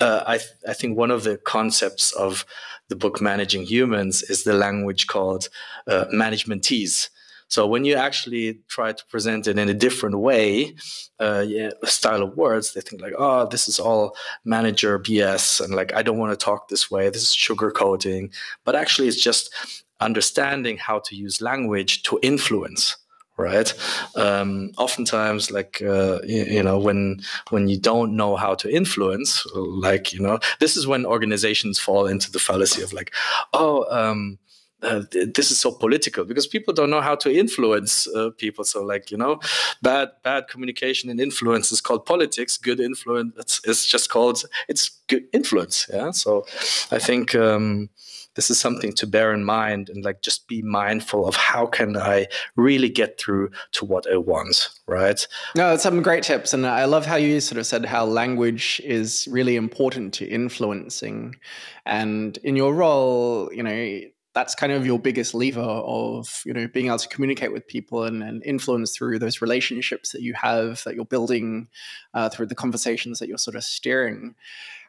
uh, 0.00 0.24
I, 0.26 0.38
th- 0.38 0.50
I 0.68 0.72
think 0.72 0.96
one 0.96 1.10
of 1.10 1.24
the 1.24 1.36
concepts 1.36 2.12
of 2.12 2.44
the 2.88 2.96
book 2.96 3.20
Managing 3.20 3.62
Humans 3.62 4.22
is 4.24 4.44
the 4.44 4.52
language 4.52 5.06
called 5.06 5.48
uh, 5.86 6.06
managementese. 6.12 7.08
So 7.48 7.66
when 7.66 7.84
you 7.84 7.96
actually 7.96 8.60
try 8.68 8.92
to 8.92 9.06
present 9.10 9.46
it 9.46 9.58
in 9.58 9.68
a 9.68 9.74
different 9.74 10.18
way, 10.18 10.74
uh, 11.20 11.44
yeah, 11.46 11.70
style 11.84 12.22
of 12.22 12.34
words, 12.34 12.72
they 12.72 12.80
think 12.80 13.02
like, 13.02 13.12
oh, 13.18 13.46
this 13.46 13.68
is 13.68 13.78
all 13.78 14.16
manager 14.44 14.98
BS, 14.98 15.62
and 15.62 15.74
like 15.74 15.92
I 15.92 16.00
don't 16.00 16.16
want 16.16 16.32
to 16.32 16.42
talk 16.42 16.68
this 16.68 16.90
way. 16.90 17.10
This 17.10 17.22
is 17.22 17.36
sugarcoating, 17.36 18.32
but 18.64 18.74
actually, 18.74 19.06
it's 19.06 19.22
just 19.22 19.52
understanding 20.00 20.78
how 20.78 21.00
to 21.00 21.14
use 21.14 21.42
language 21.42 22.02
to 22.04 22.18
influence 22.22 22.96
right 23.42 23.74
um, 24.16 24.70
oftentimes 24.78 25.50
like 25.50 25.82
uh, 25.82 26.18
you, 26.24 26.44
you, 26.44 26.62
know 26.62 26.78
when 26.78 27.20
when 27.50 27.68
you 27.68 27.78
don't 27.78 28.16
know 28.16 28.36
how 28.36 28.54
to 28.54 28.72
influence 28.72 29.44
like 29.54 30.12
you 30.12 30.20
know 30.20 30.38
this 30.60 30.76
is 30.76 30.86
when 30.86 31.04
organizations 31.04 31.78
fall 31.78 32.06
into 32.06 32.30
the 32.30 32.38
fallacy 32.38 32.82
of 32.82 32.92
like 32.92 33.12
oh 33.52 33.84
um, 33.90 34.38
uh, 34.82 35.02
this 35.34 35.50
is 35.50 35.58
so 35.58 35.70
political 35.70 36.24
because 36.24 36.46
people 36.46 36.74
don't 36.74 36.90
know 36.90 37.00
how 37.00 37.14
to 37.14 37.32
influence 37.32 38.08
uh, 38.08 38.30
people. 38.36 38.64
So, 38.64 38.82
like 38.82 39.10
you 39.10 39.16
know, 39.16 39.40
bad 39.80 40.10
bad 40.22 40.48
communication 40.48 41.08
and 41.08 41.20
influence 41.20 41.70
is 41.70 41.80
called 41.80 42.04
politics. 42.04 42.58
Good 42.58 42.80
influence 42.80 43.60
is 43.64 43.86
just 43.86 44.10
called 44.10 44.44
it's 44.68 44.90
good 45.06 45.24
influence. 45.32 45.86
Yeah. 45.92 46.10
So, 46.10 46.46
I 46.90 46.98
think 46.98 47.34
um, 47.34 47.90
this 48.34 48.50
is 48.50 48.58
something 48.58 48.92
to 48.94 49.06
bear 49.06 49.32
in 49.32 49.44
mind 49.44 49.88
and 49.88 50.04
like 50.04 50.22
just 50.22 50.48
be 50.48 50.62
mindful 50.62 51.26
of 51.26 51.36
how 51.36 51.66
can 51.66 51.96
I 51.96 52.26
really 52.56 52.88
get 52.88 53.18
through 53.18 53.50
to 53.72 53.84
what 53.84 54.06
I 54.10 54.16
want, 54.16 54.70
right? 54.86 55.26
No, 55.56 55.76
some 55.76 56.02
great 56.02 56.22
tips. 56.22 56.52
And 56.52 56.66
I 56.66 56.84
love 56.84 57.06
how 57.06 57.16
you 57.16 57.40
sort 57.40 57.58
of 57.58 57.66
said 57.66 57.84
how 57.84 58.04
language 58.04 58.80
is 58.84 59.28
really 59.30 59.56
important 59.56 60.14
to 60.14 60.26
influencing. 60.26 61.36
And 61.84 62.38
in 62.38 62.56
your 62.56 62.74
role, 62.74 63.50
you 63.52 63.62
know, 63.62 64.00
that's 64.34 64.54
kind 64.54 64.72
of 64.72 64.86
your 64.86 64.98
biggest 64.98 65.34
lever 65.34 65.60
of 65.60 66.42
you 66.46 66.52
know 66.52 66.66
being 66.66 66.86
able 66.86 66.98
to 66.98 67.08
communicate 67.08 67.52
with 67.52 67.66
people 67.66 68.04
and, 68.04 68.22
and 68.22 68.42
influence 68.44 68.96
through 68.96 69.18
those 69.18 69.42
relationships 69.42 70.12
that 70.12 70.22
you 70.22 70.32
have 70.34 70.82
that 70.84 70.94
you're 70.94 71.04
building 71.04 71.68
uh, 72.14 72.28
through 72.28 72.46
the 72.46 72.54
conversations 72.54 73.18
that 73.18 73.28
you're 73.28 73.38
sort 73.38 73.56
of 73.56 73.64
steering 73.64 74.34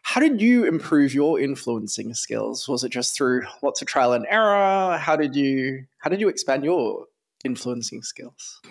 how 0.04 0.22
did 0.22 0.42
you 0.42 0.66
improve 0.66 1.14
your 1.14 1.40
influencing 1.40 2.14
skills 2.14 2.68
was 2.68 2.84
it 2.84 2.90
just 2.90 3.16
through 3.16 3.44
lots 3.62 3.82
of 3.82 3.88
trial 3.88 4.14
and 4.14 4.26
error 4.30 4.98
how 4.98 5.16
did 5.16 5.36
you 5.36 5.86
how 6.00 6.10
did 6.10 6.20
you 6.20 6.30
expand 6.30 6.64
your 6.64 7.06
influencing 7.44 8.02
skills 8.02 8.62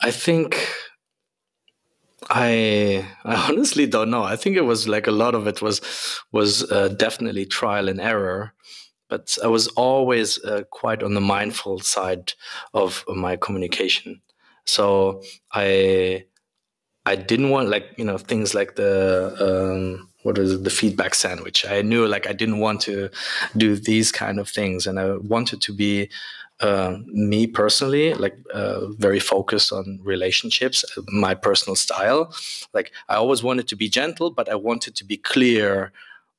i 0.00 0.10
think 0.10 0.56
I 2.28 3.06
I 3.24 3.34
honestly 3.48 3.86
don't 3.86 4.10
know. 4.10 4.22
I 4.22 4.36
think 4.36 4.56
it 4.56 4.64
was 4.64 4.86
like 4.86 5.06
a 5.06 5.12
lot 5.12 5.34
of 5.34 5.46
it 5.46 5.62
was 5.62 5.80
was 6.32 6.70
uh, 6.70 6.88
definitely 6.88 7.46
trial 7.46 7.88
and 7.88 8.00
error, 8.00 8.52
but 9.08 9.38
I 9.42 9.46
was 9.46 9.68
always 9.68 10.42
uh, 10.44 10.64
quite 10.70 11.02
on 11.02 11.14
the 11.14 11.20
mindful 11.20 11.80
side 11.80 12.34
of 12.74 13.04
my 13.08 13.36
communication. 13.36 14.20
So 14.66 15.22
I 15.52 16.26
I 17.06 17.16
didn't 17.16 17.50
want 17.50 17.70
like 17.70 17.94
you 17.96 18.04
know 18.04 18.18
things 18.18 18.54
like 18.54 18.76
the 18.76 19.34
um, 19.40 20.09
what 20.22 20.38
is 20.38 20.52
it, 20.52 20.64
the 20.64 20.70
feedback 20.70 21.14
sandwich. 21.14 21.66
I 21.66 21.82
knew 21.82 22.06
like 22.06 22.28
I 22.28 22.32
didn't 22.32 22.58
want 22.58 22.80
to 22.82 23.10
do 23.56 23.76
these 23.76 24.12
kind 24.12 24.38
of 24.38 24.48
things, 24.48 24.86
and 24.86 24.98
I 24.98 25.16
wanted 25.16 25.60
to 25.62 25.72
be 25.72 26.08
uh, 26.60 26.98
me 27.06 27.46
personally, 27.46 28.12
like 28.14 28.36
uh, 28.52 28.86
very 28.98 29.20
focused 29.20 29.72
on 29.72 29.98
relationships, 30.02 30.84
my 31.08 31.34
personal 31.34 31.74
style. 31.74 32.34
Like 32.74 32.92
I 33.08 33.14
always 33.16 33.42
wanted 33.42 33.66
to 33.68 33.76
be 33.76 33.88
gentle, 33.88 34.30
but 34.30 34.48
I 34.48 34.56
wanted 34.56 34.94
to 34.96 35.04
be 35.04 35.16
clear 35.16 35.92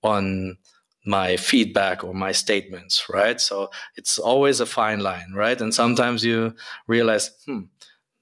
on 0.04 0.58
my 1.06 1.36
feedback 1.38 2.04
or 2.04 2.14
my 2.14 2.32
statements, 2.32 3.10
right? 3.10 3.42
So 3.42 3.72
it's 3.96 4.20
always 4.20 4.60
a 4.60 4.68
fine 4.68 5.00
line, 5.00 5.34
right? 5.34 5.60
And 5.60 5.74
sometimes 5.74 6.24
you 6.24 6.54
realize, 6.86 7.32
hmm, 7.46 7.62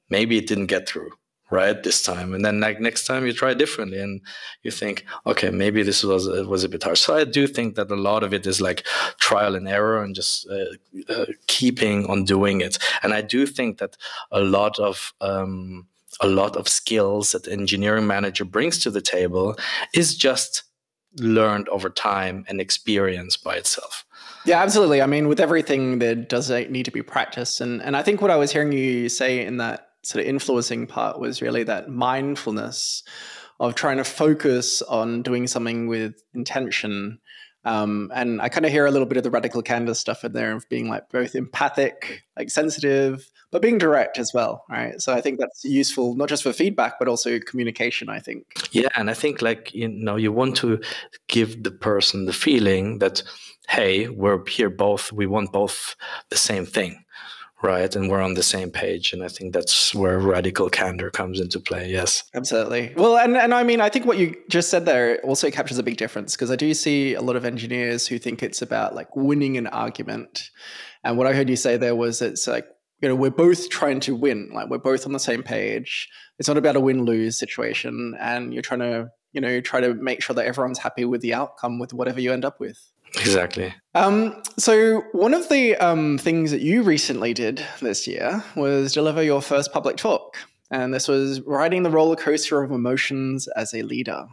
maybe 0.10 0.38
it 0.38 0.48
didn't 0.48 0.68
get 0.68 0.88
through 0.88 1.12
right 1.52 1.82
this 1.84 2.02
time. 2.02 2.34
And 2.34 2.46
then 2.46 2.60
like 2.60 2.80
next 2.80 3.06
time 3.06 3.26
you 3.26 3.34
try 3.34 3.54
differently 3.54 4.00
and 4.00 4.22
you 4.64 4.72
think 4.72 5.06
okay 5.26 5.50
maybe 5.50 5.84
this 5.84 6.04
was 6.04 6.28
it 6.28 6.48
was 6.48 6.64
a 6.64 6.70
bit 6.70 6.84
hard 6.84 6.98
so 6.98 7.16
i 7.16 7.24
do 7.24 7.48
think 7.48 7.76
that 7.76 7.90
a 7.92 7.96
lot 7.96 8.24
of 8.24 8.34
it 8.34 8.46
is 8.46 8.62
like 8.62 8.86
trial 9.20 9.56
and 9.56 9.68
error 9.68 10.04
and 10.04 10.16
just 10.16 10.48
uh, 10.50 11.14
uh, 11.14 11.26
keeping 11.48 12.06
on 12.08 12.24
doing 12.24 12.62
it. 12.62 12.78
And 13.04 13.14
i 13.14 13.22
do 13.22 13.46
think 13.46 13.80
that 13.80 13.98
a 14.32 14.42
lot 14.42 14.80
of 14.80 15.14
um, 15.22 15.88
a 16.22 16.28
lot 16.28 16.56
of 16.56 16.68
skills 16.68 17.32
that 17.32 17.48
engineering 17.48 18.08
manager 18.08 18.46
brings 18.46 18.78
to 18.80 18.92
the 18.92 19.02
table 19.02 19.56
is 19.94 20.16
just 20.16 20.64
learned 21.18 21.70
over 21.70 21.90
time 21.90 22.46
and 22.48 22.62
experience 22.62 23.38
by 23.38 23.56
itself. 23.56 24.06
Yeah, 24.46 24.62
absolutely. 24.62 25.02
I 25.02 25.06
mean, 25.06 25.28
with 25.28 25.40
everything, 25.40 26.00
there 26.00 26.16
does 26.16 26.50
need 26.50 26.86
to 26.86 26.92
be 26.92 27.02
practice, 27.02 27.60
and 27.62 27.82
and 27.82 27.96
I 27.98 28.04
think 28.04 28.22
what 28.22 28.32
I 28.32 28.38
was 28.38 28.52
hearing 28.52 28.72
you 28.72 29.10
say 29.10 29.46
in 29.46 29.58
that 29.58 29.89
sort 30.04 30.24
of 30.24 30.30
influencing 30.30 30.88
part 30.88 31.20
was 31.20 31.42
really 31.42 31.64
that 31.64 31.90
mindfulness 31.90 33.04
of 33.60 33.76
trying 33.76 33.98
to 33.98 34.04
focus 34.04 34.82
on 34.84 35.22
doing 35.22 35.48
something 35.48 35.88
with 35.88 36.24
intention. 36.34 37.20
Um, 37.66 38.10
and 38.16 38.42
I 38.42 38.48
kind 38.48 38.66
of 38.66 38.72
hear 38.72 38.86
a 38.86 38.92
little 38.92 39.06
bit 39.06 39.18
of 39.18 39.24
the 39.24 39.32
radical 39.32 39.62
candor 39.62 39.94
stuff 39.94 40.24
in 40.24 40.32
there 40.32 40.54
of 40.54 40.68
being 40.70 40.88
like 40.88 41.10
both 41.10 41.36
empathic, 41.36 42.24
like 42.38 42.50
sensitive, 42.50 43.30
but 43.52 43.62
being 43.62 43.78
direct 43.78 44.18
as 44.18 44.34
well, 44.34 44.64
right? 44.70 45.02
So 45.02 45.14
I 45.14 45.20
think 45.20 45.40
that's 45.40 45.66
useful 45.66 46.16
not 46.16 46.30
just 46.30 46.44
for 46.44 46.54
feedback, 46.54 47.00
but 47.00 47.10
also 47.10 47.40
communication. 47.40 48.08
I 48.08 48.20
think. 48.20 48.46
Yeah, 48.72 48.88
and 48.96 49.10
I 49.10 49.14
think 49.14 49.42
like 49.42 49.74
you 49.74 49.90
know 49.90 50.16
you 50.16 50.32
want 50.32 50.56
to 50.58 50.80
give 51.28 51.64
the 51.64 51.72
person 51.72 52.26
the 52.26 52.34
feeling 52.34 53.00
that 53.00 53.24
hey, 53.68 54.08
we're 54.08 54.44
here 54.48 54.70
both. 54.70 55.12
We 55.12 55.26
want 55.26 55.52
both 55.52 55.96
the 56.30 56.38
same 56.38 56.66
thing 56.66 57.04
right? 57.62 57.94
And 57.96 58.10
we're 58.10 58.22
on 58.22 58.36
the 58.36 58.44
same 58.44 58.72
page 58.72 59.14
and 59.14 59.24
i 59.24 59.28
think 59.28 59.54
that's 59.54 59.94
where 59.94 60.20
radical 60.20 60.70
candor 60.70 61.10
comes 61.10 61.40
into 61.40 61.60
play 61.60 61.90
yes. 61.90 62.24
Absolutely. 62.34 62.94
Well 62.96 63.18
and, 63.18 63.36
and 63.38 63.54
i 63.54 63.64
mean 63.64 63.82
i 63.82 63.90
think 63.90 64.06
what 64.06 64.18
you 64.18 64.36
just 64.50 64.70
said 64.70 64.86
there 64.86 65.20
also 65.22 65.52
captures 65.52 65.78
a 65.78 65.84
big 65.84 65.98
difference 65.98 66.36
because 66.36 66.52
i 66.52 66.56
do 66.56 66.74
see 66.74 67.14
a 67.14 67.22
lot 67.22 67.36
of 67.36 67.46
engineers 67.46 68.08
who 68.08 68.20
think 68.20 68.44
it's 68.44 68.62
about 68.62 68.96
like 68.96 69.16
winning 69.16 69.58
an 69.58 69.68
argument. 69.68 70.50
And 71.04 71.18
what 71.18 71.28
i 71.28 71.34
heard 71.34 71.50
you 71.50 71.56
say 71.56 71.78
there 71.78 71.96
was 71.96 72.22
it's 72.22 72.48
like 72.48 72.68
you 73.02 73.10
know 73.10 73.16
we're 73.16 73.30
both 73.30 73.70
trying 73.70 74.00
to 74.02 74.16
win 74.16 74.50
like 74.54 74.70
we're 74.70 74.78
both 74.78 75.06
on 75.06 75.14
the 75.14 75.20
same 75.20 75.44
page. 75.44 76.10
It's 76.38 76.48
not 76.48 76.58
about 76.58 76.76
a 76.76 76.80
win-lose 76.80 77.38
situation 77.38 78.16
and 78.20 78.54
you're 78.54 78.62
trying 78.62 78.80
to 78.82 79.10
you 79.34 79.42
know 79.42 79.62
try 79.62 79.82
to 79.82 79.94
make 79.94 80.22
sure 80.22 80.34
that 80.36 80.46
everyone's 80.46 80.80
happy 80.80 81.06
with 81.06 81.22
the 81.22 81.34
outcome 81.34 81.80
with 81.80 81.94
whatever 81.94 82.20
you 82.20 82.32
end 82.32 82.46
up 82.46 82.60
with 82.60 82.92
Exactly. 83.16 83.74
Um, 83.96 84.42
so, 84.58 85.02
one 85.14 85.34
of 85.34 85.50
the 85.50 85.76
um, 85.78 86.18
things 86.18 86.52
that 86.52 86.62
you 86.62 86.84
recently 86.84 87.34
did 87.34 87.64
this 87.82 88.08
year 88.08 88.44
was 88.56 88.94
deliver 88.94 89.24
your 89.24 89.42
first 89.42 89.72
public 89.72 89.98
talk. 89.98 90.38
And 90.72 90.94
this 90.94 91.08
was 91.08 91.42
riding 91.42 91.82
the 91.82 91.90
roller 91.90 92.16
coaster 92.16 92.62
of 92.62 92.72
emotions 92.72 93.48
as 93.56 93.74
a 93.74 93.82
leader. 93.82 94.26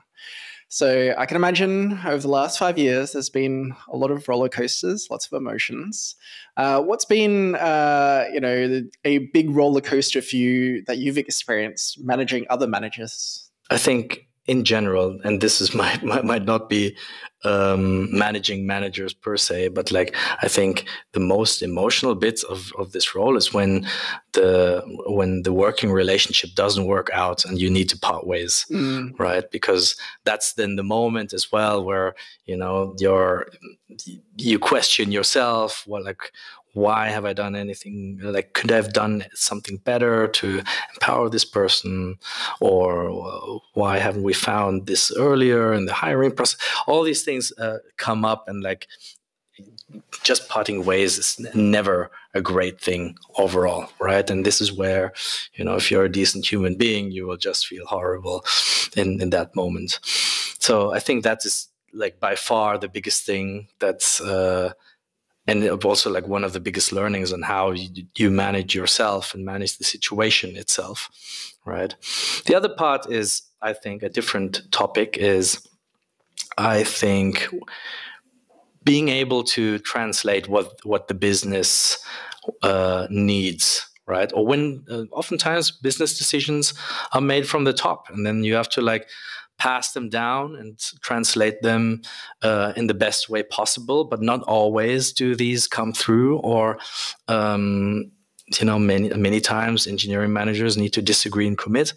So, 0.69 1.15
I 1.17 1.25
can 1.27 1.37
imagine 1.37 1.99
over 2.05 2.19
the 2.19 2.29
last 2.29 2.59
five 2.59 2.77
years, 2.77 3.13
there's 3.13 3.31
been 3.31 3.75
a 3.89 3.97
lot 3.97 4.11
of 4.11 4.29
roller 4.29 4.49
coasters, 4.49 5.09
lots 5.11 5.27
of 5.27 5.33
emotions. 5.33 6.15
Uh, 6.57 6.83
what's 6.83 7.07
been, 7.07 7.55
uh, 7.55 8.25
you 8.33 8.41
know, 8.41 8.83
a 9.05 9.19
big 9.19 9.51
roller 9.51 9.81
coaster 9.81 10.21
for 10.21 10.37
you 10.37 10.85
that 10.87 10.99
you've 10.99 11.19
experienced 11.19 12.05
managing 12.05 12.45
other 12.51 12.67
managers? 12.67 13.51
I 13.71 13.79
think 13.79 14.27
in 14.47 14.65
general, 14.65 15.19
and 15.25 15.41
this 15.41 15.61
is 15.61 15.75
might 15.83 16.03
might, 16.03 16.25
might 16.25 16.45
not 16.45 16.69
be 16.69 16.97
um, 17.47 18.15
managing 18.17 18.67
managers 18.67 19.13
per 19.15 19.37
se, 19.37 19.69
but 19.69 19.93
like 19.93 20.15
I 20.43 20.49
think 20.49 20.87
the 21.13 21.21
most 21.21 21.63
emotional 21.63 22.15
bits 22.15 22.43
of, 22.43 22.73
of 22.79 22.93
this 22.93 23.15
role 23.15 23.37
is 23.37 23.55
when 23.55 23.87
the 24.33 24.83
when 25.07 25.43
the 25.43 25.53
working 25.53 25.93
relationship 25.93 26.51
doesn't 26.55 26.87
work 26.87 27.09
out 27.13 27.45
and 27.45 27.61
you 27.61 27.71
need 27.71 27.89
to 27.91 27.99
part 27.99 28.27
ways, 28.27 28.67
mm. 28.71 29.19
right? 29.19 29.51
Because 29.51 29.97
that's 30.25 30.55
then 30.55 30.77
the 30.77 30.83
moment 30.83 31.33
as 31.33 31.53
well 31.53 31.85
where 31.85 32.15
you 32.47 32.57
know 32.57 32.95
you're 32.99 33.49
you 34.37 34.59
question 34.59 35.13
yourself, 35.13 35.85
well, 35.87 36.05
like 36.05 36.33
why 36.77 37.09
have 37.09 37.25
I 37.25 37.33
done 37.33 37.57
anything? 37.57 38.21
Like, 38.23 38.53
could 38.53 38.71
I 38.71 38.77
have 38.77 38.93
done 38.93 39.25
something 39.33 39.79
better 39.79 40.29
to 40.29 40.63
empower 40.93 41.31
this 41.31 41.45
person? 41.45 42.19
Or 42.61 43.61
why 43.73 43.97
haven't 43.97 44.25
we 44.25 44.35
found 44.35 44.87
this 44.87 45.11
earlier 45.17 45.73
in 45.73 45.87
the 45.87 45.95
hiring 45.95 46.33
process? 46.33 46.61
All 46.87 47.03
these 47.03 47.23
things 47.23 47.36
uh, 47.59 47.79
come 47.97 48.25
up, 48.25 48.49
and 48.49 48.63
like, 48.63 48.87
just 50.23 50.49
parting 50.49 50.85
ways 50.85 51.19
is 51.19 51.55
never 51.55 52.11
a 52.35 52.41
great 52.41 52.81
thing 52.81 53.17
overall, 53.39 53.89
right? 53.99 54.29
And 54.29 54.45
this 54.45 54.61
is 54.61 54.73
where, 54.73 55.13
you 55.55 55.65
know, 55.65 55.77
if 55.77 55.91
you're 55.91 56.05
a 56.05 56.13
decent 56.13 56.51
human 56.51 56.77
being, 56.77 57.11
you 57.11 57.27
will 57.27 57.37
just 57.37 57.67
feel 57.67 57.87
horrible 57.87 58.45
in, 58.97 59.21
in 59.21 59.31
that 59.31 59.55
moment. 59.57 59.99
So 60.59 60.93
I 60.93 60.99
think 60.99 61.23
that 61.25 61.45
is 61.45 61.69
like 61.93 62.21
by 62.21 62.35
far 62.35 62.79
the 62.79 62.89
biggest 62.89 63.25
thing 63.25 63.69
that's 63.79 64.21
uh, 64.21 64.73
and 65.47 65.69
also 65.85 66.11
like 66.11 66.27
one 66.27 66.45
of 66.45 66.53
the 66.53 66.61
biggest 66.61 66.93
learnings 66.93 67.33
on 67.33 67.43
how 67.43 67.71
you, 67.71 67.89
you, 68.17 68.31
manage 68.31 68.75
yourself 68.75 69.35
and 69.35 69.45
manage 69.45 69.79
the 69.79 69.85
situation 69.85 70.57
itself 70.57 71.09
right 71.65 71.95
the 72.47 72.55
other 72.55 72.69
part 72.69 73.11
is 73.11 73.43
i 73.63 73.73
think 73.73 74.03
a 74.03 74.09
different 74.09 74.61
topic 74.73 75.17
is 75.17 75.67
i 76.57 76.83
think 76.83 77.49
being 78.85 79.09
able 79.09 79.43
to 79.43 79.79
translate 79.81 80.49
what 80.49 80.73
what 80.85 81.09
the 81.09 81.15
business 81.15 81.99
uh, 82.63 83.07
needs 83.11 83.89
right 84.07 84.33
or 84.35 84.47
when 84.47 84.85
uh, 84.89 85.03
oftentimes 85.11 85.71
business 85.71 86.17
decisions 86.17 86.75
are 87.13 87.21
made 87.21 87.49
from 87.49 87.65
the 87.65 87.73
top 87.73 88.09
and 88.11 88.25
then 88.25 88.45
you 88.45 88.55
have 88.55 88.69
to 88.69 88.81
like 88.81 89.09
pass 89.59 89.93
them 89.93 90.09
down 90.09 90.55
and 90.57 90.79
translate 91.01 91.63
them 91.63 92.03
uh, 92.43 92.73
in 92.77 92.87
the 92.87 92.95
best 92.95 93.29
way 93.29 93.43
possible. 93.43 94.05
But 94.05 94.23
not 94.23 94.43
always 94.43 95.13
do 95.13 95.35
these 95.35 95.67
come 95.67 95.93
through, 95.93 96.39
or 96.39 96.79
um, 97.29 98.13
you 98.61 98.65
know, 98.65 98.79
many 98.79 99.09
many 99.11 99.41
times 99.41 99.87
engineering 99.87 100.33
managers 100.33 100.77
need 100.77 100.93
to 100.93 101.03
disagree 101.03 101.47
and 101.47 101.59
commit. 101.59 101.93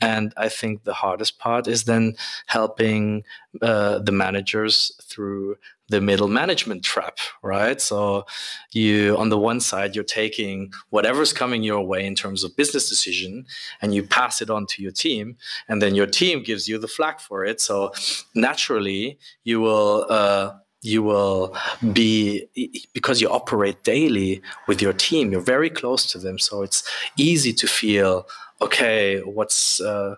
And 0.00 0.32
I 0.36 0.48
think 0.48 0.84
the 0.84 0.92
hardest 0.92 1.38
part 1.38 1.66
is 1.66 1.84
then 1.84 2.16
helping 2.46 3.24
uh, 3.62 4.00
the 4.00 4.12
managers 4.12 4.92
through 5.02 5.56
the 5.88 6.00
middle 6.00 6.28
management 6.28 6.82
trap, 6.82 7.18
right? 7.42 7.80
So 7.80 8.26
you, 8.72 9.16
on 9.16 9.28
the 9.28 9.38
one 9.38 9.60
side, 9.60 9.94
you're 9.94 10.04
taking 10.04 10.72
whatever's 10.90 11.32
coming 11.32 11.62
your 11.62 11.80
way 11.86 12.04
in 12.04 12.14
terms 12.14 12.42
of 12.42 12.56
business 12.56 12.88
decision 12.88 13.46
and 13.80 13.94
you 13.94 14.02
pass 14.02 14.42
it 14.42 14.50
on 14.50 14.66
to 14.66 14.82
your 14.82 14.90
team 14.90 15.36
and 15.68 15.80
then 15.80 15.94
your 15.94 16.06
team 16.06 16.42
gives 16.42 16.66
you 16.66 16.78
the 16.78 16.88
flack 16.88 17.20
for 17.20 17.44
it. 17.44 17.60
So 17.60 17.92
naturally 18.34 19.18
you 19.44 19.60
will, 19.60 20.06
uh, 20.08 20.54
you 20.82 21.02
will 21.02 21.56
be 21.92 22.46
because 22.92 23.20
you 23.20 23.28
operate 23.28 23.82
daily 23.82 24.42
with 24.68 24.80
your 24.80 24.92
team 24.92 25.32
you're 25.32 25.40
very 25.40 25.70
close 25.70 26.06
to 26.06 26.18
them 26.18 26.38
so 26.38 26.62
it's 26.62 26.82
easy 27.16 27.52
to 27.52 27.66
feel 27.66 28.26
okay 28.60 29.20
what's 29.20 29.80
uh, 29.80 30.16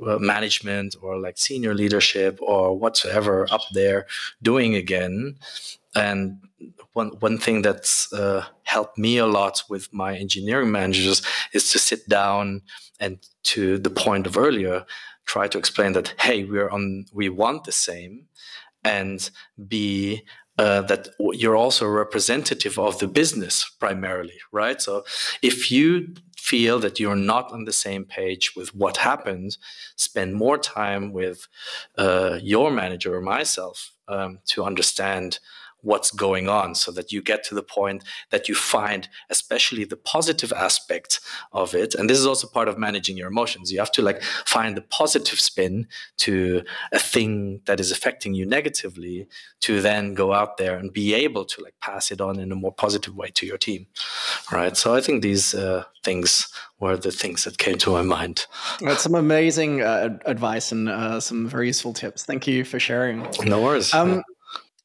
management 0.00 0.96
or 1.02 1.18
like 1.18 1.38
senior 1.38 1.74
leadership 1.74 2.38
or 2.40 2.78
whatsoever 2.78 3.46
up 3.50 3.62
there 3.72 4.06
doing 4.42 4.74
again. 4.74 5.36
And 5.94 6.38
one 6.92 7.08
one 7.20 7.38
thing 7.38 7.62
that's 7.62 8.12
uh, 8.12 8.44
helped 8.62 8.98
me 8.98 9.18
a 9.18 9.26
lot 9.26 9.62
with 9.68 9.92
my 9.92 10.16
engineering 10.16 10.70
managers 10.70 11.22
is 11.52 11.70
to 11.72 11.78
sit 11.78 12.08
down 12.08 12.62
and 13.00 13.18
to 13.44 13.78
the 13.78 13.90
point 13.90 14.26
of 14.26 14.36
earlier 14.36 14.84
try 15.24 15.46
to 15.46 15.58
explain 15.58 15.92
that 15.92 16.14
hey 16.18 16.44
we're 16.44 16.70
on 16.70 17.04
we 17.12 17.28
want 17.28 17.64
the 17.64 17.72
same 17.72 18.26
and 18.88 19.30
be 19.68 20.22
uh, 20.58 20.82
that 20.82 21.08
you're 21.34 21.56
also 21.56 21.86
a 21.86 21.90
representative 22.04 22.78
of 22.78 22.98
the 22.98 23.06
business 23.06 23.54
primarily, 23.78 24.38
right? 24.50 24.82
So 24.82 25.04
if 25.40 25.70
you 25.70 26.14
feel 26.36 26.80
that 26.80 26.98
you're 26.98 27.22
not 27.34 27.52
on 27.52 27.64
the 27.64 27.72
same 27.72 28.04
page 28.04 28.56
with 28.56 28.74
what 28.74 28.96
happened, 28.96 29.56
spend 29.96 30.34
more 30.34 30.58
time 30.58 31.12
with 31.12 31.46
uh, 31.96 32.38
your 32.42 32.70
manager 32.70 33.14
or 33.14 33.20
myself 33.20 33.92
um, 34.08 34.38
to 34.46 34.64
understand 34.64 35.38
what's 35.82 36.10
going 36.10 36.48
on 36.48 36.74
so 36.74 36.90
that 36.92 37.12
you 37.12 37.22
get 37.22 37.44
to 37.44 37.54
the 37.54 37.62
point 37.62 38.04
that 38.30 38.48
you 38.48 38.54
find 38.54 39.08
especially 39.30 39.84
the 39.84 39.96
positive 39.96 40.52
aspect 40.52 41.20
of 41.52 41.74
it. 41.74 41.94
And 41.94 42.08
this 42.10 42.18
is 42.18 42.26
also 42.26 42.46
part 42.48 42.68
of 42.68 42.78
managing 42.78 43.16
your 43.16 43.28
emotions. 43.28 43.72
You 43.72 43.78
have 43.78 43.92
to 43.92 44.02
like 44.02 44.22
find 44.22 44.76
the 44.76 44.82
positive 44.82 45.40
spin 45.40 45.86
to 46.18 46.62
a 46.92 46.98
thing 46.98 47.60
that 47.66 47.80
is 47.80 47.90
affecting 47.90 48.34
you 48.34 48.44
negatively 48.46 49.28
to 49.60 49.80
then 49.80 50.14
go 50.14 50.32
out 50.32 50.56
there 50.56 50.76
and 50.76 50.92
be 50.92 51.14
able 51.14 51.44
to 51.44 51.62
like 51.62 51.74
pass 51.80 52.10
it 52.10 52.20
on 52.20 52.38
in 52.38 52.52
a 52.52 52.56
more 52.56 52.72
positive 52.72 53.16
way 53.16 53.30
to 53.34 53.46
your 53.46 53.58
team 53.58 53.86
right? 54.52 54.76
So 54.76 54.94
i 54.94 55.00
think 55.00 55.22
these 55.22 55.54
uh, 55.54 55.84
things 56.02 56.48
were 56.80 56.96
the 56.96 57.10
things 57.10 57.44
that 57.44 57.58
came 57.58 57.76
to 57.78 57.90
my 57.90 58.02
mind. 58.02 58.46
That's 58.80 59.02
some 59.02 59.14
amazing 59.14 59.82
uh, 59.82 60.18
advice 60.26 60.72
and 60.72 60.88
uh, 60.88 61.20
some 61.20 61.48
very 61.48 61.66
useful 61.66 61.92
tips. 61.92 62.24
Thank 62.24 62.46
you 62.46 62.64
for 62.64 62.78
sharing. 62.78 63.26
No 63.44 63.60
worries. 63.62 63.92
Um, 63.92 64.22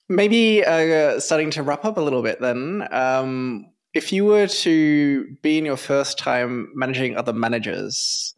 Maybe 0.10 0.64
uh, 0.64 1.20
starting 1.20 1.49
to 1.51 1.64
wrap 1.64 1.86
up 1.86 1.97
a 1.97 2.01
little 2.01 2.22
bit 2.22 2.41
then. 2.41 2.88
Um, 2.91 3.68
if 3.93 4.12
you 4.12 4.26
were 4.26 4.47
to 4.47 5.36
be 5.41 5.58
in 5.58 5.66
your 5.66 5.78
first 5.78 6.18
time 6.18 6.72
managing 6.76 7.16
other 7.16 7.34
managers, 7.34 8.36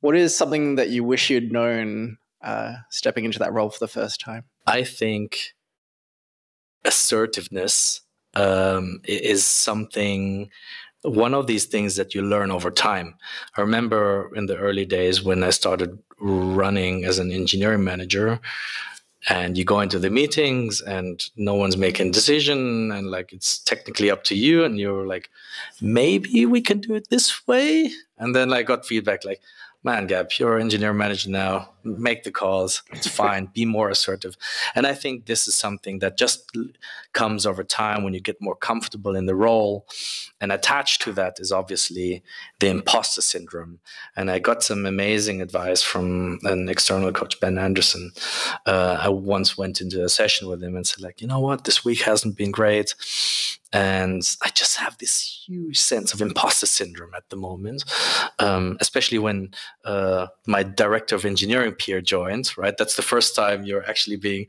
what 0.00 0.14
is 0.14 0.36
something 0.36 0.76
that 0.76 0.90
you 0.90 1.02
wish 1.02 1.30
you'd 1.30 1.52
known 1.52 2.18
uh, 2.42 2.74
stepping 2.90 3.24
into 3.24 3.38
that 3.40 3.52
role 3.52 3.70
for 3.70 3.80
the 3.80 3.88
first 3.88 4.20
time? 4.20 4.44
I 4.66 4.84
think 4.84 5.54
assertiveness 6.84 8.02
um, 8.34 9.00
is 9.04 9.44
something 9.44 10.50
one 11.02 11.32
of 11.32 11.46
these 11.46 11.64
things 11.64 11.96
that 11.96 12.14
you 12.14 12.22
learn 12.22 12.50
over 12.50 12.70
time. 12.70 13.14
I 13.56 13.60
remember 13.60 14.30
in 14.34 14.46
the 14.46 14.56
early 14.56 14.84
days 14.84 15.22
when 15.22 15.44
I 15.44 15.50
started 15.50 15.98
running 16.20 17.04
as 17.04 17.18
an 17.18 17.30
engineering 17.30 17.84
manager, 17.84 18.40
and 19.28 19.58
you 19.58 19.64
go 19.64 19.80
into 19.80 19.98
the 19.98 20.10
meetings 20.10 20.80
and 20.80 21.24
no 21.36 21.54
one's 21.54 21.76
making 21.76 22.12
decision 22.12 22.92
and 22.92 23.10
like 23.10 23.32
it's 23.32 23.58
technically 23.58 24.10
up 24.10 24.24
to 24.24 24.34
you 24.36 24.64
and 24.64 24.78
you're 24.78 25.06
like 25.06 25.28
maybe 25.80 26.46
we 26.46 26.60
can 26.60 26.80
do 26.80 26.94
it 26.94 27.08
this 27.10 27.46
way? 27.46 27.90
And 28.18 28.34
then 28.34 28.52
i 28.52 28.62
got 28.62 28.86
feedback 28.86 29.24
like 29.24 29.40
man 29.88 30.06
gab 30.06 30.30
you're 30.38 30.58
engineer 30.58 30.92
manager 30.92 31.30
now. 31.30 31.70
Make 31.82 32.22
the 32.22 32.30
calls. 32.30 32.82
It's 32.92 33.06
fine. 33.06 33.46
Be 33.54 33.64
more 33.64 33.88
assertive. 33.88 34.36
And 34.74 34.86
i 34.86 34.94
think 35.02 35.14
this 35.24 35.48
is 35.48 35.54
something 35.54 36.00
that 36.00 36.18
just 36.18 36.38
comes 37.20 37.46
over 37.46 37.64
time 37.64 38.00
when 38.02 38.12
you 38.12 38.20
get 38.20 38.46
more 38.46 38.58
comfortable 38.68 39.16
in 39.16 39.24
the 39.26 39.34
role. 39.46 39.86
And 40.40 40.52
attached 40.52 41.00
to 41.02 41.12
that 41.20 41.40
is 41.40 41.50
obviously 41.60 42.22
the 42.60 42.68
imposter 42.76 43.22
syndrome. 43.22 43.74
And 44.16 44.30
i 44.30 44.38
got 44.38 44.62
some 44.62 44.84
amazing 44.84 45.40
advice 45.40 45.82
from 45.90 46.38
an 46.52 46.68
external 46.68 47.12
coach 47.12 47.40
ben 47.40 47.56
anderson. 47.56 48.04
Uh, 48.66 48.94
i 49.06 49.08
once 49.08 49.56
went 49.56 49.80
into 49.80 50.04
a 50.04 50.10
session 50.20 50.48
with 50.48 50.62
him 50.62 50.76
and 50.76 50.86
said 50.86 51.02
like 51.06 51.22
you 51.22 51.28
know 51.32 51.40
what? 51.40 51.64
This 51.64 51.84
week 51.86 52.02
hasn't 52.02 52.36
been 52.36 52.52
great. 52.60 52.94
And 53.72 54.22
I 54.46 54.48
just 54.60 54.76
have 54.82 54.98
this 54.98 55.37
huge 55.48 55.78
sense 55.78 56.12
of 56.12 56.20
imposter 56.20 56.66
syndrome 56.66 57.14
at 57.16 57.28
the 57.30 57.36
moment, 57.36 57.84
um, 58.38 58.76
especially 58.80 59.18
when 59.18 59.50
uh, 59.84 60.26
my 60.46 60.62
director 60.62 61.14
of 61.16 61.24
engineering 61.24 61.72
peer 61.72 62.00
joins. 62.00 62.56
Right, 62.58 62.76
that's 62.76 62.96
the 62.96 63.02
first 63.02 63.34
time 63.34 63.64
you're 63.64 63.88
actually 63.88 64.16
being 64.16 64.46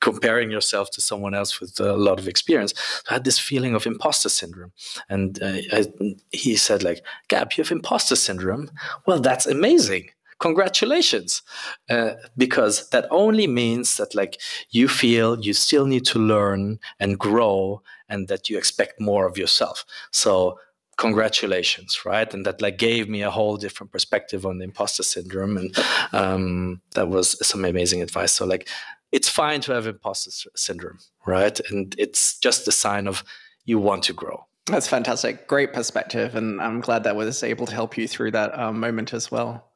comparing 0.00 0.50
yourself 0.50 0.90
to 0.92 1.00
someone 1.00 1.34
else 1.34 1.60
with 1.60 1.80
a 1.80 1.94
lot 1.94 2.18
of 2.18 2.28
experience. 2.28 2.74
So 2.76 3.10
I 3.10 3.14
had 3.14 3.24
this 3.24 3.38
feeling 3.38 3.74
of 3.74 3.86
imposter 3.86 4.28
syndrome, 4.28 4.72
and 5.08 5.42
uh, 5.42 5.58
I, 5.72 5.86
he 6.30 6.56
said, 6.56 6.82
"Like, 6.82 7.04
Gab, 7.28 7.52
you 7.52 7.64
have 7.64 7.72
imposter 7.72 8.16
syndrome. 8.16 8.70
Well, 9.06 9.20
that's 9.20 9.46
amazing." 9.46 10.10
Congratulations 10.42 11.40
uh, 11.88 12.14
because 12.36 12.90
that 12.90 13.06
only 13.12 13.46
means 13.46 13.96
that 13.96 14.12
like 14.12 14.40
you 14.70 14.88
feel 14.88 15.40
you 15.40 15.52
still 15.54 15.86
need 15.86 16.04
to 16.04 16.18
learn 16.18 16.80
and 16.98 17.16
grow 17.16 17.80
and 18.08 18.26
that 18.26 18.50
you 18.50 18.58
expect 18.58 19.00
more 19.00 19.24
of 19.24 19.38
yourself. 19.38 19.84
So 20.10 20.58
congratulations 20.98 22.04
right? 22.04 22.34
And 22.34 22.44
that 22.44 22.60
like 22.60 22.76
gave 22.76 23.08
me 23.08 23.22
a 23.22 23.30
whole 23.30 23.56
different 23.56 23.92
perspective 23.92 24.44
on 24.44 24.58
the 24.58 24.64
imposter 24.64 25.04
syndrome 25.04 25.56
and 25.56 25.78
um, 26.12 26.80
that 26.96 27.08
was 27.08 27.26
some 27.46 27.64
amazing 27.64 28.02
advice. 28.02 28.32
So 28.32 28.44
like 28.44 28.68
it's 29.12 29.28
fine 29.28 29.60
to 29.62 29.72
have 29.72 29.86
imposter 29.86 30.50
syndrome 30.56 30.98
right? 31.24 31.60
And 31.70 31.94
it's 31.98 32.36
just 32.40 32.66
a 32.66 32.72
sign 32.72 33.06
of 33.06 33.22
you 33.64 33.78
want 33.78 34.02
to 34.04 34.12
grow. 34.12 34.44
That's 34.66 34.88
fantastic. 34.88 35.46
Great 35.46 35.72
perspective 35.72 36.34
and 36.34 36.60
i'm 36.60 36.80
glad 36.80 37.04
that 37.04 37.14
was 37.14 37.44
able 37.44 37.66
to 37.66 37.74
help 37.74 37.96
you 37.96 38.08
through 38.08 38.32
that 38.32 38.58
um, 38.58 38.80
moment 38.80 39.12
as 39.14 39.30
well 39.30 39.71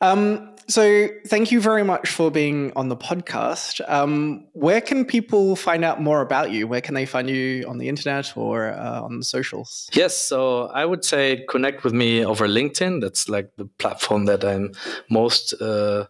um, 0.00 0.56
so, 0.68 1.08
thank 1.28 1.52
you 1.52 1.60
very 1.60 1.84
much 1.84 2.08
for 2.08 2.28
being 2.28 2.72
on 2.74 2.88
the 2.88 2.96
podcast. 2.96 3.80
Um, 3.88 4.46
where 4.52 4.80
can 4.80 5.04
people 5.04 5.54
find 5.54 5.84
out 5.84 6.02
more 6.02 6.22
about 6.22 6.50
you? 6.50 6.66
Where 6.66 6.80
can 6.80 6.94
they 6.94 7.06
find 7.06 7.30
you 7.30 7.64
on 7.68 7.78
the 7.78 7.88
internet 7.88 8.36
or 8.36 8.72
uh, 8.72 9.02
on 9.02 9.18
the 9.18 9.24
socials? 9.24 9.88
Yes, 9.92 10.18
so 10.18 10.66
I 10.66 10.84
would 10.84 11.04
say 11.04 11.44
connect 11.48 11.84
with 11.84 11.92
me 11.92 12.24
over 12.24 12.48
LinkedIn. 12.48 13.00
That's 13.00 13.28
like 13.28 13.54
the 13.56 13.66
platform 13.66 14.24
that 14.24 14.44
I'm 14.44 14.72
most 15.08 15.54
uh, 15.60 16.06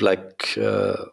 like. 0.00 0.58
Uh, 0.58 1.06